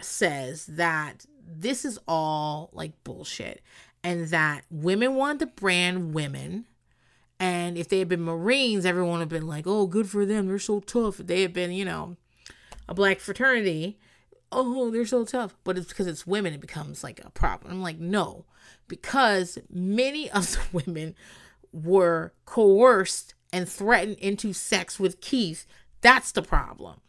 says 0.00 0.66
that 0.66 1.26
this 1.46 1.84
is 1.84 1.98
all 2.08 2.70
like 2.72 3.04
bullshit 3.04 3.62
and 4.02 4.28
that 4.28 4.64
women 4.70 5.14
wanted 5.14 5.40
to 5.40 5.46
brand 5.46 6.14
women. 6.14 6.66
And 7.40 7.76
if 7.76 7.88
they 7.88 7.98
had 7.98 8.08
been 8.08 8.22
marines 8.22 8.86
everyone 8.86 9.14
would 9.14 9.20
have 9.20 9.28
been 9.28 9.46
like 9.46 9.66
oh 9.66 9.86
good 9.86 10.08
for 10.08 10.24
them. 10.24 10.46
They're 10.46 10.58
so 10.58 10.80
tough. 10.80 11.20
If 11.20 11.26
they 11.26 11.42
had 11.42 11.52
been 11.52 11.72
you 11.72 11.84
know 11.84 12.16
a 12.88 12.94
black 12.94 13.20
fraternity 13.20 13.98
oh 14.52 14.90
they're 14.90 15.06
so 15.06 15.24
tough 15.24 15.56
but 15.64 15.76
it's 15.76 15.88
because 15.88 16.06
it's 16.06 16.26
women 16.26 16.54
it 16.54 16.60
becomes 16.60 17.02
like 17.02 17.20
a 17.24 17.30
problem 17.30 17.72
i'm 17.72 17.82
like 17.82 17.98
no 17.98 18.44
because 18.88 19.58
many 19.70 20.30
of 20.32 20.50
the 20.52 20.60
women 20.72 21.14
were 21.72 22.32
coerced 22.46 23.34
and 23.52 23.68
threatened 23.68 24.18
into 24.18 24.52
sex 24.52 24.98
with 24.98 25.20
Keith. 25.20 25.66
That's 26.00 26.32
the 26.32 26.42
problem. 26.42 27.00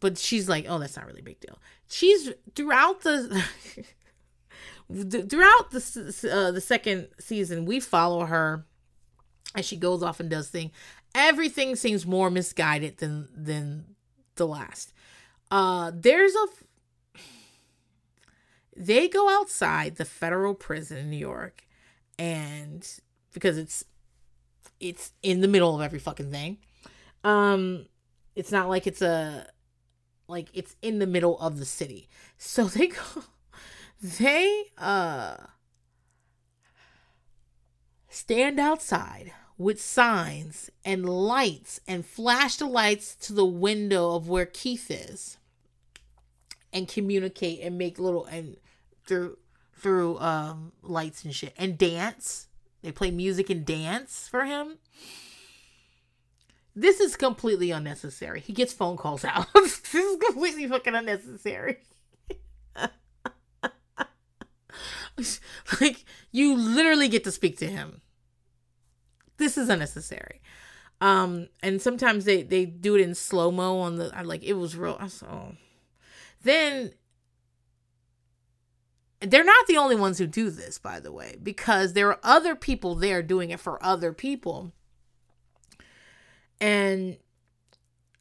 But 0.00 0.18
she's 0.18 0.48
like, 0.48 0.66
oh, 0.68 0.78
that's 0.78 0.96
not 0.96 1.06
really 1.06 1.20
a 1.20 1.24
big 1.24 1.40
deal. 1.40 1.58
She's 1.88 2.30
throughout 2.54 3.02
the 3.02 3.44
throughout 4.92 5.70
the 5.70 6.30
uh, 6.30 6.50
the 6.50 6.60
second 6.60 7.08
season, 7.18 7.64
we 7.64 7.80
follow 7.80 8.26
her 8.26 8.66
as 9.54 9.64
she 9.64 9.76
goes 9.76 10.02
off 10.02 10.20
and 10.20 10.28
does 10.28 10.48
things. 10.48 10.72
Everything 11.14 11.76
seems 11.76 12.06
more 12.06 12.30
misguided 12.30 12.98
than 12.98 13.28
than 13.34 13.84
the 14.36 14.46
last. 14.46 14.92
Uh, 15.50 15.92
there's 15.94 16.34
a 16.34 16.46
they 18.76 19.08
go 19.08 19.28
outside 19.28 19.96
the 19.96 20.04
federal 20.04 20.54
prison 20.54 20.98
in 20.98 21.10
New 21.10 21.16
York, 21.16 21.66
and 22.18 22.86
because 23.32 23.56
it's 23.56 23.84
it's 24.80 25.12
in 25.22 25.40
the 25.40 25.48
middle 25.48 25.74
of 25.74 25.80
every 25.80 25.98
fucking 25.98 26.30
thing. 26.30 26.58
Um, 27.22 27.86
it's 28.34 28.52
not 28.52 28.68
like 28.68 28.86
it's 28.86 29.02
a 29.02 29.46
like 30.28 30.48
it's 30.52 30.76
in 30.82 30.98
the 30.98 31.06
middle 31.06 31.38
of 31.38 31.58
the 31.58 31.64
city. 31.64 32.08
So 32.36 32.64
they 32.68 32.88
go 32.88 33.24
they 34.02 34.64
uh 34.76 35.36
stand 38.08 38.60
outside 38.60 39.32
with 39.56 39.80
signs 39.80 40.70
and 40.84 41.08
lights 41.08 41.80
and 41.86 42.04
flash 42.04 42.56
the 42.56 42.66
lights 42.66 43.14
to 43.14 43.32
the 43.32 43.44
window 43.44 44.14
of 44.14 44.28
where 44.28 44.46
Keith 44.46 44.90
is 44.90 45.38
and 46.72 46.88
communicate 46.88 47.60
and 47.60 47.78
make 47.78 47.98
little 47.98 48.24
and 48.26 48.56
through 49.06 49.38
through 49.76 50.18
um 50.18 50.72
lights 50.82 51.24
and 51.24 51.34
shit 51.34 51.54
and 51.56 51.78
dance. 51.78 52.48
They 52.82 52.92
play 52.92 53.10
music 53.10 53.48
and 53.48 53.64
dance 53.64 54.28
for 54.28 54.44
him. 54.44 54.78
This 56.76 57.00
is 57.00 57.16
completely 57.16 57.70
unnecessary. 57.70 58.40
He 58.40 58.52
gets 58.52 58.72
phone 58.72 58.96
calls 58.96 59.24
out. 59.24 59.46
this 59.54 59.94
is 59.94 60.16
completely 60.26 60.66
fucking 60.66 60.94
unnecessary. 60.94 61.78
like 65.80 66.04
you 66.32 66.56
literally 66.56 67.08
get 67.08 67.24
to 67.24 67.30
speak 67.30 67.58
to 67.58 67.68
him. 67.68 68.00
This 69.36 69.58
is 69.58 69.68
unnecessary. 69.68 70.40
Um, 71.00 71.48
and 71.62 71.82
sometimes 71.82 72.24
they 72.24 72.42
they 72.42 72.64
do 72.64 72.94
it 72.94 73.00
in 73.00 73.14
slow 73.14 73.50
mo 73.50 73.78
on 73.80 73.96
the. 73.96 74.10
I 74.14 74.22
like 74.22 74.42
it 74.42 74.54
was 74.54 74.76
real. 74.76 74.96
I 75.00 75.08
saw. 75.08 75.52
Then 76.42 76.92
they're 79.20 79.44
not 79.44 79.66
the 79.66 79.76
only 79.76 79.96
ones 79.96 80.18
who 80.18 80.26
do 80.26 80.50
this, 80.50 80.78
by 80.78 81.00
the 81.00 81.12
way, 81.12 81.36
because 81.42 81.92
there 81.92 82.08
are 82.08 82.20
other 82.22 82.54
people 82.54 82.94
there 82.94 83.22
doing 83.22 83.50
it 83.50 83.60
for 83.60 83.82
other 83.84 84.12
people. 84.12 84.72
And 86.60 87.18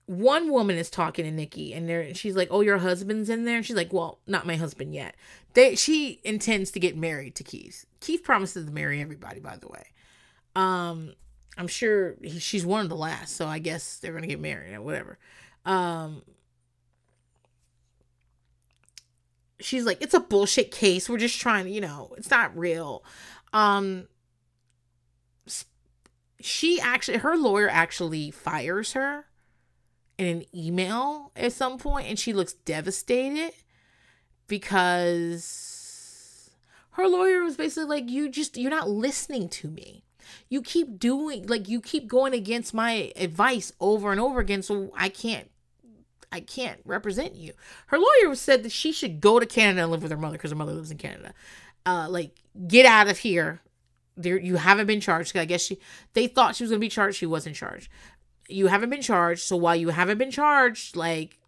one 0.05 0.51
woman 0.51 0.78
is 0.78 0.89
talking 0.89 1.26
to 1.26 1.32
Nikki 1.32 1.74
and 1.74 1.88
there 1.88 2.14
she's 2.14 2.36
like, 2.36 2.49
"Oh, 2.51 2.61
your 2.61 2.80
husband's 2.80 3.30
in 3.30 3.45
there." 3.45 3.57
And 3.57 3.66
she's 3.66 3.76
like, 3.76 3.93
"Well, 3.93 4.20
not 4.28 4.47
my 4.47 4.55
husband 4.55 4.93
yet." 4.93 5.16
They 5.53 5.76
she 5.76 6.20
intends 6.24 6.72
to 6.72 6.80
get 6.80 6.97
married 6.97 7.36
to 7.36 7.43
Keith. 7.43 7.86
Keith 7.99 8.24
promises 8.24 8.66
to 8.66 8.72
marry 8.72 9.01
everybody, 9.01 9.39
by 9.39 9.57
the 9.57 9.68
way. 9.68 9.86
Um, 10.56 11.14
I'm 11.58 11.68
sure 11.68 12.16
he, 12.22 12.39
she's 12.39 12.66
one 12.66 12.82
of 12.82 12.89
the 12.89 12.95
last, 12.95 13.36
so 13.36 13.47
I 13.47 13.60
guess 13.60 13.97
they're 13.97 14.14
gonna 14.14 14.28
get 14.28 14.39
married 14.39 14.74
or 14.74 14.82
whatever. 14.82 15.18
Um, 15.66 16.24
she's 19.60 19.86
like, 19.86 20.01
"It's 20.01 20.14
a 20.14 20.20
bullshit 20.20 20.72
case. 20.72 21.10
We're 21.10 21.18
just 21.18 21.39
trying 21.39 21.66
to, 21.66 21.72
you 21.72 21.82
know, 21.82 22.14
it's 22.18 22.30
not 22.30 22.56
real." 22.58 23.04
Um, 23.54 24.08
she 26.43 26.80
actually, 26.82 27.20
her 27.20 27.38
lawyer 27.38 27.70
actually 27.70 28.30
fires 28.30 28.93
her 28.93 29.26
in 30.18 30.28
an 30.28 30.43
email 30.54 31.32
at 31.36 31.54
some 31.54 31.78
point 31.78 32.08
and 32.08 32.20
she 32.20 32.34
looks 32.34 32.54
devastated 32.54 33.54
because 34.47 36.51
her 36.91 37.08
lawyer 37.08 37.43
was 37.43 37.56
basically 37.56 37.88
like 37.88 38.10
you 38.10 38.30
just 38.30 38.58
you're 38.58 38.70
not 38.70 38.89
listening 38.89 39.49
to 39.49 39.70
me 39.70 40.04
you 40.50 40.62
keep 40.62 41.00
doing 41.00 41.48
like 41.48 41.68
you 41.68 41.82
keep 41.82 42.08
going 42.08 42.34
against 42.34 42.74
my 42.74 43.12
advice 43.16 43.72
over 43.80 44.12
and 44.12 44.20
over 44.20 44.40
again 44.40 44.62
so 44.62 44.92
i 44.96 45.10
can't 45.10 45.50
i 46.32 46.40
can't 46.40 46.80
represent 46.86 47.36
you 47.36 47.54
her 47.88 47.98
lawyer 47.98 48.36
said 48.36 48.64
that 48.64 48.72
she 48.72 48.92
should 48.92 49.22
go 49.22 49.40
to 49.40 49.46
canada 49.46 49.84
and 49.84 49.92
live 49.92 50.02
with 50.02 50.12
her 50.12 50.18
mother 50.18 50.34
because 50.34 50.52
her 50.52 50.58
mother 50.58 50.74
lives 50.74 50.92
in 50.92 50.98
canada 50.98 51.34
uh 51.86 52.08
like 52.10 52.32
get 52.68 52.86
out 52.86 53.08
of 53.08 53.20
here 53.20 53.62
there 54.16 54.40
you 54.40 54.58
haven't 54.58 54.88
been 54.88 55.02
charged 55.02 55.36
i 55.36 55.46
guess 55.46 55.62
she 55.62 55.80
they 56.14 56.28
thought 56.28 56.56
she 56.56 56.64
was 56.64 56.72
going 56.72 56.80
to 56.80 56.86
be 56.86 56.90
charged 56.90 57.18
she 57.18 57.26
wasn't 57.26 57.56
charged 57.56 57.90
you 58.48 58.68
haven't 58.68 58.90
been 58.90 59.02
charged. 59.02 59.42
So 59.42 59.56
while 59.56 59.76
you 59.76 59.90
haven't 59.90 60.18
been 60.18 60.32
charged, 60.32 60.96
like 60.96 61.40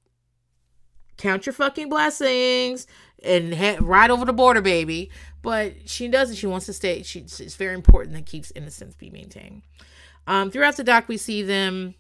count 1.18 1.46
your 1.46 1.54
fucking 1.54 1.90
blessings 1.90 2.88
and 3.24 3.54
head 3.54 3.82
right 3.82 4.10
over 4.10 4.26
the 4.26 4.34
border, 4.34 4.62
baby. 4.62 5.12
But 5.46 5.88
she 5.88 6.08
doesn't. 6.08 6.38
She 6.38 6.48
wants 6.48 6.66
to 6.66 6.74
stay. 6.74 7.04
She, 7.04 7.20
it's 7.20 7.56
very 7.56 7.76
important 7.76 8.16
that 8.16 8.26
keeps 8.26 8.52
innocence 8.56 8.96
be 8.96 9.12
maintained. 9.12 9.62
Um, 10.26 10.50
throughout 10.50 10.76
the 10.76 10.84
doc, 10.84 11.08
we 11.08 11.18
see 11.18 11.44
them 11.44 11.94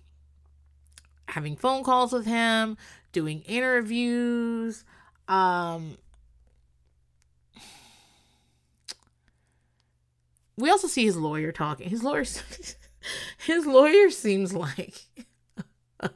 having 1.27 1.55
phone 1.55 1.83
calls 1.83 2.11
with 2.11 2.25
him, 2.25 2.75
doing 3.11 3.41
interviews. 3.41 4.83
Um, 5.27 5.99
we 10.57 10.71
also 10.71 10.87
see 10.87 11.05
his 11.05 11.15
lawyer 11.15 11.51
talking. 11.51 11.87
His 11.87 12.03
lawyer 12.03 12.25
his 13.45 13.67
lawyer 13.67 14.09
seems 14.09 14.53
like 14.53 15.05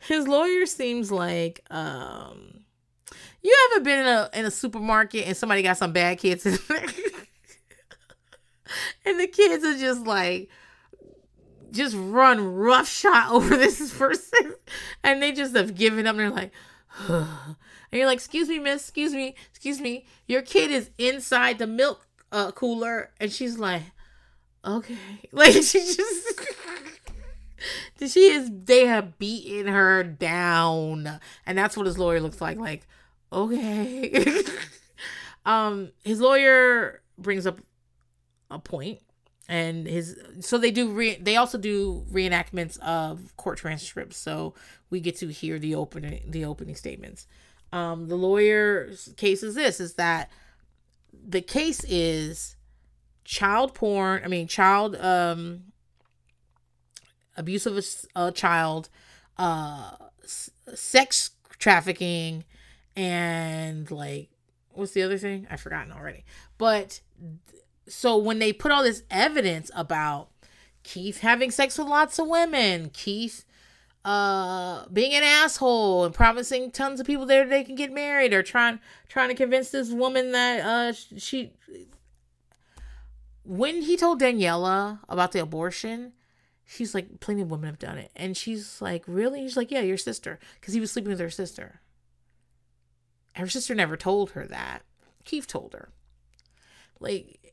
his 0.00 0.26
lawyer 0.26 0.66
seems 0.66 1.12
like 1.12 1.64
um 1.70 2.63
you 3.44 3.70
ever 3.72 3.84
been 3.84 4.00
in 4.00 4.06
a 4.06 4.30
in 4.34 4.44
a 4.46 4.50
supermarket 4.50 5.26
and 5.26 5.36
somebody 5.36 5.62
got 5.62 5.76
some 5.76 5.92
bad 5.92 6.18
kids 6.18 6.46
and 9.04 9.20
the 9.20 9.26
kids 9.26 9.64
are 9.64 9.78
just 9.78 10.06
like 10.06 10.48
just 11.74 11.96
run 11.98 12.54
rough 12.54 12.88
shot 12.88 13.30
over 13.32 13.56
this 13.56 13.92
person. 13.96 14.54
And 15.02 15.22
they 15.22 15.32
just 15.32 15.54
have 15.54 15.74
given 15.74 16.06
up. 16.06 16.16
And 16.16 16.20
they're 16.20 16.30
like 16.30 16.52
and 17.08 17.26
you're 17.92 18.06
like 18.06 18.16
excuse 18.16 18.48
me 18.48 18.58
miss. 18.58 18.82
Excuse 18.82 19.12
me. 19.12 19.34
Excuse 19.50 19.80
me. 19.80 20.06
Your 20.26 20.42
kid 20.42 20.70
is 20.70 20.90
inside 20.96 21.58
the 21.58 21.66
milk 21.66 22.06
uh, 22.32 22.52
cooler. 22.52 23.10
And 23.20 23.30
she's 23.30 23.58
like 23.58 23.82
okay. 24.64 24.96
Like 25.32 25.52
she 25.52 25.80
just 25.80 26.40
she 28.06 28.30
is 28.30 28.50
they 28.52 28.86
have 28.86 29.18
beaten 29.18 29.66
her 29.66 30.04
down. 30.04 31.20
And 31.46 31.58
that's 31.58 31.76
what 31.76 31.86
his 31.86 31.98
lawyer 31.98 32.20
looks 32.20 32.40
like. 32.40 32.58
Like, 32.58 32.86
okay. 33.34 34.42
um 35.46 35.90
his 36.04 36.20
lawyer 36.20 37.02
brings 37.18 37.46
up 37.46 37.60
a 38.50 38.58
point 38.58 39.00
and 39.48 39.86
his 39.86 40.18
so 40.40 40.56
they 40.56 40.70
do 40.70 40.90
re, 40.90 41.16
they 41.20 41.36
also 41.36 41.58
do 41.58 42.04
reenactments 42.10 42.78
of 42.80 43.36
court 43.36 43.58
transcripts 43.58 44.16
so 44.16 44.54
we 44.90 45.00
get 45.00 45.16
to 45.16 45.28
hear 45.28 45.58
the 45.58 45.74
opening 45.74 46.22
the 46.26 46.44
opening 46.44 46.74
statements 46.74 47.26
um 47.72 48.08
the 48.08 48.16
lawyer's 48.16 49.12
case 49.16 49.42
is 49.42 49.54
this 49.54 49.80
is 49.80 49.94
that 49.94 50.30
the 51.26 51.40
case 51.40 51.84
is 51.84 52.56
child 53.24 53.74
porn, 53.74 54.22
I 54.24 54.28
mean, 54.28 54.46
child 54.46 54.96
um 54.96 55.64
abuse 57.36 57.66
of 57.66 57.76
a, 57.76 57.82
a 58.14 58.32
child, 58.32 58.88
uh 59.38 59.92
s- 60.22 60.50
sex 60.74 61.30
trafficking 61.58 62.44
and 62.96 63.90
like 63.90 64.30
what's 64.72 64.92
the 64.92 65.02
other 65.02 65.18
thing? 65.18 65.46
I've 65.50 65.60
forgotten 65.60 65.92
already. 65.92 66.24
But 66.58 67.00
so 67.86 68.16
when 68.16 68.38
they 68.38 68.52
put 68.52 68.72
all 68.72 68.82
this 68.82 69.02
evidence 69.10 69.70
about 69.74 70.28
Keith 70.82 71.20
having 71.20 71.50
sex 71.50 71.78
with 71.78 71.88
lots 71.88 72.18
of 72.18 72.28
women, 72.28 72.90
Keith 72.92 73.44
uh 74.04 74.86
being 74.92 75.14
an 75.14 75.22
asshole 75.22 76.04
and 76.04 76.14
promising 76.14 76.70
tons 76.70 77.00
of 77.00 77.06
people 77.06 77.24
there 77.24 77.46
they 77.46 77.64
can 77.64 77.74
get 77.74 77.90
married 77.90 78.34
or 78.34 78.42
trying 78.42 78.78
trying 79.08 79.30
to 79.30 79.34
convince 79.34 79.70
this 79.70 79.90
woman 79.92 80.32
that 80.32 80.60
uh 80.60 80.92
she 81.16 81.54
when 83.44 83.82
he 83.82 83.96
told 83.96 84.20
Daniela 84.20 85.00
about 85.08 85.32
the 85.32 85.40
abortion, 85.40 86.12
she's 86.64 86.94
like, 86.94 87.20
plenty 87.20 87.42
of 87.42 87.50
women 87.50 87.66
have 87.66 87.78
done 87.78 87.98
it. 87.98 88.10
And 88.16 88.36
she's 88.36 88.80
like, 88.80 89.04
really? 89.06 89.42
He's 89.42 89.56
like, 89.56 89.70
yeah, 89.70 89.80
your 89.80 89.98
sister. 89.98 90.38
Because 90.58 90.74
he 90.74 90.80
was 90.80 90.90
sleeping 90.90 91.10
with 91.10 91.20
her 91.20 91.30
sister. 91.30 91.80
Her 93.34 93.48
sister 93.48 93.74
never 93.74 93.96
told 93.96 94.30
her 94.32 94.46
that. 94.46 94.82
Keith 95.24 95.46
told 95.46 95.72
her. 95.72 95.90
Like, 97.00 97.52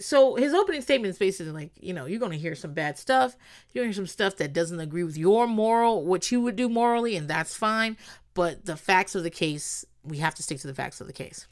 so 0.00 0.34
his 0.36 0.54
opening 0.54 0.82
statement 0.82 1.10
is 1.10 1.18
basically 1.18 1.52
like, 1.52 1.72
you 1.80 1.92
know, 1.92 2.06
you're 2.06 2.20
to 2.32 2.38
hear 2.38 2.54
some 2.54 2.72
bad 2.72 2.98
stuff. 2.98 3.36
You're 3.72 3.84
to 3.84 3.88
hear 3.88 3.94
some 3.94 4.06
stuff 4.06 4.36
that 4.36 4.52
doesn't 4.52 4.80
agree 4.80 5.04
with 5.04 5.16
your 5.16 5.46
moral, 5.46 6.04
what 6.04 6.30
you 6.30 6.40
would 6.40 6.56
do 6.56 6.68
morally, 6.68 7.16
and 7.16 7.28
that's 7.28 7.54
fine. 7.54 7.96
But 8.34 8.66
the 8.66 8.76
facts 8.76 9.14
of 9.14 9.22
the 9.22 9.30
case, 9.30 9.84
we 10.02 10.18
have 10.18 10.34
to 10.36 10.42
stick 10.42 10.60
to 10.60 10.66
the 10.66 10.74
facts 10.74 11.00
of 11.00 11.06
the 11.06 11.12
case. 11.12 11.46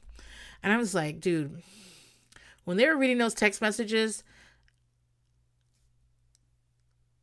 And 0.63 0.73
I 0.73 0.77
was 0.77 0.95
like, 0.95 1.21
dude, 1.21 1.63
when 2.65 2.77
they 2.77 2.87
were 2.87 2.97
reading 2.97 3.19
those 3.19 3.35
text 3.35 3.61
messages, 3.61 4.25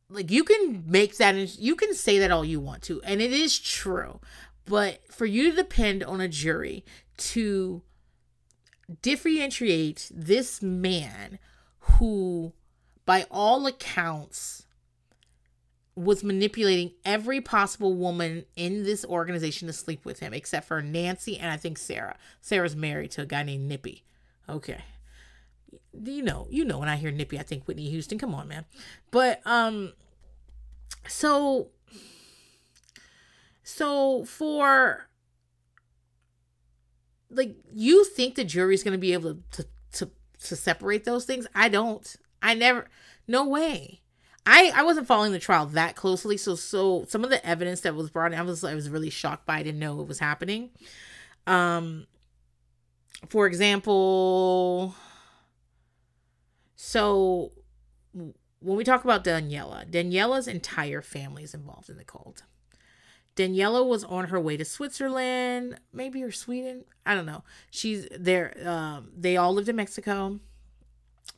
like 0.08 0.30
you 0.30 0.44
can 0.44 0.84
make 0.86 1.16
that 1.16 1.58
you 1.58 1.74
can 1.74 1.94
say 1.94 2.18
that 2.18 2.30
all 2.30 2.44
you 2.44 2.60
want 2.60 2.82
to 2.82 3.00
and 3.02 3.22
it 3.22 3.32
is 3.32 3.58
true 3.58 4.20
But 4.64 5.00
for 5.12 5.26
you 5.26 5.50
to 5.50 5.56
depend 5.56 6.04
on 6.04 6.20
a 6.20 6.28
jury 6.28 6.84
to 7.18 7.82
differentiate 9.00 10.10
this 10.14 10.62
man 10.62 11.38
who, 11.80 12.52
by 13.04 13.26
all 13.30 13.66
accounts, 13.66 14.66
was 15.94 16.24
manipulating 16.24 16.92
every 17.04 17.40
possible 17.40 17.94
woman 17.94 18.44
in 18.56 18.84
this 18.84 19.04
organization 19.04 19.66
to 19.66 19.72
sleep 19.72 20.04
with 20.04 20.20
him, 20.20 20.32
except 20.32 20.66
for 20.66 20.80
Nancy 20.80 21.38
and 21.38 21.50
I 21.50 21.56
think 21.56 21.76
Sarah. 21.76 22.16
Sarah's 22.40 22.74
married 22.74 23.10
to 23.12 23.22
a 23.22 23.26
guy 23.26 23.42
named 23.42 23.68
Nippy. 23.68 24.04
Okay. 24.48 24.82
You 25.92 26.22
know, 26.22 26.46
you 26.50 26.64
know 26.64 26.78
when 26.78 26.88
I 26.88 26.96
hear 26.96 27.10
Nippy, 27.10 27.38
I 27.38 27.42
think 27.42 27.64
Whitney 27.66 27.90
Houston. 27.90 28.18
Come 28.18 28.34
on, 28.34 28.48
man. 28.48 28.64
But 29.10 29.40
um 29.44 29.92
so 31.06 31.68
so 33.62 34.24
for 34.24 35.08
like 37.30 37.56
you 37.72 38.04
think 38.04 38.34
the 38.34 38.44
jury's 38.44 38.82
going 38.82 38.92
to 38.92 38.98
be 38.98 39.12
able 39.12 39.38
to, 39.52 39.66
to 39.92 40.10
to 40.44 40.56
separate 40.56 41.04
those 41.04 41.24
things? 41.24 41.46
I 41.54 41.68
don't. 41.68 42.16
I 42.42 42.54
never 42.54 42.88
no 43.26 43.46
way. 43.46 44.00
I 44.44 44.72
I 44.74 44.82
wasn't 44.82 45.06
following 45.06 45.32
the 45.32 45.38
trial 45.38 45.66
that 45.66 45.96
closely, 45.96 46.36
so 46.36 46.54
so 46.54 47.04
some 47.08 47.24
of 47.24 47.30
the 47.30 47.44
evidence 47.46 47.80
that 47.82 47.94
was 47.94 48.10
brought 48.10 48.32
in, 48.32 48.38
I 48.38 48.42
was 48.42 48.64
I 48.64 48.74
was 48.74 48.90
really 48.90 49.10
shocked 49.10 49.46
by. 49.46 49.58
I 49.58 49.62
didn't 49.62 49.80
know 49.80 50.00
it 50.00 50.08
was 50.08 50.18
happening. 50.18 50.70
Um, 51.46 52.06
for 53.28 53.46
example, 53.46 54.94
so 56.74 57.52
when 58.12 58.76
we 58.76 58.84
talk 58.84 59.04
about 59.04 59.24
Daniela, 59.24 59.88
Daniela's 59.88 60.48
entire 60.48 61.02
family 61.02 61.44
is 61.44 61.54
involved 61.54 61.88
in 61.88 61.96
the 61.96 62.04
cult. 62.04 62.42
Daniela 63.36 63.86
was 63.86 64.04
on 64.04 64.26
her 64.26 64.38
way 64.38 64.56
to 64.56 64.64
Switzerland, 64.64 65.78
maybe 65.92 66.22
or 66.22 66.30
Sweden. 66.30 66.84
I 67.06 67.14
don't 67.14 67.26
know. 67.26 67.44
She's 67.70 68.06
there. 68.16 68.54
Um, 68.64 69.10
they 69.16 69.36
all 69.36 69.54
lived 69.54 69.68
in 69.68 69.76
Mexico. 69.76 70.38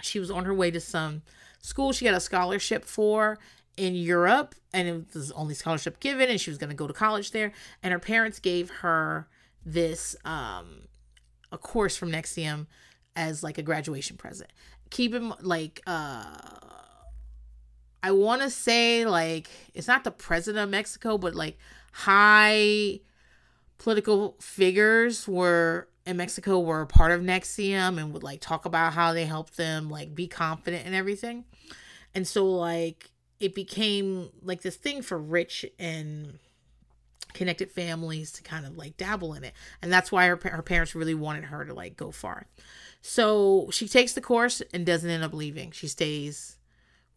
She 0.03 0.19
was 0.19 0.31
on 0.31 0.45
her 0.45 0.55
way 0.55 0.71
to 0.71 0.81
some 0.81 1.23
school 1.61 1.93
she 1.93 2.05
had 2.05 2.15
a 2.15 2.21
scholarship 2.21 2.85
for 2.85 3.39
in 3.77 3.95
Europe, 3.95 4.55
and 4.73 4.89
it 4.89 5.15
was 5.15 5.29
the 5.29 5.35
only 5.35 5.55
scholarship 5.55 5.99
given, 5.99 6.29
and 6.29 6.41
she 6.41 6.51
was 6.51 6.59
going 6.59 6.71
to 6.71 6.77
go 6.77 6.87
to 6.87 6.93
college 6.93 7.31
there. 7.31 7.53
And 7.83 7.93
her 7.93 7.99
parents 7.99 8.39
gave 8.39 8.71
her 8.71 9.29
this 9.65 10.15
um, 10.25 10.89
a 11.51 11.59
course 11.59 11.97
from 11.97 12.11
NXIVM 12.11 12.67
as 13.17 13.43
like 13.43 13.59
a 13.59 13.63
graduation 13.63 14.17
present. 14.17 14.51
Keep 14.91 15.15
in 15.15 15.33
like 15.41 15.81
uh 15.87 16.25
I 18.03 18.11
want 18.11 18.43
to 18.43 18.51
say 18.51 19.07
like 19.07 19.49
it's 19.73 19.89
not 19.89 20.05
the 20.05 20.11
president 20.11 20.65
of 20.65 20.71
Mexico, 20.71 21.17
but 21.17 21.35
like 21.35 21.59
high 21.95 22.99
political 23.79 24.35
figures 24.41 25.29
were 25.29 25.89
in 26.05 26.17
Mexico 26.17 26.59
were 26.59 26.85
part 26.87 27.13
of 27.13 27.21
NXIVM 27.21 27.99
and 27.99 28.13
would 28.13 28.25
like 28.25 28.41
talk 28.41 28.65
about 28.65 28.95
how 28.95 29.13
they 29.13 29.25
helped 29.25 29.57
them 29.57 29.89
like 29.89 30.13
be 30.13 30.27
confident 30.27 30.85
and 30.87 30.95
everything. 30.95 31.45
And 32.13 32.27
so 32.27 32.47
like 32.47 33.11
it 33.39 33.55
became 33.55 34.31
like 34.43 34.63
this 34.63 34.75
thing 34.75 35.03
for 35.03 35.17
rich 35.17 35.65
and 35.79 36.41
connected 37.33 37.71
families 37.71 38.33
to 38.33 38.43
kind 38.43 38.67
of 38.67 38.77
like 38.77 38.97
dabble 38.97 39.35
in 39.35 39.45
it. 39.45 39.55
And 39.81 39.93
that's 39.93 40.11
why 40.11 40.27
her 40.27 40.39
her 40.43 40.63
parents 40.63 40.97
really 40.97 41.15
wanted 41.15 41.45
her 41.45 41.65
to 41.65 41.73
like 41.73 41.97
go 41.97 42.11
far. 42.11 42.49
So 43.03 43.69
she 43.71 43.87
takes 43.87 44.15
the 44.15 44.21
course 44.21 44.63
and 44.73 44.85
doesn't 44.85 45.09
end 45.09 45.23
up 45.23 45.33
leaving. 45.33 45.71
She 45.71 45.87
stays 45.87 46.57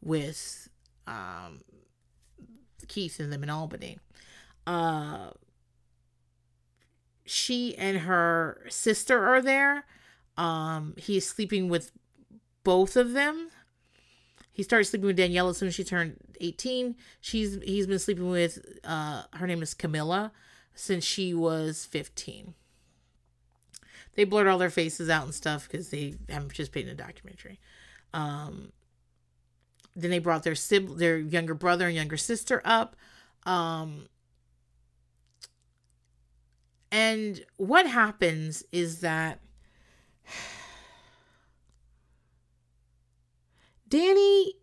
with 0.02 0.70
um 1.08 1.62
Keith 2.88 3.20
and 3.20 3.34
them 3.34 3.42
in 3.42 3.50
Albany. 3.50 3.98
Uh 4.68 5.32
she 7.26 7.76
and 7.78 7.99
her 7.99 8.65
sister 8.70 9.26
are 9.26 9.41
there. 9.41 9.86
Um, 10.38 10.93
he's 10.97 11.28
sleeping 11.28 11.68
with 11.68 11.91
both 12.63 12.95
of 12.95 13.11
them. 13.13 13.49
He 14.51 14.63
started 14.63 14.86
sleeping 14.86 15.07
with 15.07 15.18
Daniela 15.18 15.51
as 15.51 15.57
soon 15.57 15.68
as 15.68 15.76
she 15.76 15.84
turned 15.84 16.18
18. 16.41 16.95
She's 17.20 17.59
he's 17.63 17.88
been 17.88 17.99
sleeping 17.99 18.30
with 18.30 18.59
uh 18.84 19.24
her 19.34 19.45
name 19.45 19.61
is 19.61 19.74
Camilla 19.74 20.32
since 20.74 21.03
she 21.03 21.34
was 21.34 21.86
15. 21.86 22.53
They 24.15 24.24
blurred 24.24 24.47
all 24.47 24.57
their 24.57 24.72
faces 24.72 25.09
out 25.09 25.26
and 25.26 25.34
stuff 25.34 25.68
because 25.70 25.89
they 25.89 26.15
haven't 26.30 26.49
participated 26.49 26.89
in 26.89 26.99
a 26.99 27.03
documentary. 27.03 27.59
Um, 28.13 28.72
then 29.95 30.09
they 30.09 30.20
brought 30.20 30.43
their 30.43 30.55
sib- 30.55 30.97
their 30.97 31.20
younger 31.20 31.53
brother 31.53 31.86
and 31.86 31.95
younger 31.95 32.18
sister 32.18 32.61
up. 32.65 32.95
Um, 33.43 34.07
and 36.92 37.44
what 37.58 37.88
happens 37.88 38.64
is 38.72 39.02
that 39.02 39.40
Danny 43.90 44.54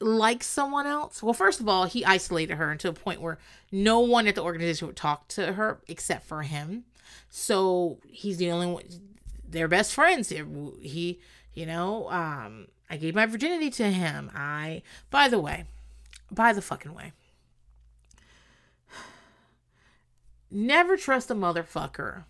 likes 0.00 0.46
someone 0.46 0.86
else. 0.86 1.22
Well, 1.22 1.32
first 1.32 1.60
of 1.60 1.68
all, 1.68 1.84
he 1.84 2.04
isolated 2.04 2.56
her 2.56 2.74
to 2.74 2.88
a 2.88 2.92
point 2.92 3.20
where 3.20 3.38
no 3.70 4.00
one 4.00 4.26
at 4.26 4.34
the 4.34 4.42
organization 4.42 4.88
would 4.88 4.96
talk 4.96 5.28
to 5.28 5.52
her 5.54 5.80
except 5.86 6.26
for 6.26 6.42
him. 6.42 6.84
So 7.30 7.98
he's 8.08 8.38
the 8.38 8.50
only 8.50 8.66
one. 8.66 8.84
They're 9.48 9.68
best 9.68 9.94
friends. 9.94 10.30
He, 10.30 11.20
you 11.54 11.66
know, 11.66 12.10
um, 12.10 12.68
I 12.90 12.96
gave 12.96 13.14
my 13.14 13.26
virginity 13.26 13.70
to 13.70 13.90
him. 13.90 14.30
I, 14.34 14.82
by 15.10 15.28
the 15.28 15.38
way, 15.38 15.64
by 16.30 16.52
the 16.52 16.62
fucking 16.62 16.94
way, 16.94 17.12
Never 20.54 20.98
trust 20.98 21.30
a 21.30 21.34
motherfucker. 21.34 22.24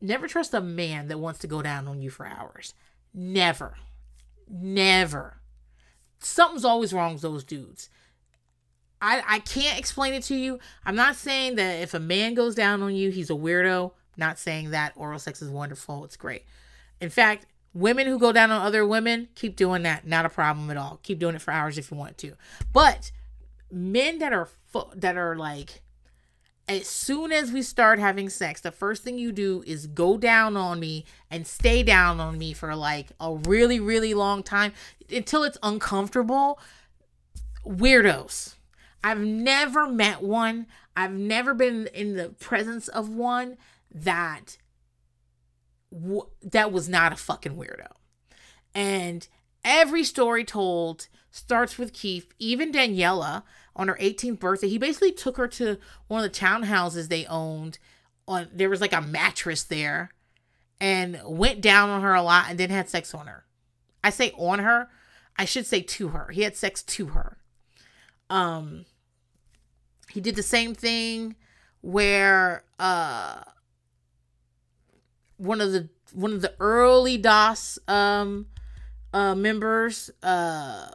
Never 0.00 0.26
trust 0.26 0.54
a 0.54 0.62
man 0.62 1.08
that 1.08 1.18
wants 1.18 1.40
to 1.40 1.46
go 1.46 1.60
down 1.60 1.86
on 1.86 2.00
you 2.00 2.08
for 2.08 2.26
hours. 2.26 2.72
Never. 3.12 3.76
Never. 4.48 5.36
Something's 6.18 6.64
always 6.64 6.94
wrong 6.94 7.12
with 7.12 7.22
those 7.22 7.44
dudes. 7.44 7.90
I, 9.02 9.22
I 9.28 9.38
can't 9.40 9.78
explain 9.78 10.14
it 10.14 10.22
to 10.24 10.34
you. 10.34 10.58
I'm 10.86 10.96
not 10.96 11.16
saying 11.16 11.56
that 11.56 11.82
if 11.82 11.92
a 11.92 12.00
man 12.00 12.32
goes 12.32 12.54
down 12.54 12.82
on 12.82 12.94
you, 12.94 13.10
he's 13.10 13.30
a 13.30 13.34
weirdo. 13.34 13.92
Not 14.16 14.38
saying 14.38 14.70
that 14.70 14.92
oral 14.96 15.18
sex 15.18 15.42
is 15.42 15.50
wonderful. 15.50 16.04
It's 16.04 16.16
great. 16.16 16.44
In 17.00 17.10
fact, 17.10 17.44
women 17.74 18.06
who 18.06 18.18
go 18.18 18.32
down 18.32 18.50
on 18.50 18.62
other 18.62 18.86
women, 18.86 19.28
keep 19.34 19.56
doing 19.56 19.82
that. 19.82 20.06
Not 20.06 20.24
a 20.24 20.30
problem 20.30 20.70
at 20.70 20.76
all. 20.78 21.00
Keep 21.02 21.18
doing 21.18 21.34
it 21.34 21.42
for 21.42 21.50
hours 21.50 21.76
if 21.76 21.90
you 21.90 21.96
want 21.96 22.16
to. 22.18 22.34
But 22.72 23.10
men 23.70 24.18
that 24.20 24.32
are 24.32 24.48
that 24.94 25.18
are 25.18 25.36
like 25.36 25.81
as 26.72 26.86
soon 26.86 27.32
as 27.32 27.52
we 27.52 27.62
start 27.62 27.98
having 27.98 28.30
sex, 28.30 28.60
the 28.60 28.72
first 28.72 29.02
thing 29.02 29.18
you 29.18 29.30
do 29.30 29.62
is 29.66 29.86
go 29.86 30.16
down 30.16 30.56
on 30.56 30.80
me 30.80 31.04
and 31.30 31.46
stay 31.46 31.82
down 31.82 32.18
on 32.18 32.38
me 32.38 32.52
for 32.52 32.74
like 32.74 33.08
a 33.20 33.34
really, 33.34 33.78
really 33.78 34.14
long 34.14 34.42
time 34.42 34.72
until 35.10 35.44
it's 35.44 35.58
uncomfortable. 35.62 36.58
Weirdos. 37.66 38.54
I've 39.04 39.20
never 39.20 39.88
met 39.88 40.22
one, 40.22 40.66
I've 40.96 41.12
never 41.12 41.54
been 41.54 41.88
in 41.88 42.16
the 42.16 42.30
presence 42.30 42.88
of 42.88 43.08
one 43.08 43.58
that 43.92 44.56
w- 45.92 46.28
that 46.42 46.72
was 46.72 46.88
not 46.88 47.12
a 47.12 47.16
fucking 47.16 47.56
weirdo. 47.56 47.88
And 48.74 49.26
every 49.64 50.04
story 50.04 50.44
told 50.44 51.08
starts 51.30 51.78
with 51.78 51.92
Keith, 51.92 52.32
even 52.38 52.72
Daniela 52.72 53.42
on 53.74 53.88
her 53.88 53.96
18th 54.00 54.38
birthday. 54.38 54.68
He 54.68 54.78
basically 54.78 55.12
took 55.12 55.36
her 55.36 55.48
to 55.48 55.78
one 56.08 56.24
of 56.24 56.30
the 56.30 56.38
townhouses 56.38 57.08
they 57.08 57.26
owned. 57.26 57.78
On 58.28 58.48
there 58.52 58.70
was 58.70 58.80
like 58.80 58.92
a 58.92 59.00
mattress 59.00 59.64
there, 59.64 60.10
and 60.80 61.20
went 61.24 61.60
down 61.60 61.88
on 61.88 62.02
her 62.02 62.14
a 62.14 62.22
lot, 62.22 62.46
and 62.48 62.58
then 62.58 62.70
had 62.70 62.88
sex 62.88 63.14
on 63.14 63.26
her. 63.26 63.44
I 64.04 64.10
say 64.10 64.32
on 64.36 64.60
her, 64.60 64.88
I 65.36 65.44
should 65.44 65.66
say 65.66 65.80
to 65.82 66.08
her. 66.08 66.28
He 66.28 66.42
had 66.42 66.56
sex 66.56 66.82
to 66.82 67.06
her. 67.06 67.38
Um, 68.30 68.84
he 70.12 70.20
did 70.20 70.36
the 70.36 70.42
same 70.42 70.74
thing 70.74 71.36
where 71.80 72.64
uh 72.78 73.42
one 75.36 75.60
of 75.60 75.72
the 75.72 75.88
one 76.12 76.32
of 76.32 76.40
the 76.40 76.54
early 76.60 77.18
DOS 77.18 77.78
um 77.88 78.46
uh 79.12 79.34
members 79.34 80.10
uh 80.22 80.88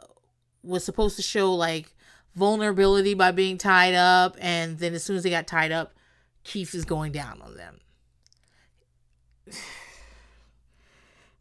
was 0.62 0.84
supposed 0.84 1.16
to 1.16 1.22
show 1.22 1.54
like 1.54 1.94
vulnerability 2.38 3.14
by 3.14 3.32
being 3.32 3.58
tied 3.58 3.94
up, 3.94 4.36
and 4.40 4.78
then 4.78 4.94
as 4.94 5.04
soon 5.04 5.16
as 5.16 5.22
they 5.24 5.30
got 5.30 5.46
tied 5.46 5.72
up, 5.72 5.92
Keith 6.44 6.74
is 6.74 6.84
going 6.84 7.12
down 7.12 7.42
on 7.42 7.56
them. 7.56 7.80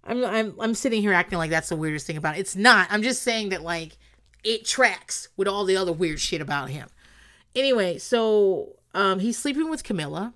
I'm 0.04 0.24
I'm 0.24 0.56
I'm 0.60 0.74
sitting 0.74 1.02
here 1.02 1.14
acting 1.14 1.38
like 1.38 1.50
that's 1.50 1.70
the 1.70 1.76
weirdest 1.76 2.08
thing 2.08 2.18
about 2.18 2.38
it. 2.38 2.40
It's 2.40 2.56
not. 2.56 2.88
I'm 2.90 3.04
just 3.04 3.24
saying 3.24 3.50
that 3.50 3.62
like 3.62 3.98
it 4.44 4.66
tracks 4.66 5.28
with 5.36 5.48
all 5.48 5.66
the 5.66 5.76
other 5.76 5.92
weird 5.92 6.20
shit 6.20 6.42
about 6.42 6.70
him. 6.70 6.88
Anyway, 7.56 7.98
so 7.98 8.78
um 8.94 9.20
he's 9.20 9.38
sleeping 9.38 9.70
with 9.70 9.84
Camilla. 9.84 10.34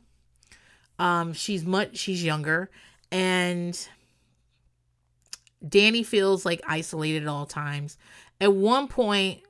Um 0.99 1.32
she's 1.32 1.66
much 1.66 1.97
she's 1.97 2.24
younger 2.24 2.70
and 3.12 3.88
Danny 5.68 6.03
feels 6.03 6.45
like 6.45 6.62
isolated 6.68 7.24
at 7.24 7.30
all 7.30 7.45
times. 7.45 7.97
At 8.41 8.53
one 8.53 8.88
point 8.89 9.41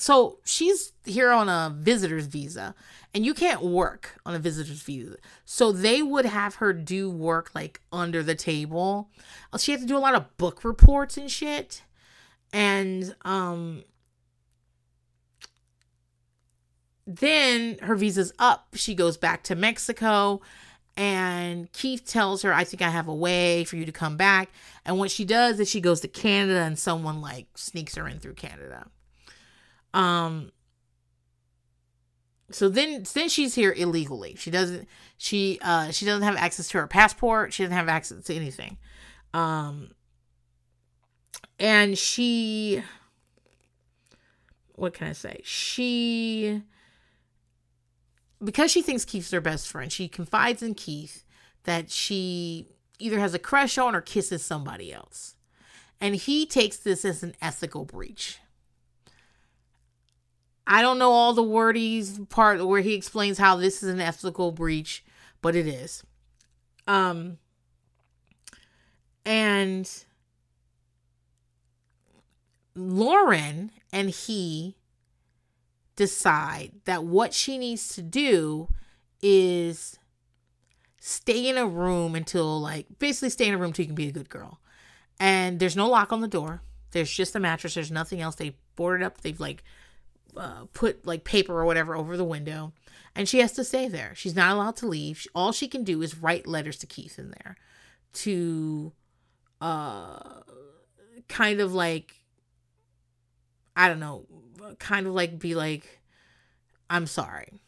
so 0.00 0.38
she's 0.44 0.92
here 1.04 1.30
on 1.30 1.48
a 1.48 1.74
visitor's 1.76 2.26
visa 2.26 2.74
and 3.12 3.26
you 3.26 3.34
can't 3.34 3.62
work 3.62 4.18
on 4.24 4.34
a 4.34 4.38
visitor's 4.38 4.80
visa. 4.80 5.16
So 5.44 5.72
they 5.72 6.00
would 6.00 6.24
have 6.24 6.56
her 6.56 6.72
do 6.72 7.10
work 7.10 7.50
like 7.54 7.80
under 7.92 8.22
the 8.22 8.34
table. 8.34 9.10
She 9.58 9.72
had 9.72 9.80
to 9.82 9.86
do 9.86 9.96
a 9.96 9.98
lot 9.98 10.14
of 10.14 10.36
book 10.38 10.64
reports 10.64 11.18
and 11.18 11.30
shit. 11.30 11.82
And 12.52 13.14
um 13.26 13.84
then 17.06 17.76
her 17.82 17.96
visa's 17.96 18.32
up. 18.38 18.68
She 18.74 18.94
goes 18.94 19.18
back 19.18 19.42
to 19.44 19.54
Mexico 19.54 20.40
and 20.96 21.70
Keith 21.72 22.06
tells 22.06 22.40
her, 22.42 22.54
I 22.54 22.64
think 22.64 22.80
I 22.80 22.90
have 22.90 23.08
a 23.08 23.14
way 23.14 23.64
for 23.64 23.76
you 23.76 23.84
to 23.84 23.92
come 23.92 24.16
back. 24.16 24.50
And 24.84 24.98
what 24.98 25.10
she 25.10 25.26
does 25.26 25.60
is 25.60 25.68
she 25.68 25.80
goes 25.80 26.00
to 26.00 26.08
Canada 26.08 26.60
and 26.60 26.78
someone 26.78 27.20
like 27.20 27.46
sneaks 27.54 27.96
her 27.96 28.08
in 28.08 28.18
through 28.18 28.34
Canada. 28.34 28.86
Um 29.94 30.52
so 32.50 32.68
then 32.68 33.04
then 33.14 33.28
she's 33.28 33.54
here 33.54 33.72
illegally. 33.72 34.34
She 34.36 34.50
doesn't 34.50 34.88
she 35.16 35.58
uh 35.62 35.90
she 35.90 36.04
doesn't 36.04 36.22
have 36.22 36.36
access 36.36 36.68
to 36.68 36.78
her 36.78 36.86
passport. 36.86 37.52
She 37.52 37.62
doesn't 37.62 37.76
have 37.76 37.88
access 37.88 38.24
to 38.24 38.34
anything. 38.34 38.76
Um 39.32 39.90
and 41.58 41.96
she 41.96 42.82
what 44.74 44.94
can 44.94 45.08
I 45.08 45.12
say? 45.12 45.40
She 45.44 46.62
because 48.42 48.70
she 48.70 48.82
thinks 48.82 49.04
Keith's 49.04 49.30
her 49.30 49.40
best 49.40 49.68
friend, 49.68 49.92
she 49.92 50.08
confides 50.08 50.62
in 50.62 50.74
Keith 50.74 51.24
that 51.64 51.90
she 51.90 52.66
either 52.98 53.18
has 53.18 53.34
a 53.34 53.38
crush 53.38 53.78
on 53.78 53.94
or 53.94 54.00
kisses 54.00 54.44
somebody 54.44 54.92
else. 54.92 55.34
And 56.00 56.16
he 56.16 56.46
takes 56.46 56.78
this 56.78 57.04
as 57.04 57.22
an 57.22 57.34
ethical 57.42 57.84
breach. 57.84 58.38
I 60.66 60.82
don't 60.82 60.98
know 60.98 61.10
all 61.10 61.32
the 61.32 61.42
wordies 61.42 62.20
part 62.28 62.64
where 62.66 62.80
he 62.80 62.94
explains 62.94 63.38
how 63.38 63.56
this 63.56 63.82
is 63.82 63.88
an 63.88 64.00
ethical 64.00 64.52
breach, 64.52 65.04
but 65.42 65.56
it 65.56 65.66
is. 65.66 66.04
Um 66.86 67.38
and 69.24 69.90
Lauren 72.74 73.70
and 73.92 74.10
he 74.10 74.76
decide 75.96 76.72
that 76.84 77.04
what 77.04 77.34
she 77.34 77.58
needs 77.58 77.88
to 77.94 78.02
do 78.02 78.68
is 79.20 79.98
stay 80.98 81.48
in 81.48 81.58
a 81.58 81.66
room 81.66 82.14
until 82.14 82.60
like 82.60 82.86
basically 82.98 83.30
stay 83.30 83.46
in 83.46 83.54
a 83.54 83.58
room 83.58 83.68
until 83.68 83.82
you 83.82 83.88
can 83.88 83.94
be 83.94 84.08
a 84.08 84.12
good 84.12 84.30
girl. 84.30 84.60
And 85.18 85.60
there's 85.60 85.76
no 85.76 85.88
lock 85.88 86.12
on 86.12 86.20
the 86.20 86.28
door. 86.28 86.62
There's 86.92 87.10
just 87.10 87.36
a 87.36 87.40
mattress. 87.40 87.74
There's 87.74 87.90
nothing 87.90 88.20
else. 88.20 88.36
They 88.36 88.56
boarded 88.76 89.06
up. 89.06 89.20
They've 89.20 89.38
like 89.38 89.62
uh, 90.36 90.64
put 90.72 91.06
like 91.06 91.24
paper 91.24 91.58
or 91.58 91.64
whatever 91.64 91.94
over 91.96 92.16
the 92.16 92.24
window, 92.24 92.72
and 93.14 93.28
she 93.28 93.40
has 93.40 93.52
to 93.52 93.64
stay 93.64 93.88
there. 93.88 94.12
She's 94.14 94.36
not 94.36 94.54
allowed 94.54 94.76
to 94.76 94.86
leave. 94.86 95.26
All 95.34 95.52
she 95.52 95.68
can 95.68 95.84
do 95.84 96.02
is 96.02 96.16
write 96.16 96.46
letters 96.46 96.78
to 96.78 96.86
Keith 96.86 97.18
in 97.18 97.30
there, 97.42 97.56
to, 98.14 98.92
uh, 99.60 100.40
kind 101.28 101.60
of 101.60 101.74
like, 101.74 102.14
I 103.76 103.88
don't 103.88 104.00
know, 104.00 104.26
kind 104.78 105.06
of 105.06 105.14
like 105.14 105.38
be 105.38 105.54
like, 105.54 106.00
I'm 106.88 107.06
sorry. 107.06 107.62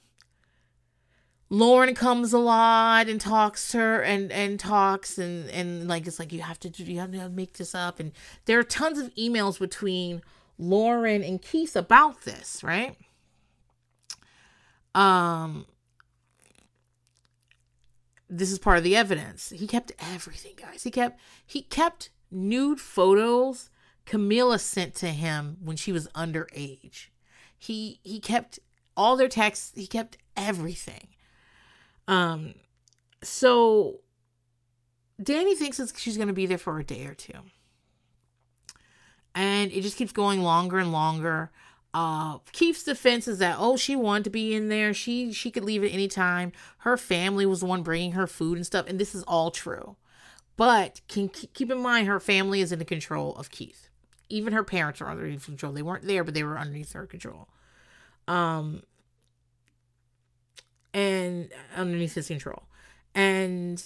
Lauren 1.53 1.95
comes 1.95 2.33
a 2.33 2.39
lot 2.39 3.09
and 3.09 3.21
talks 3.21 3.73
to 3.73 3.79
her 3.79 4.01
and 4.01 4.33
and 4.33 4.59
talks 4.59 5.19
and 5.19 5.51
and 5.51 5.87
like 5.87 6.07
it's 6.07 6.19
like 6.19 6.33
you 6.33 6.41
have 6.41 6.59
to 6.61 6.71
do 6.71 6.83
you 6.83 6.99
have 6.99 7.13
to 7.13 7.29
make 7.29 7.59
this 7.59 7.75
up 7.75 8.01
and 8.01 8.13
there 8.47 8.59
are 8.59 8.63
tons 8.63 8.99
of 8.99 9.15
emails 9.17 9.59
between 9.59 10.23
Lauren 10.59 11.23
and 11.23 11.41
Keith 11.41 11.77
about 11.77 12.23
this, 12.23 12.63
right? 12.63 12.97
Um 14.95 15.67
this 18.29 18.51
is 18.51 18.59
part 18.59 18.79
of 18.79 18.85
the 18.85 18.97
evidence. 18.97 19.51
He 19.51 19.67
kept 19.67 19.93
everything, 19.99 20.55
guys. 20.57 20.83
He 20.85 20.91
kept 20.91 21.21
he 21.47 21.63
kept 21.63 22.11
nude 22.31 22.81
photos 22.81 23.71
Camilla 24.05 24.59
sent 24.59 24.95
to 24.97 25.09
him 25.09 25.59
when 25.63 25.77
she 25.77 25.93
was 25.93 26.09
underage. 26.09 27.09
He 27.59 28.01
he 28.03 28.21
kept 28.21 28.59
all 28.97 29.17
their 29.17 29.29
texts, 29.29 29.73
he 29.75 29.87
kept 29.87 30.19
everything. 30.37 31.09
Um 32.09 32.55
so 33.23 34.01
Danny 35.23 35.55
thinks 35.55 35.81
she's 35.97 36.17
going 36.17 36.29
to 36.29 36.35
be 36.35 36.47
there 36.47 36.59
for 36.59 36.79
a 36.79 36.85
day 36.85 37.07
or 37.07 37.15
two. 37.15 37.33
And 39.35 39.73
it 39.73 39.83
just 39.83 39.97
keeps 39.97 40.13
going 40.13 40.43
longer 40.43 40.79
and 40.79 40.93
longer. 40.93 41.51
Uh 41.95 42.39
Keith's 42.53 42.85
defense 42.85 43.29
is 43.29 43.39
that 43.39 43.57
oh 43.59 43.77
she 43.77 43.97
wanted 43.97 44.25
to 44.25 44.31
be 44.31 44.55
in 44.55 44.69
there. 44.69 44.95
She 44.95 45.33
she 45.33 45.51
could 45.51 45.65
leave 45.65 45.85
at 45.85 45.93
any 45.93 46.09
time. 46.09 46.53
Her 46.79 46.97
family 46.97 47.45
was 47.45 47.61
the 47.61 47.67
one 47.67 47.83
bringing 47.83 48.13
her 48.13 48.27
food 48.27 48.57
and 48.57 48.67
stuff 48.67 48.87
and 48.89 48.99
this 48.99 49.15
is 49.15 49.23
all 49.25 49.51
true. 49.51 49.97
But 50.57 51.01
can 51.09 51.29
keep 51.29 51.71
in 51.71 51.83
mind 51.83 52.09
her 52.09 52.21
family 52.21 52.61
is 52.61 52.73
in 52.73 52.79
the 52.79 52.85
control 52.85 53.35
of 53.37 53.51
Keith 53.51 53.89
even 54.33 54.55
her 54.55 54.65
parents 54.65 55.01
are 55.03 55.09
under 55.09 55.27
his 55.27 55.45
control. 55.45 55.73
They 55.73 55.83
weren't 55.83 56.07
there, 56.07 56.25
but 56.25 56.33
they 56.33 56.43
were 56.43 56.59
underneath 56.59 56.95
her 56.95 57.07
control. 57.07 57.49
Um, 58.27 58.83
and 60.95 61.51
underneath 61.77 62.15
his 62.15 62.29
control. 62.29 62.63
And 63.15 63.83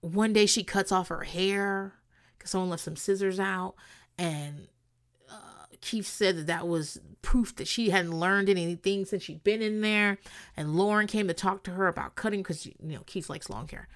one 0.00 0.32
day 0.32 0.46
she 0.46 0.62
cuts 0.62 0.92
off 0.92 1.08
her 1.08 1.24
hair 1.24 1.94
because 2.38 2.52
someone 2.52 2.70
left 2.70 2.84
some 2.84 2.94
scissors 2.94 3.40
out, 3.40 3.74
and 4.18 4.66
uh, 5.30 5.66
Keith 5.80 6.06
said 6.06 6.36
that 6.36 6.46
that 6.48 6.66
was 6.66 7.00
proof 7.22 7.54
that 7.56 7.68
she 7.68 7.90
hadn't 7.90 8.18
learned 8.18 8.48
anything 8.48 9.04
since 9.04 9.22
she'd 9.22 9.44
been 9.44 9.62
in 9.62 9.80
there. 9.80 10.18
And 10.56 10.74
Lauren 10.74 11.06
came 11.06 11.28
to 11.28 11.34
talk 11.34 11.62
to 11.64 11.72
her 11.72 11.86
about 11.86 12.16
cutting 12.16 12.40
because 12.40 12.66
you 12.66 12.74
know 12.80 13.02
Keith 13.06 13.30
likes 13.30 13.48
long 13.48 13.68
hair. 13.68 13.88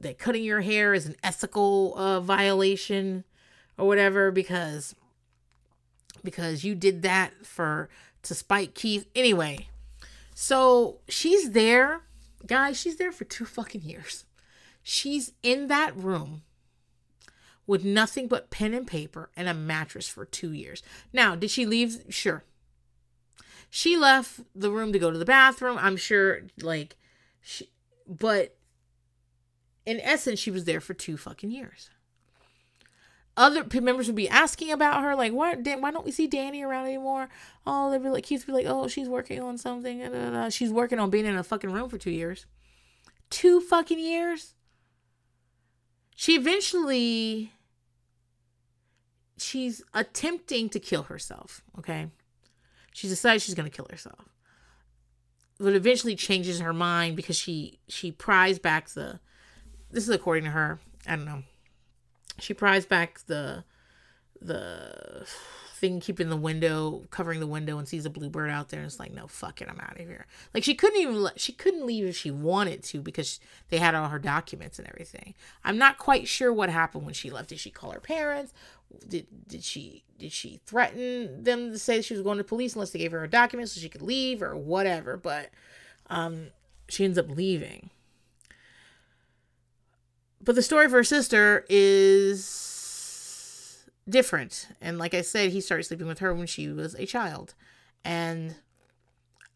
That 0.00 0.18
cutting 0.18 0.44
your 0.44 0.62
hair 0.62 0.94
is 0.94 1.06
an 1.06 1.16
ethical 1.22 1.94
uh, 1.96 2.20
violation 2.20 3.24
or 3.76 3.86
whatever 3.86 4.30
because 4.30 4.94
because 6.22 6.64
you 6.64 6.74
did 6.74 7.02
that 7.02 7.46
for 7.46 7.88
to 8.22 8.34
spite 8.34 8.74
Keith. 8.74 9.06
Anyway, 9.14 9.68
so 10.34 10.98
she's 11.08 11.50
there, 11.50 12.00
guys, 12.46 12.80
she's 12.80 12.96
there 12.96 13.12
for 13.12 13.24
two 13.24 13.44
fucking 13.44 13.82
years. 13.82 14.24
She's 14.82 15.32
in 15.42 15.68
that 15.68 15.96
room 15.96 16.42
with 17.66 17.84
nothing 17.84 18.28
but 18.28 18.50
pen 18.50 18.74
and 18.74 18.86
paper 18.86 19.30
and 19.36 19.48
a 19.48 19.54
mattress 19.54 20.08
for 20.08 20.24
2 20.24 20.52
years. 20.52 20.82
Now, 21.12 21.34
did 21.34 21.50
she 21.50 21.66
leave? 21.66 22.04
Sure. 22.08 22.44
She 23.70 23.96
left 23.96 24.40
the 24.54 24.70
room 24.70 24.92
to 24.92 24.98
go 24.98 25.10
to 25.10 25.18
the 25.18 25.24
bathroom. 25.24 25.78
I'm 25.80 25.96
sure 25.96 26.42
like 26.60 26.96
she 27.40 27.70
but 28.06 28.56
in 29.86 29.98
essence 30.00 30.38
she 30.38 30.50
was 30.50 30.64
there 30.64 30.80
for 30.80 30.94
2 30.94 31.16
fucking 31.16 31.50
years 31.50 31.90
other 33.36 33.64
members 33.80 34.06
would 34.06 34.16
be 34.16 34.28
asking 34.28 34.70
about 34.70 35.02
her, 35.02 35.16
like, 35.16 35.32
why, 35.32 35.54
why 35.54 35.90
don't 35.90 36.04
we 36.04 36.12
see 36.12 36.26
Danny 36.26 36.62
around 36.62 36.86
anymore? 36.86 37.28
Oh, 37.66 37.90
they'd 37.90 38.02
be 38.02 38.08
like, 38.08 38.24
Keith 38.24 38.46
would 38.46 38.52
be 38.52 38.64
like, 38.64 38.72
oh, 38.72 38.86
she's 38.88 39.08
working 39.08 39.40
on 39.40 39.58
something. 39.58 39.98
Blah, 39.98 40.08
blah, 40.08 40.30
blah. 40.30 40.48
She's 40.50 40.70
working 40.70 40.98
on 40.98 41.10
being 41.10 41.26
in 41.26 41.36
a 41.36 41.42
fucking 41.42 41.72
room 41.72 41.88
for 41.88 41.98
two 41.98 42.10
years. 42.10 42.46
Two 43.30 43.60
fucking 43.60 43.98
years? 43.98 44.54
She 46.14 46.36
eventually, 46.36 47.52
she's 49.38 49.82
attempting 49.92 50.68
to 50.70 50.80
kill 50.80 51.04
herself, 51.04 51.62
okay? 51.78 52.08
She 52.92 53.08
decides 53.08 53.42
she's 53.42 53.54
going 53.54 53.70
to 53.70 53.76
kill 53.76 53.88
herself. 53.90 54.28
But 55.58 55.74
eventually 55.74 56.16
changes 56.16 56.60
her 56.60 56.72
mind 56.72 57.16
because 57.16 57.36
she, 57.36 57.78
she 57.88 58.10
pries 58.10 58.58
back 58.58 58.90
the, 58.90 59.20
this 59.90 60.04
is 60.04 60.10
according 60.10 60.44
to 60.44 60.50
her, 60.50 60.80
I 61.06 61.16
don't 61.16 61.24
know 61.24 61.42
she 62.38 62.54
pries 62.54 62.86
back 62.86 63.20
the 63.26 63.64
the 64.40 65.26
thing 65.84 66.00
keeping 66.00 66.30
the 66.30 66.36
window 66.36 67.02
covering 67.10 67.40
the 67.40 67.46
window 67.46 67.76
and 67.76 67.86
sees 67.86 68.06
a 68.06 68.10
bluebird 68.10 68.48
out 68.48 68.70
there 68.70 68.80
and 68.80 68.86
it's 68.86 68.98
like 68.98 69.12
no 69.12 69.26
fuck 69.26 69.60
it 69.60 69.68
i'm 69.68 69.80
out 69.80 70.00
of 70.00 70.06
here. 70.06 70.26
Like 70.54 70.64
she 70.64 70.74
couldn't 70.74 70.98
even 70.98 71.28
she 71.36 71.52
couldn't 71.52 71.84
leave 71.84 72.06
if 72.06 72.16
she 72.16 72.30
wanted 72.30 72.82
to 72.84 73.02
because 73.02 73.38
they 73.68 73.76
had 73.76 73.94
all 73.94 74.08
her 74.08 74.18
documents 74.18 74.78
and 74.78 74.88
everything. 74.88 75.34
I'm 75.62 75.76
not 75.76 75.98
quite 75.98 76.26
sure 76.26 76.52
what 76.52 76.70
happened 76.70 77.04
when 77.04 77.12
she 77.12 77.28
left. 77.28 77.50
Did 77.50 77.60
she 77.60 77.70
call 77.70 77.90
her 77.90 78.00
parents? 78.00 78.54
Did 79.06 79.26
did 79.46 79.62
she 79.62 80.04
did 80.18 80.32
she 80.32 80.60
threaten 80.64 81.44
them 81.44 81.70
to 81.72 81.78
say 81.78 82.00
she 82.00 82.14
was 82.14 82.22
going 82.22 82.38
to 82.38 82.44
police 82.44 82.74
unless 82.74 82.90
they 82.90 83.00
gave 83.00 83.12
her 83.12 83.20
her 83.20 83.26
documents 83.26 83.72
so 83.72 83.80
she 83.80 83.90
could 83.90 84.02
leave 84.02 84.42
or 84.42 84.56
whatever 84.56 85.16
but 85.18 85.50
um 86.08 86.46
she 86.88 87.04
ends 87.04 87.18
up 87.18 87.28
leaving. 87.28 87.90
But 90.42 90.54
the 90.54 90.62
story 90.62 90.86
of 90.86 90.92
her 90.92 91.04
sister 91.04 91.66
is 91.68 92.73
different. 94.08 94.68
And 94.80 94.98
like 94.98 95.14
I 95.14 95.22
said, 95.22 95.50
he 95.50 95.60
started 95.60 95.84
sleeping 95.84 96.06
with 96.06 96.18
her 96.18 96.34
when 96.34 96.46
she 96.46 96.68
was 96.68 96.94
a 96.94 97.06
child. 97.06 97.54
And 98.04 98.56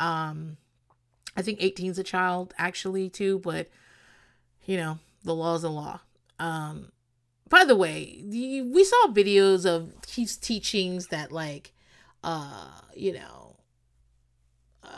um 0.00 0.56
I 1.36 1.42
think 1.42 1.58
18 1.60 1.90
is 1.90 1.98
a 1.98 2.04
child 2.04 2.54
actually 2.58 3.08
too, 3.10 3.38
but 3.38 3.68
you 4.64 4.76
know, 4.76 4.98
the 5.24 5.34
law 5.34 5.54
is 5.54 5.64
a 5.64 5.68
law. 5.68 6.00
Um 6.38 6.92
by 7.48 7.64
the 7.64 7.76
way, 7.76 8.22
we 8.26 8.84
saw 8.84 9.06
videos 9.08 9.64
of 9.64 9.92
his 10.08 10.36
teachings 10.36 11.08
that 11.08 11.32
like 11.32 11.72
uh, 12.24 12.80
you 12.94 13.12
know, 13.12 13.56
uh, 14.82 14.88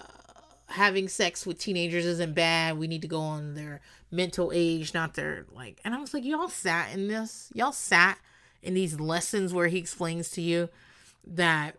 having 0.69 1.09
sex 1.09 1.47
with 1.47 1.59
teenagers 1.59 2.07
isn't 2.07 2.35
bad. 2.35 2.79
We 2.79 2.87
need 2.87 3.03
to 3.03 3.09
go 3.09 3.21
on 3.21 3.55
their 3.55 3.81
mental 4.11 4.51
age, 4.55 4.95
not 4.95 5.15
their 5.15 5.47
like. 5.53 5.81
And 5.85 5.95
I 5.95 5.99
was 5.99 6.15
like, 6.15 6.25
y'all 6.25 6.49
sat 6.49 6.93
in 6.93 7.09
this. 7.09 7.51
Y'all 7.55 7.73
sat 7.73 8.19
in 8.63 8.75
these 8.75 9.01
lessons 9.01 9.53
where 9.55 9.69
he 9.69 9.79
explains 9.79 10.31
to 10.31 10.41
you 10.41 10.69
that 11.27 11.77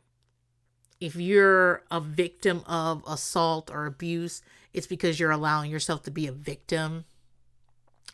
if 1.00 1.16
you're 1.16 1.84
a 1.90 2.00
victim 2.00 2.64
of 2.68 3.04
assault 3.08 3.72
or 3.72 3.86
abuse, 3.86 4.42
it's 4.74 4.88
because 4.88 5.20
you're 5.20 5.32
allowing 5.32 5.72
yourself 5.72 6.04
to 6.04 6.12
be 6.12 6.28
a 6.28 6.32
victim. 6.32 7.06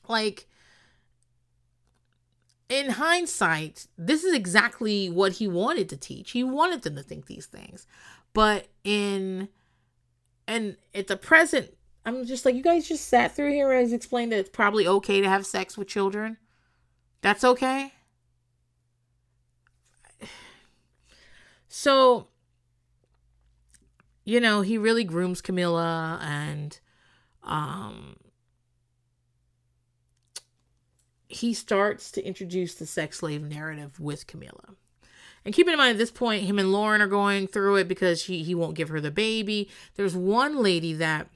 Like, 0.08 0.48
in 2.70 2.92
hindsight, 2.92 3.88
this 3.98 4.24
is 4.24 4.34
exactly 4.34 5.10
what 5.10 5.34
he 5.34 5.48
wanted 5.48 5.90
to 5.90 5.98
teach. 5.98 6.32
He 6.32 6.44
wanted 6.44 6.82
them 6.82 6.96
to 6.96 7.04
think 7.04 7.26
these 7.26 7.46
things. 7.46 7.88
But 8.34 8.68
in 8.84 9.50
and 10.48 10.78
at 10.96 11.08
the 11.08 11.18
present, 11.18 11.74
I'm 12.06 12.26
just 12.26 12.46
like, 12.46 12.56
you 12.56 12.64
guys 12.64 12.88
just 12.88 13.08
sat 13.08 13.36
through 13.36 13.52
here 13.52 13.72
and 13.72 13.92
explained 13.92 14.32
that 14.32 14.40
it's 14.40 14.50
probably 14.50 14.88
okay 14.88 15.20
to 15.22 15.28
have 15.28 15.46
sex 15.46 15.78
with 15.78 15.90
children. 15.90 16.38
That's 17.22 17.44
okay. 17.44 17.94
So, 21.80 22.26
you 24.26 24.40
know, 24.40 24.62
he 24.62 24.80
really 24.80 25.04
grooms 25.04 25.44
Camilla 25.44 26.20
and 26.24 26.80
um 27.44 28.16
he 31.28 31.54
starts 31.54 32.10
to 32.14 32.26
introduce 32.26 32.74
the 32.74 32.88
sex 32.88 33.20
slave 33.20 33.44
narrative 33.44 34.00
with 34.00 34.26
Camilla. 34.26 34.74
And 35.46 35.54
keeping 35.54 35.74
in 35.74 35.78
mind 35.78 35.92
at 35.92 35.98
this 36.00 36.10
point, 36.10 36.46
him 36.46 36.58
and 36.58 36.72
Lauren 36.72 37.00
are 37.00 37.06
going 37.06 37.46
through 37.46 37.76
it 37.76 37.88
because 37.88 38.24
he, 38.24 38.42
he 38.42 38.56
won't 38.56 38.76
give 38.76 38.90
her 38.90 39.00
the 39.00 39.12
baby. 39.12 39.70
There's 39.98 40.16
one 40.16 40.64
lady 40.64 40.94
that 40.94 41.28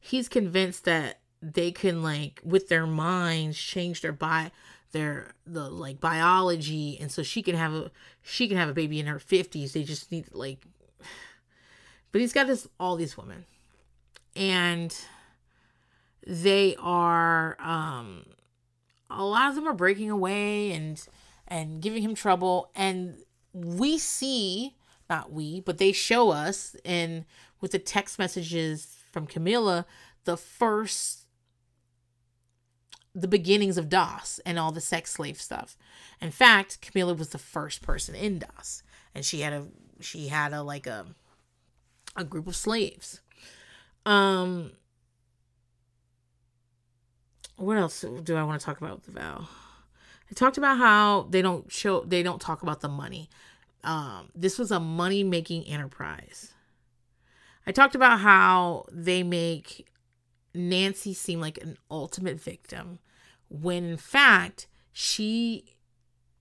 he's 0.00 0.28
convinced 0.28 0.84
that 0.86 1.20
they 1.40 1.70
can 1.70 2.02
like 2.02 2.40
with 2.42 2.66
their 2.66 2.88
minds 2.88 3.56
change 3.56 4.00
their 4.00 4.12
bi 4.12 4.50
their 4.92 5.34
the 5.46 5.68
like 5.68 6.00
biology 6.00 6.98
and 7.00 7.10
so 7.10 7.22
she 7.22 7.42
can 7.42 7.56
have 7.56 7.72
a 7.72 7.90
she 8.22 8.46
can 8.46 8.56
have 8.56 8.68
a 8.68 8.74
baby 8.74 9.00
in 9.00 9.06
her 9.06 9.18
50s 9.18 9.72
they 9.72 9.82
just 9.82 10.12
need 10.12 10.26
like 10.32 10.64
but 12.12 12.20
he's 12.20 12.32
got 12.32 12.46
this 12.46 12.68
all 12.78 12.96
these 12.96 13.16
women. 13.16 13.44
And 14.34 14.96
they 16.26 16.76
are 16.78 17.56
um 17.60 18.24
a 19.10 19.24
lot 19.24 19.48
of 19.48 19.54
them 19.54 19.66
are 19.66 19.74
breaking 19.74 20.10
away 20.10 20.72
and 20.72 21.04
and 21.48 21.82
giving 21.82 22.02
him 22.02 22.14
trouble. 22.14 22.70
And 22.74 23.16
we 23.52 23.98
see 23.98 24.74
not 25.10 25.32
we 25.32 25.60
but 25.60 25.78
they 25.78 25.92
show 25.92 26.30
us 26.30 26.74
in 26.84 27.26
with 27.60 27.72
the 27.72 27.78
text 27.78 28.18
messages 28.18 28.96
from 29.10 29.26
Camilla 29.26 29.84
the 30.24 30.36
first 30.36 31.21
the 33.14 33.28
beginnings 33.28 33.76
of 33.76 33.88
DOS 33.88 34.40
and 34.46 34.58
all 34.58 34.72
the 34.72 34.80
sex 34.80 35.12
slave 35.12 35.40
stuff. 35.40 35.76
In 36.20 36.30
fact, 36.30 36.80
Camilla 36.80 37.14
was 37.14 37.28
the 37.28 37.38
first 37.38 37.82
person 37.82 38.14
in 38.14 38.38
DOS 38.38 38.82
and 39.14 39.24
she 39.24 39.40
had 39.40 39.52
a 39.52 39.66
she 40.00 40.28
had 40.28 40.52
a 40.52 40.62
like 40.62 40.86
a 40.86 41.06
a 42.16 42.24
group 42.24 42.46
of 42.46 42.56
slaves. 42.56 43.20
Um 44.06 44.72
what 47.56 47.76
else 47.76 48.04
do 48.24 48.36
I 48.36 48.42
want 48.42 48.60
to 48.60 48.64
talk 48.64 48.80
about 48.80 49.04
the 49.04 49.12
vow? 49.12 49.48
I 50.30 50.34
talked 50.34 50.56
about 50.56 50.78
how 50.78 51.26
they 51.30 51.42
don't 51.42 51.70
show 51.70 52.00
they 52.00 52.22
don't 52.22 52.40
talk 52.40 52.62
about 52.62 52.80
the 52.80 52.88
money. 52.88 53.28
Um, 53.84 54.30
this 54.34 54.58
was 54.58 54.70
a 54.70 54.80
money 54.80 55.24
making 55.24 55.64
enterprise. 55.64 56.52
I 57.66 57.72
talked 57.72 57.94
about 57.94 58.20
how 58.20 58.86
they 58.90 59.22
make 59.22 59.86
Nancy 60.54 61.14
seem 61.14 61.40
like 61.40 61.58
an 61.58 61.76
ultimate 61.90 62.40
victim 62.40 62.98
when 63.48 63.84
in 63.84 63.96
fact 63.96 64.66
she 64.92 65.76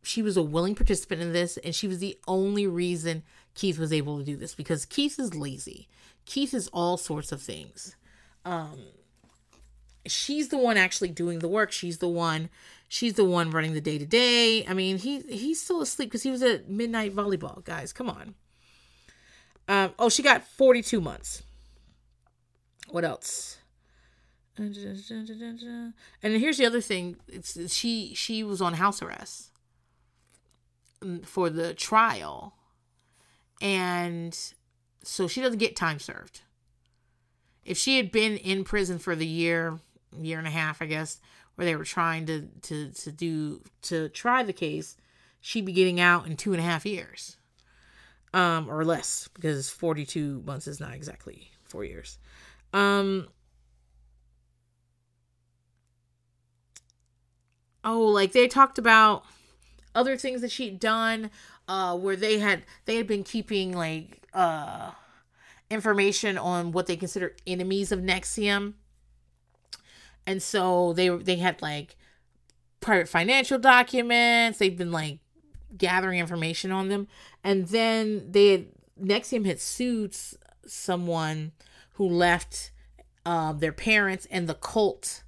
she 0.03 0.22
was 0.22 0.36
a 0.36 0.41
willing 0.41 0.76
participant 0.76 1.22
in 1.22 1.34
this 1.34 1.57
and 1.57 1.76
she 1.76 1.88
was 1.88 1.99
the 1.99 2.18
only 2.28 2.66
reason 2.66 3.24
Keith 3.53 3.78
was 3.78 3.93
able 3.93 4.18
to 4.18 4.24
do 4.24 4.36
this 4.36 4.55
because 4.55 4.86
Keith 4.86 5.20
is 5.20 5.36
lazy. 5.36 5.88
Keith 6.26 6.53
is 6.53 6.68
all 6.70 6.97
sorts 6.97 7.32
of 7.32 7.41
things. 7.41 7.95
Um 8.45 8.80
she's 10.05 10.49
the 10.49 10.57
one 10.57 10.78
actually 10.78 11.09
doing 11.09 11.39
the 11.39 11.47
work. 11.47 11.72
She's 11.72 11.99
the 11.99 12.09
one 12.09 12.49
she's 12.91 13.14
the 13.14 13.24
one 13.24 13.51
running 13.51 13.74
the 13.74 13.82
day 13.82 13.97
to 13.97 14.05
day. 14.05 14.66
I 14.68 14.74
mean, 14.74 14.97
he 14.97 15.22
he's 15.22 15.62
still 15.62 15.82
asleep 15.82 16.09
because 16.09 16.24
he 16.24 16.32
was 16.32 16.43
at 16.43 16.70
midnight 16.70 17.16
volleyball, 17.16 17.64
guys. 17.64 17.93
Come 17.93 18.09
on. 18.09 18.36
Um, 19.68 19.93
oh, 19.97 20.09
she 20.09 20.22
got 20.22 20.45
42 20.45 20.99
months. 20.99 21.43
What 22.89 23.05
else? 23.05 23.61
And 26.22 26.34
here's 26.38 26.58
the 26.58 26.66
other 26.66 26.82
thing: 26.82 27.18
it's 27.28 27.74
she 27.74 28.14
she 28.16 28.43
was 28.43 28.62
on 28.62 28.74
house 28.74 29.02
arrest 29.02 29.52
mm, 31.02 31.26
for 31.26 31.49
the 31.49 31.74
trial, 31.74 32.56
and 33.62 34.38
so 35.04 35.28
she 35.28 35.41
doesn't 35.41 35.60
get 35.60 35.76
time 35.76 35.99
served. 35.99 36.41
If 37.64 37.78
she 37.78 37.97
had 37.97 38.12
been 38.12 38.38
in 38.38 38.64
prison 38.64 38.97
for 38.99 39.16
the 39.16 39.26
year, 39.26 39.80
year 40.20 40.39
and 40.39 40.47
a 40.47 40.52
half, 40.52 40.82
I 40.82 40.86
guess, 40.86 41.20
where 41.56 41.66
they 41.66 41.76
were 41.76 41.86
trying 41.86 42.26
to 42.26 42.47
to 42.64 42.91
to 42.91 43.12
do 43.12 43.62
to 43.84 44.10
try 44.10 44.43
the 44.43 44.54
case, 44.54 44.97
she'd 45.39 45.66
be 45.66 45.74
getting 45.74 45.99
out 45.99 46.28
in 46.28 46.36
two 46.36 46.54
and 46.54 46.60
a 46.60 46.66
half 46.66 46.86
years, 46.86 47.38
um, 48.34 48.70
or 48.70 48.84
less, 48.84 49.30
because 49.34 49.70
forty 49.70 50.06
two 50.06 50.43
months 50.45 50.68
is 50.68 50.80
not 50.80 50.93
exactly 50.93 51.52
four 51.64 51.86
years. 51.86 52.18
Um, 52.74 53.28
oh, 57.84 58.02
like 58.02 58.32
they 58.32 58.48
talked 58.48 58.78
about 58.78 59.24
other 59.94 60.18
things 60.18 60.42
that 60.42 60.52
she'd 60.52 60.80
done, 60.80 61.30
uh, 61.68 61.98
where 61.98 62.16
they 62.16 62.40
had 62.40 62.64
they 62.86 62.96
had 62.96 63.08
been 63.08 63.24
keeping 63.24 63.74
like 63.74 64.28
uh 64.34 64.92
information 65.70 66.38
on 66.38 66.72
what 66.72 66.86
they 66.88 66.96
consider 66.96 67.36
enemies 67.48 67.92
of 67.92 68.00
NXIVM. 68.00 68.74
And 70.28 70.44
so 70.44 70.94
they 70.94 71.10
they 71.10 71.38
had 71.38 71.62
like 71.62 71.96
private 72.82 73.08
financial 73.08 73.58
documents. 73.58 74.60
They've 74.60 74.78
been 74.78 74.92
like 74.92 75.20
gathering 75.78 76.20
information 76.20 76.72
on 76.72 76.90
them. 76.90 77.08
And 77.44 77.68
then 77.68 78.32
they 78.32 78.52
had 78.52 78.66
NXIVM 79.02 79.46
had 79.46 79.60
sued 79.60 80.16
someone 80.66 81.54
who 81.94 82.08
left 82.08 82.72
uh, 83.26 83.54
their 83.54 83.72
parents 83.72 84.28
and 84.30 84.48
the 84.48 84.54
cult 84.54 85.24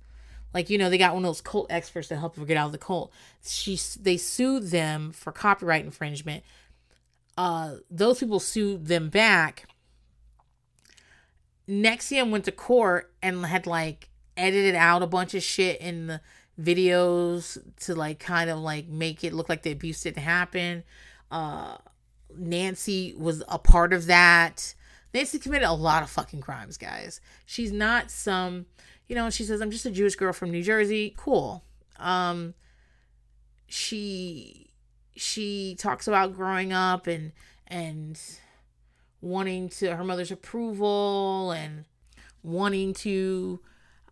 like 0.53 0.69
you 0.69 0.77
know, 0.77 0.89
they 0.89 0.97
got 0.97 1.13
one 1.13 1.23
of 1.23 1.29
those 1.29 1.41
cult 1.41 1.67
experts 1.69 2.07
to 2.09 2.15
help 2.15 2.35
her 2.37 2.45
get 2.45 2.57
out 2.57 2.67
of 2.67 2.71
the 2.71 2.77
cult. 2.77 3.11
She 3.45 3.79
they 3.99 4.17
sued 4.17 4.71
them 4.71 5.11
for 5.11 5.31
copyright 5.31 5.85
infringement. 5.85 6.43
Uh, 7.37 7.77
those 7.89 8.19
people 8.19 8.39
sued 8.39 8.87
them 8.87 9.09
back. 9.09 9.67
NXIVM 11.67 12.29
went 12.29 12.45
to 12.45 12.51
court 12.51 13.11
and 13.21 13.45
had 13.45 13.65
like 13.65 14.09
edited 14.35 14.75
out 14.75 15.01
a 15.01 15.07
bunch 15.07 15.33
of 15.33 15.41
shit 15.41 15.79
in 15.79 16.07
the 16.07 16.21
videos 16.59 17.57
to 17.81 17.95
like 17.95 18.19
kind 18.19 18.49
of 18.49 18.59
like 18.59 18.87
make 18.87 19.23
it 19.23 19.33
look 19.33 19.49
like 19.49 19.63
the 19.63 19.71
abuse 19.71 20.01
didn't 20.01 20.21
happen. 20.21 20.83
Uh, 21.31 21.77
Nancy 22.35 23.15
was 23.17 23.43
a 23.47 23.57
part 23.57 23.93
of 23.93 24.05
that. 24.07 24.75
Nancy 25.13 25.39
committed 25.39 25.67
a 25.67 25.73
lot 25.73 26.03
of 26.03 26.09
fucking 26.09 26.41
crimes, 26.41 26.77
guys. 26.77 27.21
She's 27.45 27.71
not 27.71 28.09
some 28.09 28.65
you 29.13 29.19
know, 29.19 29.29
she 29.29 29.43
says, 29.43 29.61
I'm 29.61 29.69
just 29.69 29.85
a 29.85 29.91
Jewish 29.91 30.15
girl 30.15 30.33
from 30.33 30.49
New 30.49 30.63
Jersey. 30.63 31.13
Cool. 31.15 31.63
Um, 31.99 32.55
she 33.67 34.71
she 35.15 35.75
talks 35.77 36.07
about 36.07 36.33
growing 36.33 36.73
up 36.73 37.05
and 37.05 37.31
and 37.67 38.19
wanting 39.21 39.69
to 39.69 39.95
her 39.95 40.03
mother's 40.03 40.31
approval 40.31 41.51
and 41.51 41.85
wanting 42.41 42.95
to 42.95 43.59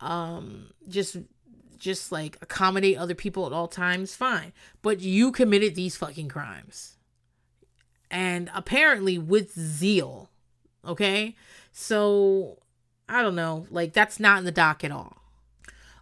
um 0.02 0.68
just 0.88 1.18
just 1.80 2.12
like 2.12 2.38
accommodate 2.39 2.95
other 2.95 3.16
people 3.16 3.47
at 3.47 3.54
all 3.54 3.68
times 3.68 4.16
fine 4.16 4.54
but 4.84 4.99
you 4.99 5.32
committed 5.32 5.74
these 5.74 5.97
fucking 5.97 6.30
crimes 6.30 6.97
and 8.12 8.52
apparently 8.54 9.18
with 9.18 9.52
zeal 9.58 10.30
okay 10.86 11.36
so 11.72 12.61
I 13.12 13.22
don't 13.22 13.36
know. 13.36 13.68
Like 13.70 13.91
that's 13.91 14.20
not 14.20 14.39
in 14.39 14.45
the 14.45 14.51
doc 14.51 14.86
at 14.86 14.91
all. 14.91 15.18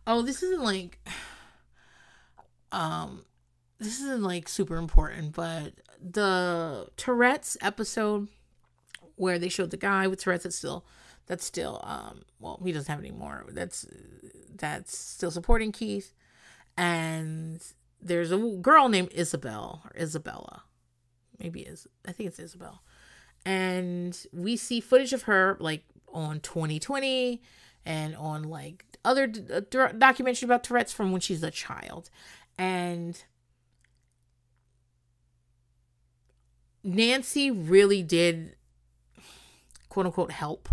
Oh, 0.05 0.21
this 0.21 0.43
isn't 0.43 0.63
like 0.63 0.99
um 2.71 3.25
this 3.79 3.99
isn't 3.99 4.21
like 4.21 4.47
super 4.47 4.77
important, 4.77 5.33
but 5.33 5.73
the 5.99 6.87
Tourette's 6.97 7.57
episode 7.61 8.27
where 9.15 9.39
they 9.39 9.49
showed 9.49 9.71
the 9.71 9.77
guy 9.77 10.05
with 10.05 10.21
Tourette's 10.21 10.43
that's 10.43 10.55
still 10.55 10.85
that's 11.25 11.43
still 11.43 11.81
um 11.83 12.21
well 12.39 12.61
he 12.63 12.71
doesn't 12.71 12.91
have 12.93 13.03
any 13.03 13.11
more. 13.11 13.43
That's 13.49 13.87
that's 14.55 14.95
still 14.95 15.31
supporting 15.31 15.71
Keith. 15.71 16.13
And 16.77 17.61
there's 17.99 18.31
a 18.31 18.37
girl 18.37 18.87
named 18.87 19.11
Isabel 19.13 19.81
or 19.83 19.99
Isabella. 19.99 20.61
maybe 21.39 21.61
is 21.61 21.87
I 22.07 22.11
think 22.11 22.27
it's 22.27 22.39
Isabel. 22.39 22.83
And 23.45 24.15
we 24.31 24.57
see 24.57 24.79
footage 24.79 25.13
of 25.13 25.23
her 25.23 25.57
like 25.59 25.85
on 26.13 26.39
2020 26.39 27.41
and 27.85 28.15
on 28.15 28.43
like 28.43 28.85
other 29.03 29.27
d- 29.27 29.41
uh, 29.51 29.61
documentaries 29.61 30.43
about 30.43 30.63
Tourette's 30.63 30.93
from 30.93 31.11
when 31.11 31.21
she's 31.21 31.43
a 31.43 31.51
child. 31.51 32.09
And 32.57 33.21
Nancy 36.83 37.51
really 37.51 38.03
did 38.03 38.55
quote 39.89 40.05
unquote 40.05 40.31
help 40.31 40.69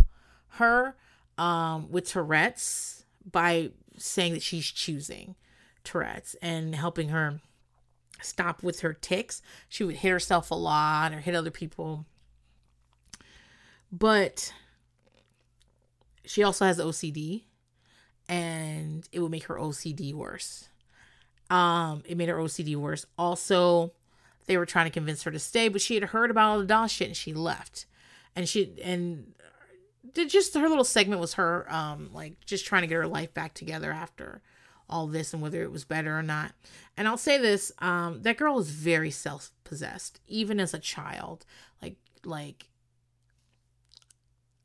her 0.50 0.96
um, 1.38 1.90
with 1.90 2.06
Tourette's 2.08 3.04
by 3.30 3.70
saying 3.96 4.32
that 4.34 4.42
she's 4.42 4.66
choosing 4.66 5.34
Tourette's 5.84 6.34
and 6.42 6.74
helping 6.74 7.08
her 7.08 7.40
stop 8.22 8.62
with 8.62 8.80
her 8.80 8.92
tics. 8.92 9.42
She 9.68 9.84
would 9.84 9.96
hit 9.96 10.10
herself 10.10 10.50
a 10.50 10.54
lot 10.54 11.12
or 11.12 11.20
hit 11.20 11.34
other 11.34 11.50
people. 11.50 12.06
But 13.92 14.52
she 16.26 16.42
also 16.42 16.64
has 16.66 16.78
OCD 16.78 17.44
and 18.28 19.08
it 19.12 19.20
would 19.20 19.30
make 19.30 19.44
her 19.44 19.54
OCD 19.54 20.12
worse. 20.12 20.68
Um, 21.48 22.02
it 22.06 22.16
made 22.16 22.28
her 22.28 22.36
OCD 22.36 22.76
worse. 22.76 23.06
Also, 23.16 23.92
they 24.46 24.56
were 24.56 24.66
trying 24.66 24.86
to 24.86 24.92
convince 24.92 25.22
her 25.22 25.30
to 25.30 25.38
stay, 25.38 25.68
but 25.68 25.80
she 25.80 25.94
had 25.94 26.04
heard 26.04 26.30
about 26.30 26.50
all 26.50 26.58
the 26.58 26.66
doll 26.66 26.86
shit 26.86 27.08
and 27.08 27.16
she 27.16 27.32
left. 27.32 27.86
And 28.34 28.48
she 28.48 28.74
and 28.82 29.32
did 30.12 30.30
just 30.30 30.54
her 30.54 30.68
little 30.68 30.84
segment 30.84 31.20
was 31.20 31.34
her 31.34 31.66
um 31.72 32.10
like 32.12 32.44
just 32.44 32.64
trying 32.66 32.82
to 32.82 32.88
get 32.88 32.96
her 32.96 33.06
life 33.06 33.32
back 33.34 33.54
together 33.54 33.92
after 33.92 34.40
all 34.88 35.06
this 35.06 35.32
and 35.32 35.42
whether 35.42 35.62
it 35.62 35.72
was 35.72 35.84
better 35.84 36.18
or 36.18 36.22
not. 36.22 36.52
And 36.96 37.08
I'll 37.08 37.16
say 37.16 37.38
this, 37.38 37.72
um, 37.80 38.22
that 38.22 38.36
girl 38.36 38.58
is 38.58 38.70
very 38.70 39.10
self-possessed, 39.10 40.20
even 40.28 40.60
as 40.60 40.74
a 40.74 40.78
child. 40.78 41.44
Like 41.82 41.96
like 42.24 42.68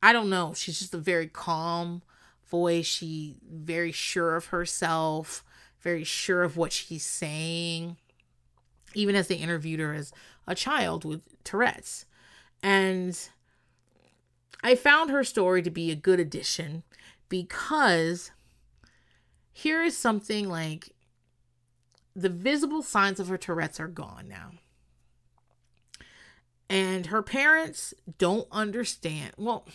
I 0.01 0.13
don't 0.13 0.29
know, 0.29 0.53
she's 0.55 0.79
just 0.79 0.93
a 0.93 0.97
very 0.97 1.27
calm 1.27 2.01
voice. 2.51 2.85
She 2.85 3.37
very 3.49 3.91
sure 3.91 4.35
of 4.35 4.47
herself, 4.47 5.43
very 5.79 6.03
sure 6.03 6.43
of 6.43 6.57
what 6.57 6.73
she's 6.73 7.05
saying. 7.05 7.97
Even 8.93 9.15
as 9.15 9.29
they 9.29 9.35
interviewed 9.35 9.79
her 9.79 9.93
as 9.93 10.11
a 10.45 10.53
child 10.53 11.05
with 11.05 11.21
Tourette's. 11.43 12.05
And 12.61 13.17
I 14.61 14.75
found 14.75 15.09
her 15.09 15.23
story 15.23 15.61
to 15.61 15.71
be 15.71 15.89
a 15.89 15.95
good 15.95 16.19
addition 16.19 16.83
because 17.29 18.31
here 19.53 19.81
is 19.81 19.97
something 19.97 20.49
like 20.49 20.91
the 22.13 22.29
visible 22.29 22.81
signs 22.81 23.19
of 23.19 23.29
her 23.29 23.37
Tourette's 23.37 23.79
are 23.79 23.87
gone 23.87 24.27
now. 24.27 24.51
And 26.69 27.07
her 27.07 27.21
parents 27.21 27.93
don't 28.17 28.47
understand. 28.51 29.33
Well, 29.37 29.65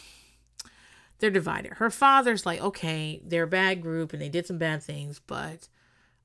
they're 1.19 1.31
divided. 1.31 1.75
Her 1.75 1.91
father's 1.91 2.45
like, 2.47 2.61
okay, 2.61 3.21
they're 3.25 3.45
a 3.45 3.49
bad 3.49 3.81
group 3.83 4.12
and 4.12 4.21
they 4.21 4.29
did 4.29 4.47
some 4.47 4.59
bad 4.59 4.83
things, 4.83 5.21
but 5.27 5.69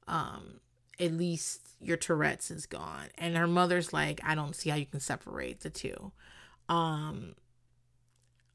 um, 0.08 0.60
at 1.00 1.14
least 1.14 1.70
your 1.80 1.98
Tourette's 1.98 2.52
is 2.52 2.66
gone. 2.66 3.08
And 3.18 3.38
her 3.38 3.48
mother's 3.48 3.94
like, 3.94 4.20
I 4.24 4.36
don't 4.36 4.56
see 4.56 4.70
how 4.70 4.76
you 4.76 4.86
can 4.86 5.00
separate 5.00 5.62
the 5.62 5.70
two. 5.70 6.12
Um, 6.70 7.36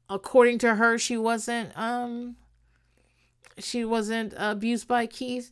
according 0.09 0.59
to 0.59 0.75
her, 0.75 0.97
she 0.97 1.17
wasn't 1.17 1.77
um 1.77 2.35
she 3.59 3.83
wasn't 3.85 4.33
abused 4.37 4.87
by 4.87 5.07
Keith, 5.07 5.51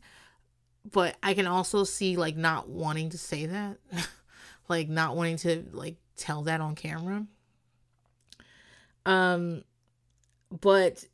but 0.89 1.15
I 1.23 1.33
can 1.33 1.47
also 1.47 1.83
see 1.83 2.15
like 2.15 2.37
not 2.37 2.69
wanting 2.69 3.09
to 3.09 3.17
say 3.17 3.45
that, 3.47 3.77
like 4.69 4.89
not 4.89 5.15
wanting 5.15 5.37
to 5.37 5.65
like 5.71 5.95
tell 6.15 6.43
that 6.43 6.61
on 6.61 6.75
camera. 6.75 7.25
Um, 9.05 9.63
but 10.51 11.05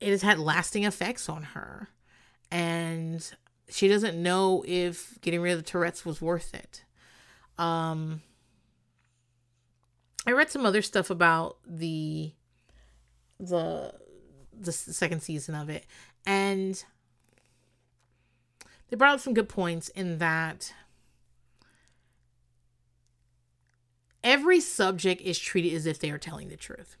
it 0.00 0.10
has 0.10 0.22
had 0.22 0.38
lasting 0.38 0.84
effects 0.84 1.28
on 1.28 1.42
her, 1.42 1.88
and 2.50 3.30
she 3.68 3.88
doesn't 3.88 4.20
know 4.20 4.64
if 4.66 5.20
getting 5.20 5.40
rid 5.40 5.52
of 5.52 5.58
the 5.58 5.70
Tourette's 5.70 6.04
was 6.04 6.20
worth 6.20 6.54
it. 6.54 6.84
Um, 7.58 8.22
I 10.26 10.32
read 10.32 10.50
some 10.50 10.66
other 10.66 10.82
stuff 10.82 11.10
about 11.10 11.56
the 11.66 12.32
the 13.40 13.94
the 14.52 14.72
second 14.72 15.22
season 15.22 15.54
of 15.54 15.70
it 15.70 15.86
and 16.26 16.84
they 18.88 18.96
brought 18.96 19.14
up 19.14 19.20
some 19.20 19.34
good 19.34 19.48
points 19.48 19.88
in 19.90 20.18
that 20.18 20.74
every 24.24 24.60
subject 24.60 25.22
is 25.22 25.38
treated 25.38 25.72
as 25.74 25.86
if 25.86 25.98
they 25.98 26.10
are 26.10 26.18
telling 26.18 26.48
the 26.48 26.56
truth. 26.56 26.96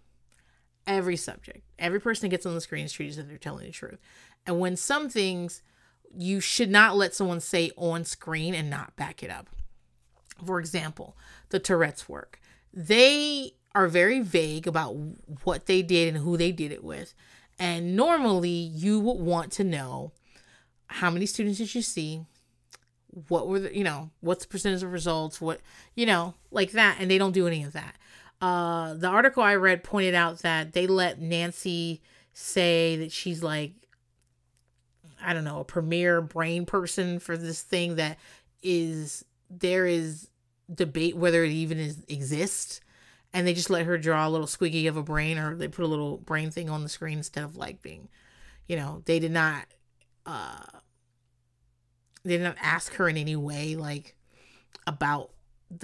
Every 0.88 1.16
subject, 1.16 1.60
every 1.78 2.00
person 2.00 2.22
that 2.22 2.30
gets 2.30 2.46
on 2.46 2.54
the 2.54 2.60
screen 2.60 2.84
is 2.84 2.92
treated 2.92 3.12
as 3.12 3.18
if 3.18 3.28
they're 3.28 3.38
telling 3.38 3.66
the 3.66 3.72
truth. 3.72 4.00
And 4.44 4.58
when 4.58 4.76
some 4.76 5.08
things 5.08 5.62
you 6.14 6.40
should 6.40 6.70
not 6.70 6.96
let 6.96 7.14
someone 7.14 7.40
say 7.40 7.70
on 7.76 8.04
screen 8.04 8.54
and 8.54 8.70
not 8.70 8.96
back 8.96 9.22
it 9.22 9.30
up. 9.30 9.48
For 10.44 10.60
example, 10.60 11.16
the 11.50 11.58
Tourette's 11.58 12.08
work. 12.08 12.40
They 12.72 13.54
are 13.74 13.88
very 13.88 14.20
vague 14.20 14.66
about 14.66 14.96
what 15.44 15.66
they 15.66 15.82
did 15.82 16.14
and 16.14 16.24
who 16.24 16.36
they 16.36 16.52
did 16.52 16.72
it 16.72 16.84
with. 16.84 17.14
And 17.58 17.96
normally 17.96 18.50
you 18.50 19.00
would 19.00 19.18
want 19.18 19.52
to 19.52 19.64
know 19.64 20.12
how 20.86 21.10
many 21.10 21.26
students 21.26 21.58
did 21.58 21.74
you 21.74 21.82
see? 21.82 22.24
What 23.28 23.48
were 23.48 23.58
the, 23.60 23.76
you 23.76 23.84
know, 23.84 24.10
what's 24.20 24.44
the 24.44 24.48
percentage 24.48 24.82
of 24.82 24.92
results? 24.92 25.40
What, 25.40 25.60
you 25.94 26.06
know, 26.06 26.34
like 26.50 26.72
that. 26.72 26.98
And 27.00 27.10
they 27.10 27.18
don't 27.18 27.32
do 27.32 27.46
any 27.46 27.64
of 27.64 27.72
that. 27.72 27.96
Uh, 28.40 28.94
the 28.94 29.08
article 29.08 29.42
I 29.42 29.56
read 29.56 29.82
pointed 29.82 30.14
out 30.14 30.38
that 30.40 30.72
they 30.72 30.86
let 30.86 31.20
Nancy 31.20 32.02
say 32.32 32.96
that 32.96 33.10
she's 33.12 33.42
like, 33.42 33.72
I 35.20 35.32
don't 35.32 35.44
know, 35.44 35.60
a 35.60 35.64
premier 35.64 36.20
brain 36.20 36.64
person 36.64 37.18
for 37.18 37.36
this 37.36 37.62
thing 37.62 37.96
that 37.96 38.18
is, 38.62 39.24
there 39.50 39.86
is 39.86 40.28
debate 40.72 41.16
whether 41.16 41.42
it 41.42 41.50
even 41.50 41.78
is, 41.78 42.04
exists. 42.08 42.80
And 43.32 43.46
they 43.46 43.54
just 43.54 43.70
let 43.70 43.86
her 43.86 43.98
draw 43.98 44.26
a 44.26 44.30
little 44.30 44.46
squiggy 44.46 44.88
of 44.88 44.96
a 44.96 45.02
brain 45.02 45.38
or 45.38 45.54
they 45.54 45.68
put 45.68 45.84
a 45.84 45.88
little 45.88 46.18
brain 46.18 46.50
thing 46.50 46.70
on 46.70 46.82
the 46.82 46.88
screen 46.88 47.18
instead 47.18 47.44
of 47.44 47.56
like 47.56 47.82
being 47.82 48.08
you 48.68 48.76
know 48.76 49.02
they 49.06 49.18
did 49.18 49.32
not 49.32 49.64
uh 50.26 50.64
they 52.24 52.36
did 52.36 52.44
not 52.44 52.56
ask 52.60 52.94
her 52.94 53.08
in 53.08 53.16
any 53.16 53.34
way 53.34 53.74
like 53.74 54.14
about 54.86 55.30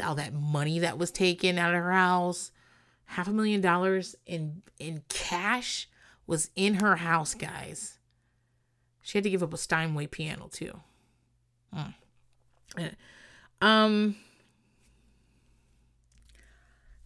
all 0.02 0.14
that 0.14 0.32
money 0.32 0.78
that 0.78 0.98
was 0.98 1.10
taken 1.10 1.58
out 1.58 1.74
of 1.74 1.82
her 1.82 1.92
house 1.92 2.50
half 3.06 3.28
a 3.28 3.32
million 3.32 3.60
dollars 3.60 4.16
in 4.26 4.62
in 4.78 5.02
cash 5.08 5.88
was 6.26 6.50
in 6.56 6.74
her 6.74 6.96
house 6.96 7.34
guys 7.34 7.98
she 9.02 9.18
had 9.18 9.24
to 9.24 9.30
give 9.30 9.42
up 9.42 9.52
a 9.52 9.58
steinway 9.58 10.06
piano 10.06 10.48
too 10.50 10.72
mm. 11.74 11.94
um 13.60 14.16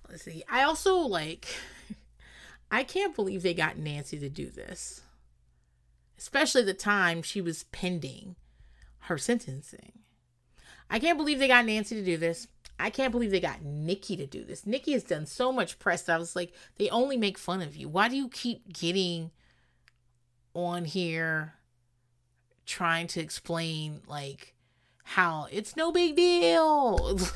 let's 0.09 0.25
see. 0.25 0.43
I 0.51 0.63
also 0.63 0.97
like 0.97 1.47
I 2.71 2.85
can't 2.85 3.15
believe 3.15 3.43
they 3.43 3.55
got 3.55 3.79
Nancy 3.79 4.19
to 4.19 4.29
do 4.29 4.51
this. 4.51 5.03
Especially 6.19 6.63
the 6.65 6.75
time 6.75 7.23
she 7.23 7.41
was 7.41 7.65
pending 7.65 8.37
her 9.03 9.19
sentencing. 9.19 9.93
I 10.91 10.99
can't 10.99 11.19
believe 11.19 11.39
they 11.39 11.49
got 11.49 11.67
Nancy 11.67 11.95
to 11.95 12.05
do 12.05 12.17
this. 12.17 12.49
I 12.79 12.91
can't 12.91 13.13
believe 13.13 13.31
they 13.31 13.41
got 13.41 13.63
Nikki 13.63 14.17
to 14.17 14.27
do 14.27 14.45
this. 14.45 14.67
Nikki 14.67 14.93
has 14.93 15.03
done 15.03 15.27
so 15.27 15.53
much 15.53 15.79
press 15.79 16.09
I 16.09 16.17
was 16.17 16.37
like, 16.37 16.53
they 16.77 16.89
only 16.91 17.17
make 17.17 17.39
fun 17.39 17.61
of 17.61 17.77
you. 17.77 17.89
Why 17.89 18.09
do 18.09 18.17
you 18.17 18.29
keep 18.29 18.73
getting 18.73 19.31
on 20.55 20.85
here 20.85 21.55
trying 22.67 23.07
to 23.09 23.21
explain 23.21 24.03
like 24.07 24.55
how 25.05 25.49
it's 25.51 25.77
no 25.77 25.91
big 25.91 26.17
deal? 26.17 27.19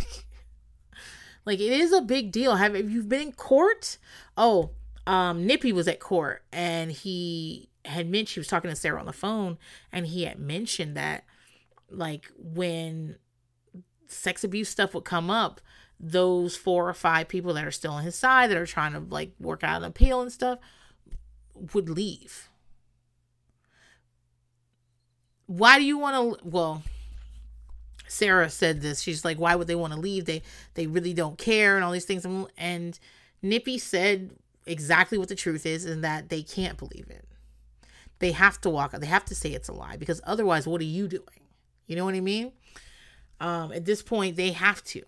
Like 1.45 1.61
it 1.61 1.73
is 1.73 1.93
a 1.93 2.01
big 2.01 2.33
deal. 2.33 2.57
Have, 2.57 2.75
have 2.75 2.91
you 2.91 3.03
been 3.03 3.21
in 3.21 3.33
court? 3.33 3.99
Oh, 4.37 4.71
um, 5.07 5.47
Nippy 5.47 5.73
was 5.73 5.89
at 5.89 6.01
court 6.01 6.45
and 6.53 6.93
he 6.93 7.69
had 7.85 8.09
mentioned 8.09 8.35
he 8.35 8.41
was 8.41 8.49
talking 8.49 8.71
to 8.71 8.77
Sarah 8.77 9.01
on 9.01 9.07
the 9.07 9.13
phone 9.13 9.59
and 9.91 10.07
he 10.07 10.25
had 10.25 10.39
mentioned 10.39 10.97
that 10.97 11.25
like 11.91 12.31
when 12.39 13.17
sex 14.13 14.45
abuse 14.45 14.69
stuff 14.69 14.95
would 14.95 15.05
come 15.05 15.31
up, 15.31 15.61
those 15.99 16.57
four 16.57 16.89
or 16.89 16.95
five 16.95 17.29
people 17.29 17.55
that 17.55 17.65
are 17.65 17.71
still 17.71 17.93
on 17.93 18.03
his 18.03 18.17
side 18.17 18.51
that 18.51 18.57
are 18.57 18.67
trying 18.67 18.93
to 18.93 19.01
like 19.01 19.33
work 19.39 19.63
out 19.63 19.83
an 19.83 19.89
appeal 19.89 20.21
and 20.21 20.33
stuff 20.33 20.59
would 21.75 21.89
leave. 21.89 22.49
Why 25.47 25.79
do 25.79 25.85
you 25.85 25.99
want 25.99 26.41
to? 26.41 26.49
Well, 26.49 26.83
Sarah 28.09 28.51
said 28.51 28.81
this. 28.81 29.01
She's 29.01 29.25
like, 29.25 29.39
why 29.39 29.55
would 29.55 29.67
they 29.67 29.75
want 29.75 29.93
to 29.93 29.99
leave? 29.99 30.25
They 30.25 30.43
they 30.75 30.87
really 30.87 31.15
don't 31.15 31.39
care 31.39 31.77
and 31.77 31.85
all 31.85 31.93
these 31.93 32.05
things. 32.05 32.27
And 32.57 32.99
Nippy 33.43 33.79
said 33.79 34.31
exactly 34.67 35.19
what 35.19 35.29
the 35.29 35.35
truth 35.35 35.67
is, 35.67 35.85
and 35.85 36.03
that 36.05 36.29
they 36.29 36.43
can't 36.43 36.79
believe 36.79 37.09
it. 37.11 37.27
They 38.19 38.33
have 38.33 38.61
to 38.63 38.71
walk 38.71 38.95
out. 38.95 39.01
They 39.01 39.07
have 39.09 39.25
to 39.27 39.35
say 39.35 39.51
it's 39.51 39.69
a 39.69 39.73
lie 39.73 39.97
because 39.97 40.21
otherwise, 40.25 40.67
what 40.67 40.81
are 40.81 40.85
you 40.85 41.09
doing? 41.09 41.25
You 41.87 41.97
know 41.97 42.05
what 42.05 42.15
I 42.15 42.21
mean? 42.21 42.53
Um, 43.43 43.73
at 43.73 43.85
this 43.85 44.03
point, 44.03 44.37
they 44.37 44.53
have 44.53 44.85
to. 44.85 45.03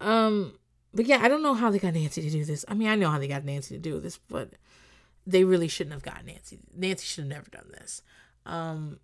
Um, 0.00 0.54
but 0.94 1.04
yeah, 1.04 1.18
I 1.20 1.28
don't 1.28 1.42
know 1.42 1.52
how 1.52 1.70
they 1.70 1.78
got 1.78 1.92
Nancy 1.92 2.22
to 2.22 2.30
do 2.30 2.42
this. 2.42 2.64
I 2.66 2.72
mean, 2.74 2.88
I 2.88 2.94
know 2.94 3.10
how 3.10 3.18
they 3.18 3.28
got 3.28 3.44
Nancy 3.44 3.74
to 3.74 3.80
do 3.80 4.00
this, 4.00 4.16
but 4.16 4.54
they 5.26 5.44
really 5.44 5.68
shouldn't 5.68 5.92
have 5.92 6.02
got 6.02 6.24
Nancy. 6.24 6.58
Nancy 6.74 7.04
should 7.04 7.24
have 7.24 7.30
never 7.30 7.50
done 7.50 7.70
this. 7.70 8.00
Um, 8.46 8.98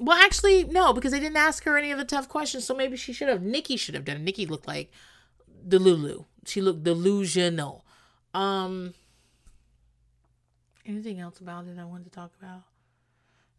well, 0.00 0.18
actually, 0.18 0.64
no, 0.64 0.94
because 0.94 1.12
they 1.12 1.20
didn't 1.20 1.36
ask 1.36 1.64
her 1.64 1.76
any 1.76 1.90
of 1.90 1.98
the 1.98 2.04
tough 2.06 2.30
questions. 2.30 2.64
So 2.64 2.74
maybe 2.74 2.96
she 2.96 3.12
should 3.12 3.28
have. 3.28 3.42
Nikki 3.42 3.76
should 3.76 3.94
have 3.94 4.06
done 4.06 4.16
it. 4.16 4.22
Nikki 4.22 4.46
looked 4.46 4.66
like 4.66 4.90
the 5.62 5.78
Lulu. 5.78 6.24
She 6.46 6.62
looked 6.62 6.82
delusional. 6.82 7.84
Um, 8.32 8.94
anything 10.86 11.20
else 11.20 11.40
about 11.40 11.66
it 11.66 11.78
I 11.78 11.84
wanted 11.84 12.04
to 12.04 12.10
talk 12.10 12.32
about? 12.40 12.62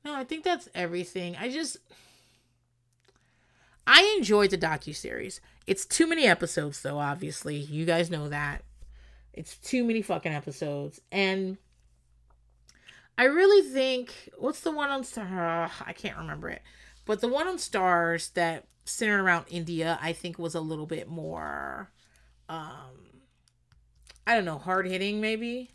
No, 0.03 0.15
I 0.15 0.23
think 0.23 0.43
that's 0.43 0.67
everything. 0.73 1.35
I 1.39 1.49
just 1.51 1.77
I 3.85 4.15
enjoyed 4.17 4.49
the 4.49 4.57
docu 4.57 4.95
series. 4.95 5.41
It's 5.67 5.85
too 5.85 6.07
many 6.07 6.25
episodes 6.25 6.81
though, 6.81 6.99
obviously. 6.99 7.55
You 7.57 7.85
guys 7.85 8.09
know 8.09 8.29
that. 8.29 8.63
It's 9.33 9.57
too 9.57 9.83
many 9.83 10.01
fucking 10.01 10.33
episodes 10.33 11.01
and 11.11 11.57
I 13.17 13.25
really 13.25 13.67
think 13.67 14.29
what's 14.37 14.61
the 14.61 14.71
one 14.71 14.89
on 14.89 15.03
Star? 15.03 15.69
I 15.85 15.93
can't 15.93 16.17
remember 16.17 16.49
it, 16.49 16.61
but 17.05 17.21
the 17.21 17.27
one 17.27 17.47
on 17.47 17.57
Starz 17.57 18.33
that 18.33 18.65
centered 18.85 19.21
around 19.21 19.45
India, 19.49 19.99
I 20.01 20.13
think 20.13 20.39
was 20.39 20.55
a 20.55 20.61
little 20.61 20.87
bit 20.87 21.07
more, 21.07 21.91
um, 22.49 23.21
I 24.25 24.35
don't 24.35 24.45
know, 24.45 24.57
hard 24.57 24.87
hitting 24.87 25.21
maybe. 25.21 25.71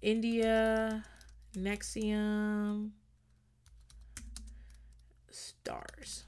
India, 0.00 1.04
NXIVM, 1.54 2.90
Starz. 5.30 6.24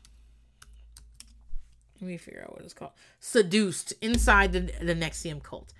Let 2.02 2.08
me 2.08 2.16
figure 2.16 2.42
out 2.42 2.54
what 2.54 2.64
it's 2.64 2.74
called. 2.74 2.90
Seduced 3.20 3.94
inside 4.02 4.52
the 4.52 4.60
the 4.84 4.94
NXIVM 4.94 5.44
cult. 5.44 5.72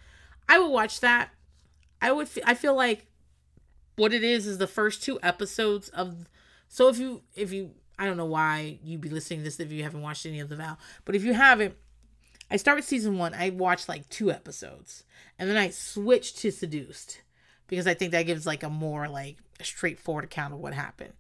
I 0.48 0.60
would 0.60 0.68
watch 0.68 1.00
that. 1.00 1.30
I 2.00 2.12
would. 2.12 2.28
I 2.44 2.54
feel 2.54 2.76
like 2.76 3.06
what 3.96 4.14
it 4.14 4.22
is 4.22 4.46
is 4.46 4.58
the 4.58 4.68
first 4.68 5.02
two 5.02 5.18
episodes 5.20 5.88
of 5.88 6.28
so 6.68 6.88
if 6.88 6.98
you 6.98 7.22
if 7.34 7.52
you 7.52 7.72
I 7.98 8.06
don't 8.06 8.16
know 8.16 8.24
why 8.24 8.78
you'd 8.84 9.00
be 9.00 9.08
listening 9.08 9.40
to 9.40 9.44
this 9.44 9.58
if 9.58 9.72
you 9.72 9.82
haven't 9.82 10.00
watched 10.00 10.24
any 10.24 10.38
of 10.38 10.48
the 10.48 10.56
Vow, 10.56 10.78
but 11.04 11.16
if 11.16 11.24
you 11.24 11.34
haven't, 11.34 11.74
I 12.50 12.56
start 12.56 12.76
with 12.76 12.84
season 12.84 13.18
one. 13.18 13.34
I 13.34 13.50
watched 13.50 13.88
like 13.88 14.08
two 14.08 14.30
episodes, 14.30 15.02
and 15.40 15.50
then 15.50 15.56
I 15.56 15.70
switched 15.70 16.38
to 16.38 16.52
Seduced 16.52 17.20
because 17.66 17.88
I 17.88 17.94
think 17.94 18.12
that 18.12 18.26
gives 18.26 18.46
like 18.46 18.62
a 18.62 18.70
more 18.70 19.08
like 19.08 19.38
straightforward 19.60 20.24
account 20.24 20.54
of 20.54 20.60
what 20.60 20.72
happened. 20.72 21.14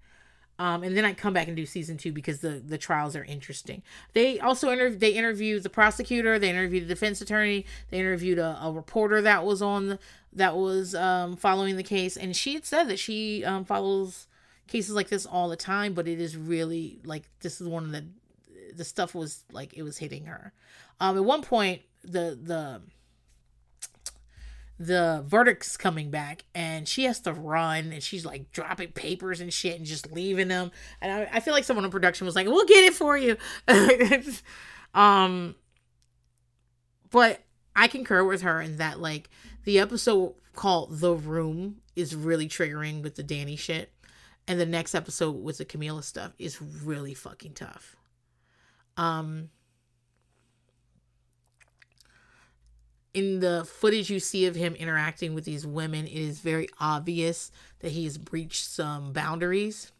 Um, 0.58 0.82
and 0.82 0.96
then 0.96 1.04
I 1.04 1.14
come 1.14 1.32
back 1.32 1.48
and 1.48 1.56
do 1.56 1.66
season 1.66 1.96
two 1.96 2.12
because 2.12 2.40
the 2.40 2.62
the 2.64 2.78
trials 2.78 3.16
are 3.16 3.24
interesting. 3.24 3.82
They 4.12 4.38
also 4.38 4.70
interview 4.70 4.98
they 4.98 5.12
interviewed 5.12 5.62
the 5.62 5.70
prosecutor, 5.70 6.38
they 6.38 6.50
interviewed 6.50 6.84
the 6.84 6.94
defense 6.94 7.20
attorney, 7.20 7.64
they 7.90 7.98
interviewed 7.98 8.38
a, 8.38 8.58
a 8.62 8.70
reporter 8.70 9.22
that 9.22 9.44
was 9.44 9.62
on 9.62 9.88
the, 9.88 9.98
that 10.32 10.56
was 10.56 10.94
um, 10.94 11.36
following 11.36 11.76
the 11.76 11.82
case, 11.82 12.16
and 12.16 12.36
she 12.36 12.54
had 12.54 12.64
said 12.64 12.84
that 12.84 12.98
she 12.98 13.44
um, 13.44 13.64
follows 13.64 14.26
cases 14.68 14.94
like 14.94 15.08
this 15.08 15.26
all 15.26 15.48
the 15.48 15.56
time, 15.56 15.94
but 15.94 16.06
it 16.06 16.20
is 16.20 16.36
really 16.36 17.00
like 17.04 17.24
this 17.40 17.60
is 17.60 17.68
one 17.68 17.84
of 17.84 17.92
the 17.92 18.04
the 18.74 18.84
stuff 18.84 19.14
was 19.14 19.44
like 19.52 19.74
it 19.74 19.82
was 19.82 19.98
hitting 19.98 20.26
her. 20.26 20.52
Um, 21.00 21.16
at 21.16 21.24
one 21.24 21.42
point, 21.42 21.82
the 22.04 22.38
the 22.40 22.82
the 24.86 25.22
verdict's 25.26 25.76
coming 25.76 26.10
back 26.10 26.44
and 26.54 26.88
she 26.88 27.04
has 27.04 27.20
to 27.20 27.32
run 27.32 27.92
and 27.92 28.02
she's 28.02 28.24
like 28.24 28.50
dropping 28.50 28.92
papers 28.92 29.40
and 29.40 29.52
shit 29.52 29.76
and 29.76 29.86
just 29.86 30.10
leaving 30.10 30.48
them. 30.48 30.72
And 31.00 31.12
I, 31.12 31.36
I 31.36 31.40
feel 31.40 31.54
like 31.54 31.64
someone 31.64 31.84
in 31.84 31.90
production 31.90 32.24
was 32.24 32.34
like 32.34 32.46
we'll 32.46 32.66
get 32.66 32.84
it 32.84 32.94
for 32.94 33.16
you. 33.16 33.36
Um 34.94 35.54
but 37.10 37.40
i 37.74 37.88
concur 37.88 38.22
with 38.22 38.42
her 38.42 38.60
in 38.60 38.76
that 38.76 39.00
like 39.00 39.30
the 39.64 39.78
episode 39.78 40.34
called 40.54 41.00
the 41.00 41.14
room 41.14 41.76
is 41.96 42.14
really 42.14 42.46
triggering 42.46 43.02
with 43.02 43.14
the 43.14 43.22
danny 43.22 43.56
shit 43.56 43.90
and 44.48 44.60
the 44.60 44.66
next 44.66 44.94
episode 44.94 45.42
with 45.42 45.58
the 45.58 45.64
Camilla 45.64 46.02
stuff 46.02 46.32
is 46.38 46.60
really 46.60 47.14
fucking 47.14 47.54
tough. 47.54 47.96
Um 48.96 49.50
in 53.14 53.40
the 53.40 53.64
footage 53.64 54.10
you 54.10 54.20
see 54.20 54.46
of 54.46 54.54
him 54.54 54.74
interacting 54.74 55.34
with 55.34 55.44
these 55.44 55.66
women, 55.66 56.06
it 56.06 56.12
is 56.12 56.40
very 56.40 56.68
obvious 56.80 57.50
that 57.80 57.92
he 57.92 58.04
has 58.04 58.16
breached 58.16 58.64
some 58.64 59.12
boundaries. 59.12 59.92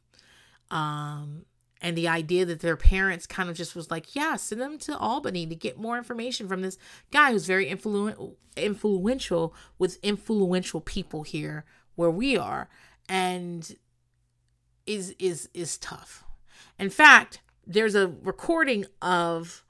Um, 0.70 1.44
and 1.82 1.96
the 1.96 2.08
idea 2.08 2.46
that 2.46 2.60
their 2.60 2.76
parents 2.76 3.26
kind 3.26 3.50
of 3.50 3.56
just 3.56 3.74
was 3.74 3.90
like, 3.90 4.14
yeah, 4.14 4.36
send 4.36 4.60
them 4.60 4.78
to 4.78 4.96
Albany 4.96 5.46
to 5.46 5.54
get 5.54 5.76
more 5.76 5.98
information 5.98 6.48
from 6.48 6.62
this 6.62 6.78
guy 7.10 7.32
who's 7.32 7.44
very 7.44 7.66
influ- 7.66 8.34
influential 8.56 9.54
with 9.78 9.98
influential 10.02 10.80
people 10.80 11.24
here 11.24 11.64
where 11.96 12.10
we 12.10 12.38
are, 12.38 12.70
and 13.08 13.76
is 14.86 15.14
is 15.18 15.48
is 15.52 15.76
tough. 15.76 16.24
In 16.78 16.88
fact, 16.88 17.40
there's 17.66 17.94
a 17.94 18.08
recording 18.22 18.86
of 19.02 19.61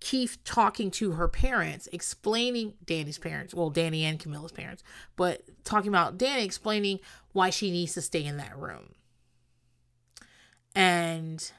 Keith 0.00 0.38
talking 0.44 0.90
to 0.92 1.12
her 1.12 1.28
parents, 1.28 1.88
explaining 1.92 2.74
Danny's 2.84 3.18
parents, 3.18 3.52
well, 3.52 3.70
Danny 3.70 4.04
and 4.04 4.18
Camilla's 4.18 4.52
parents, 4.52 4.82
but 5.16 5.42
talking 5.64 5.88
about 5.88 6.18
Danny 6.18 6.44
explaining 6.44 7.00
why 7.32 7.50
she 7.50 7.70
needs 7.70 7.94
to 7.94 8.02
stay 8.02 8.24
in 8.24 8.36
that 8.36 8.56
room. 8.56 8.94
And 10.74 11.50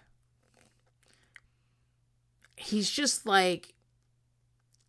he's 2.56 2.90
just 2.90 3.26
like, 3.26 3.74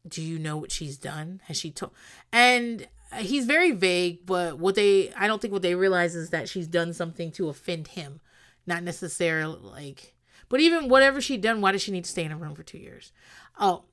Do 0.08 0.22
you 0.22 0.38
know 0.38 0.56
what 0.56 0.70
she's 0.70 0.96
done? 0.96 1.40
Has 1.44 1.56
she 1.56 1.72
told? 1.72 1.92
And 2.32 2.86
he's 3.18 3.46
very 3.46 3.72
vague, 3.72 4.24
but 4.26 4.58
what 4.58 4.76
they, 4.76 5.12
I 5.14 5.26
don't 5.26 5.42
think 5.42 5.52
what 5.52 5.62
they 5.62 5.74
realize 5.74 6.14
is 6.14 6.30
that 6.30 6.48
she's 6.48 6.68
done 6.68 6.92
something 6.92 7.32
to 7.32 7.48
offend 7.48 7.88
him, 7.88 8.20
not 8.66 8.84
necessarily 8.84 9.58
like 9.60 10.14
but 10.50 10.60
even 10.60 10.88
whatever 10.88 11.20
she'd 11.20 11.40
done, 11.40 11.62
why 11.62 11.72
does 11.72 11.80
she 11.80 11.92
need 11.92 12.04
to 12.04 12.10
stay 12.10 12.24
in 12.24 12.32
a 12.32 12.36
room 12.36 12.54
for 12.54 12.64
two 12.64 12.76
years? 12.76 13.12
Oh, 13.58 13.84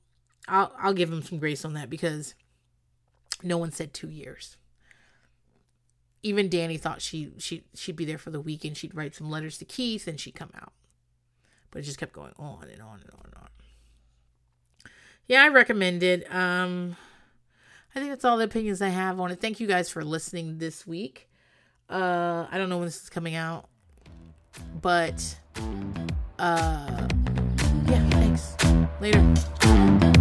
I'll 0.46 0.72
I'll 0.78 0.94
give 0.94 1.12
him 1.12 1.22
some 1.22 1.38
grace 1.38 1.64
on 1.64 1.74
that 1.74 1.90
because 1.90 2.34
no 3.42 3.58
one 3.58 3.72
said 3.72 3.92
two 3.92 4.08
years. 4.08 4.56
Even 6.22 6.48
Danny 6.48 6.76
thought 6.76 7.02
she 7.02 7.32
she 7.38 7.64
she'd 7.74 7.96
be 7.96 8.04
there 8.04 8.18
for 8.18 8.30
the 8.30 8.40
weekend. 8.40 8.76
she'd 8.76 8.94
write 8.94 9.14
some 9.14 9.30
letters 9.30 9.58
to 9.58 9.64
Keith 9.64 10.06
and 10.06 10.18
she'd 10.18 10.34
come 10.34 10.50
out. 10.54 10.72
But 11.70 11.80
it 11.80 11.82
just 11.82 11.98
kept 11.98 12.12
going 12.12 12.32
on 12.38 12.68
and 12.72 12.82
on 12.82 13.00
and 13.00 13.10
on 13.10 13.24
and 13.24 13.34
on. 13.36 13.48
Yeah, 15.26 15.44
I 15.44 15.48
recommend 15.48 16.02
it. 16.02 16.32
Um 16.34 16.96
I 17.94 18.00
think 18.00 18.10
that's 18.10 18.24
all 18.24 18.36
the 18.36 18.44
opinions 18.44 18.82
I 18.82 18.88
have 18.88 19.18
on 19.20 19.30
it. 19.30 19.40
Thank 19.40 19.60
you 19.60 19.66
guys 19.66 19.88
for 19.88 20.04
listening 20.04 20.58
this 20.58 20.86
week. 20.86 21.28
Uh 21.88 22.46
I 22.50 22.58
don't 22.58 22.68
know 22.68 22.78
when 22.78 22.86
this 22.86 23.02
is 23.02 23.10
coming 23.10 23.34
out, 23.34 23.68
but 24.80 25.38
uh, 26.38 27.08
yeah, 27.90 28.10
thanks. 28.10 28.54
Later. 29.00 30.17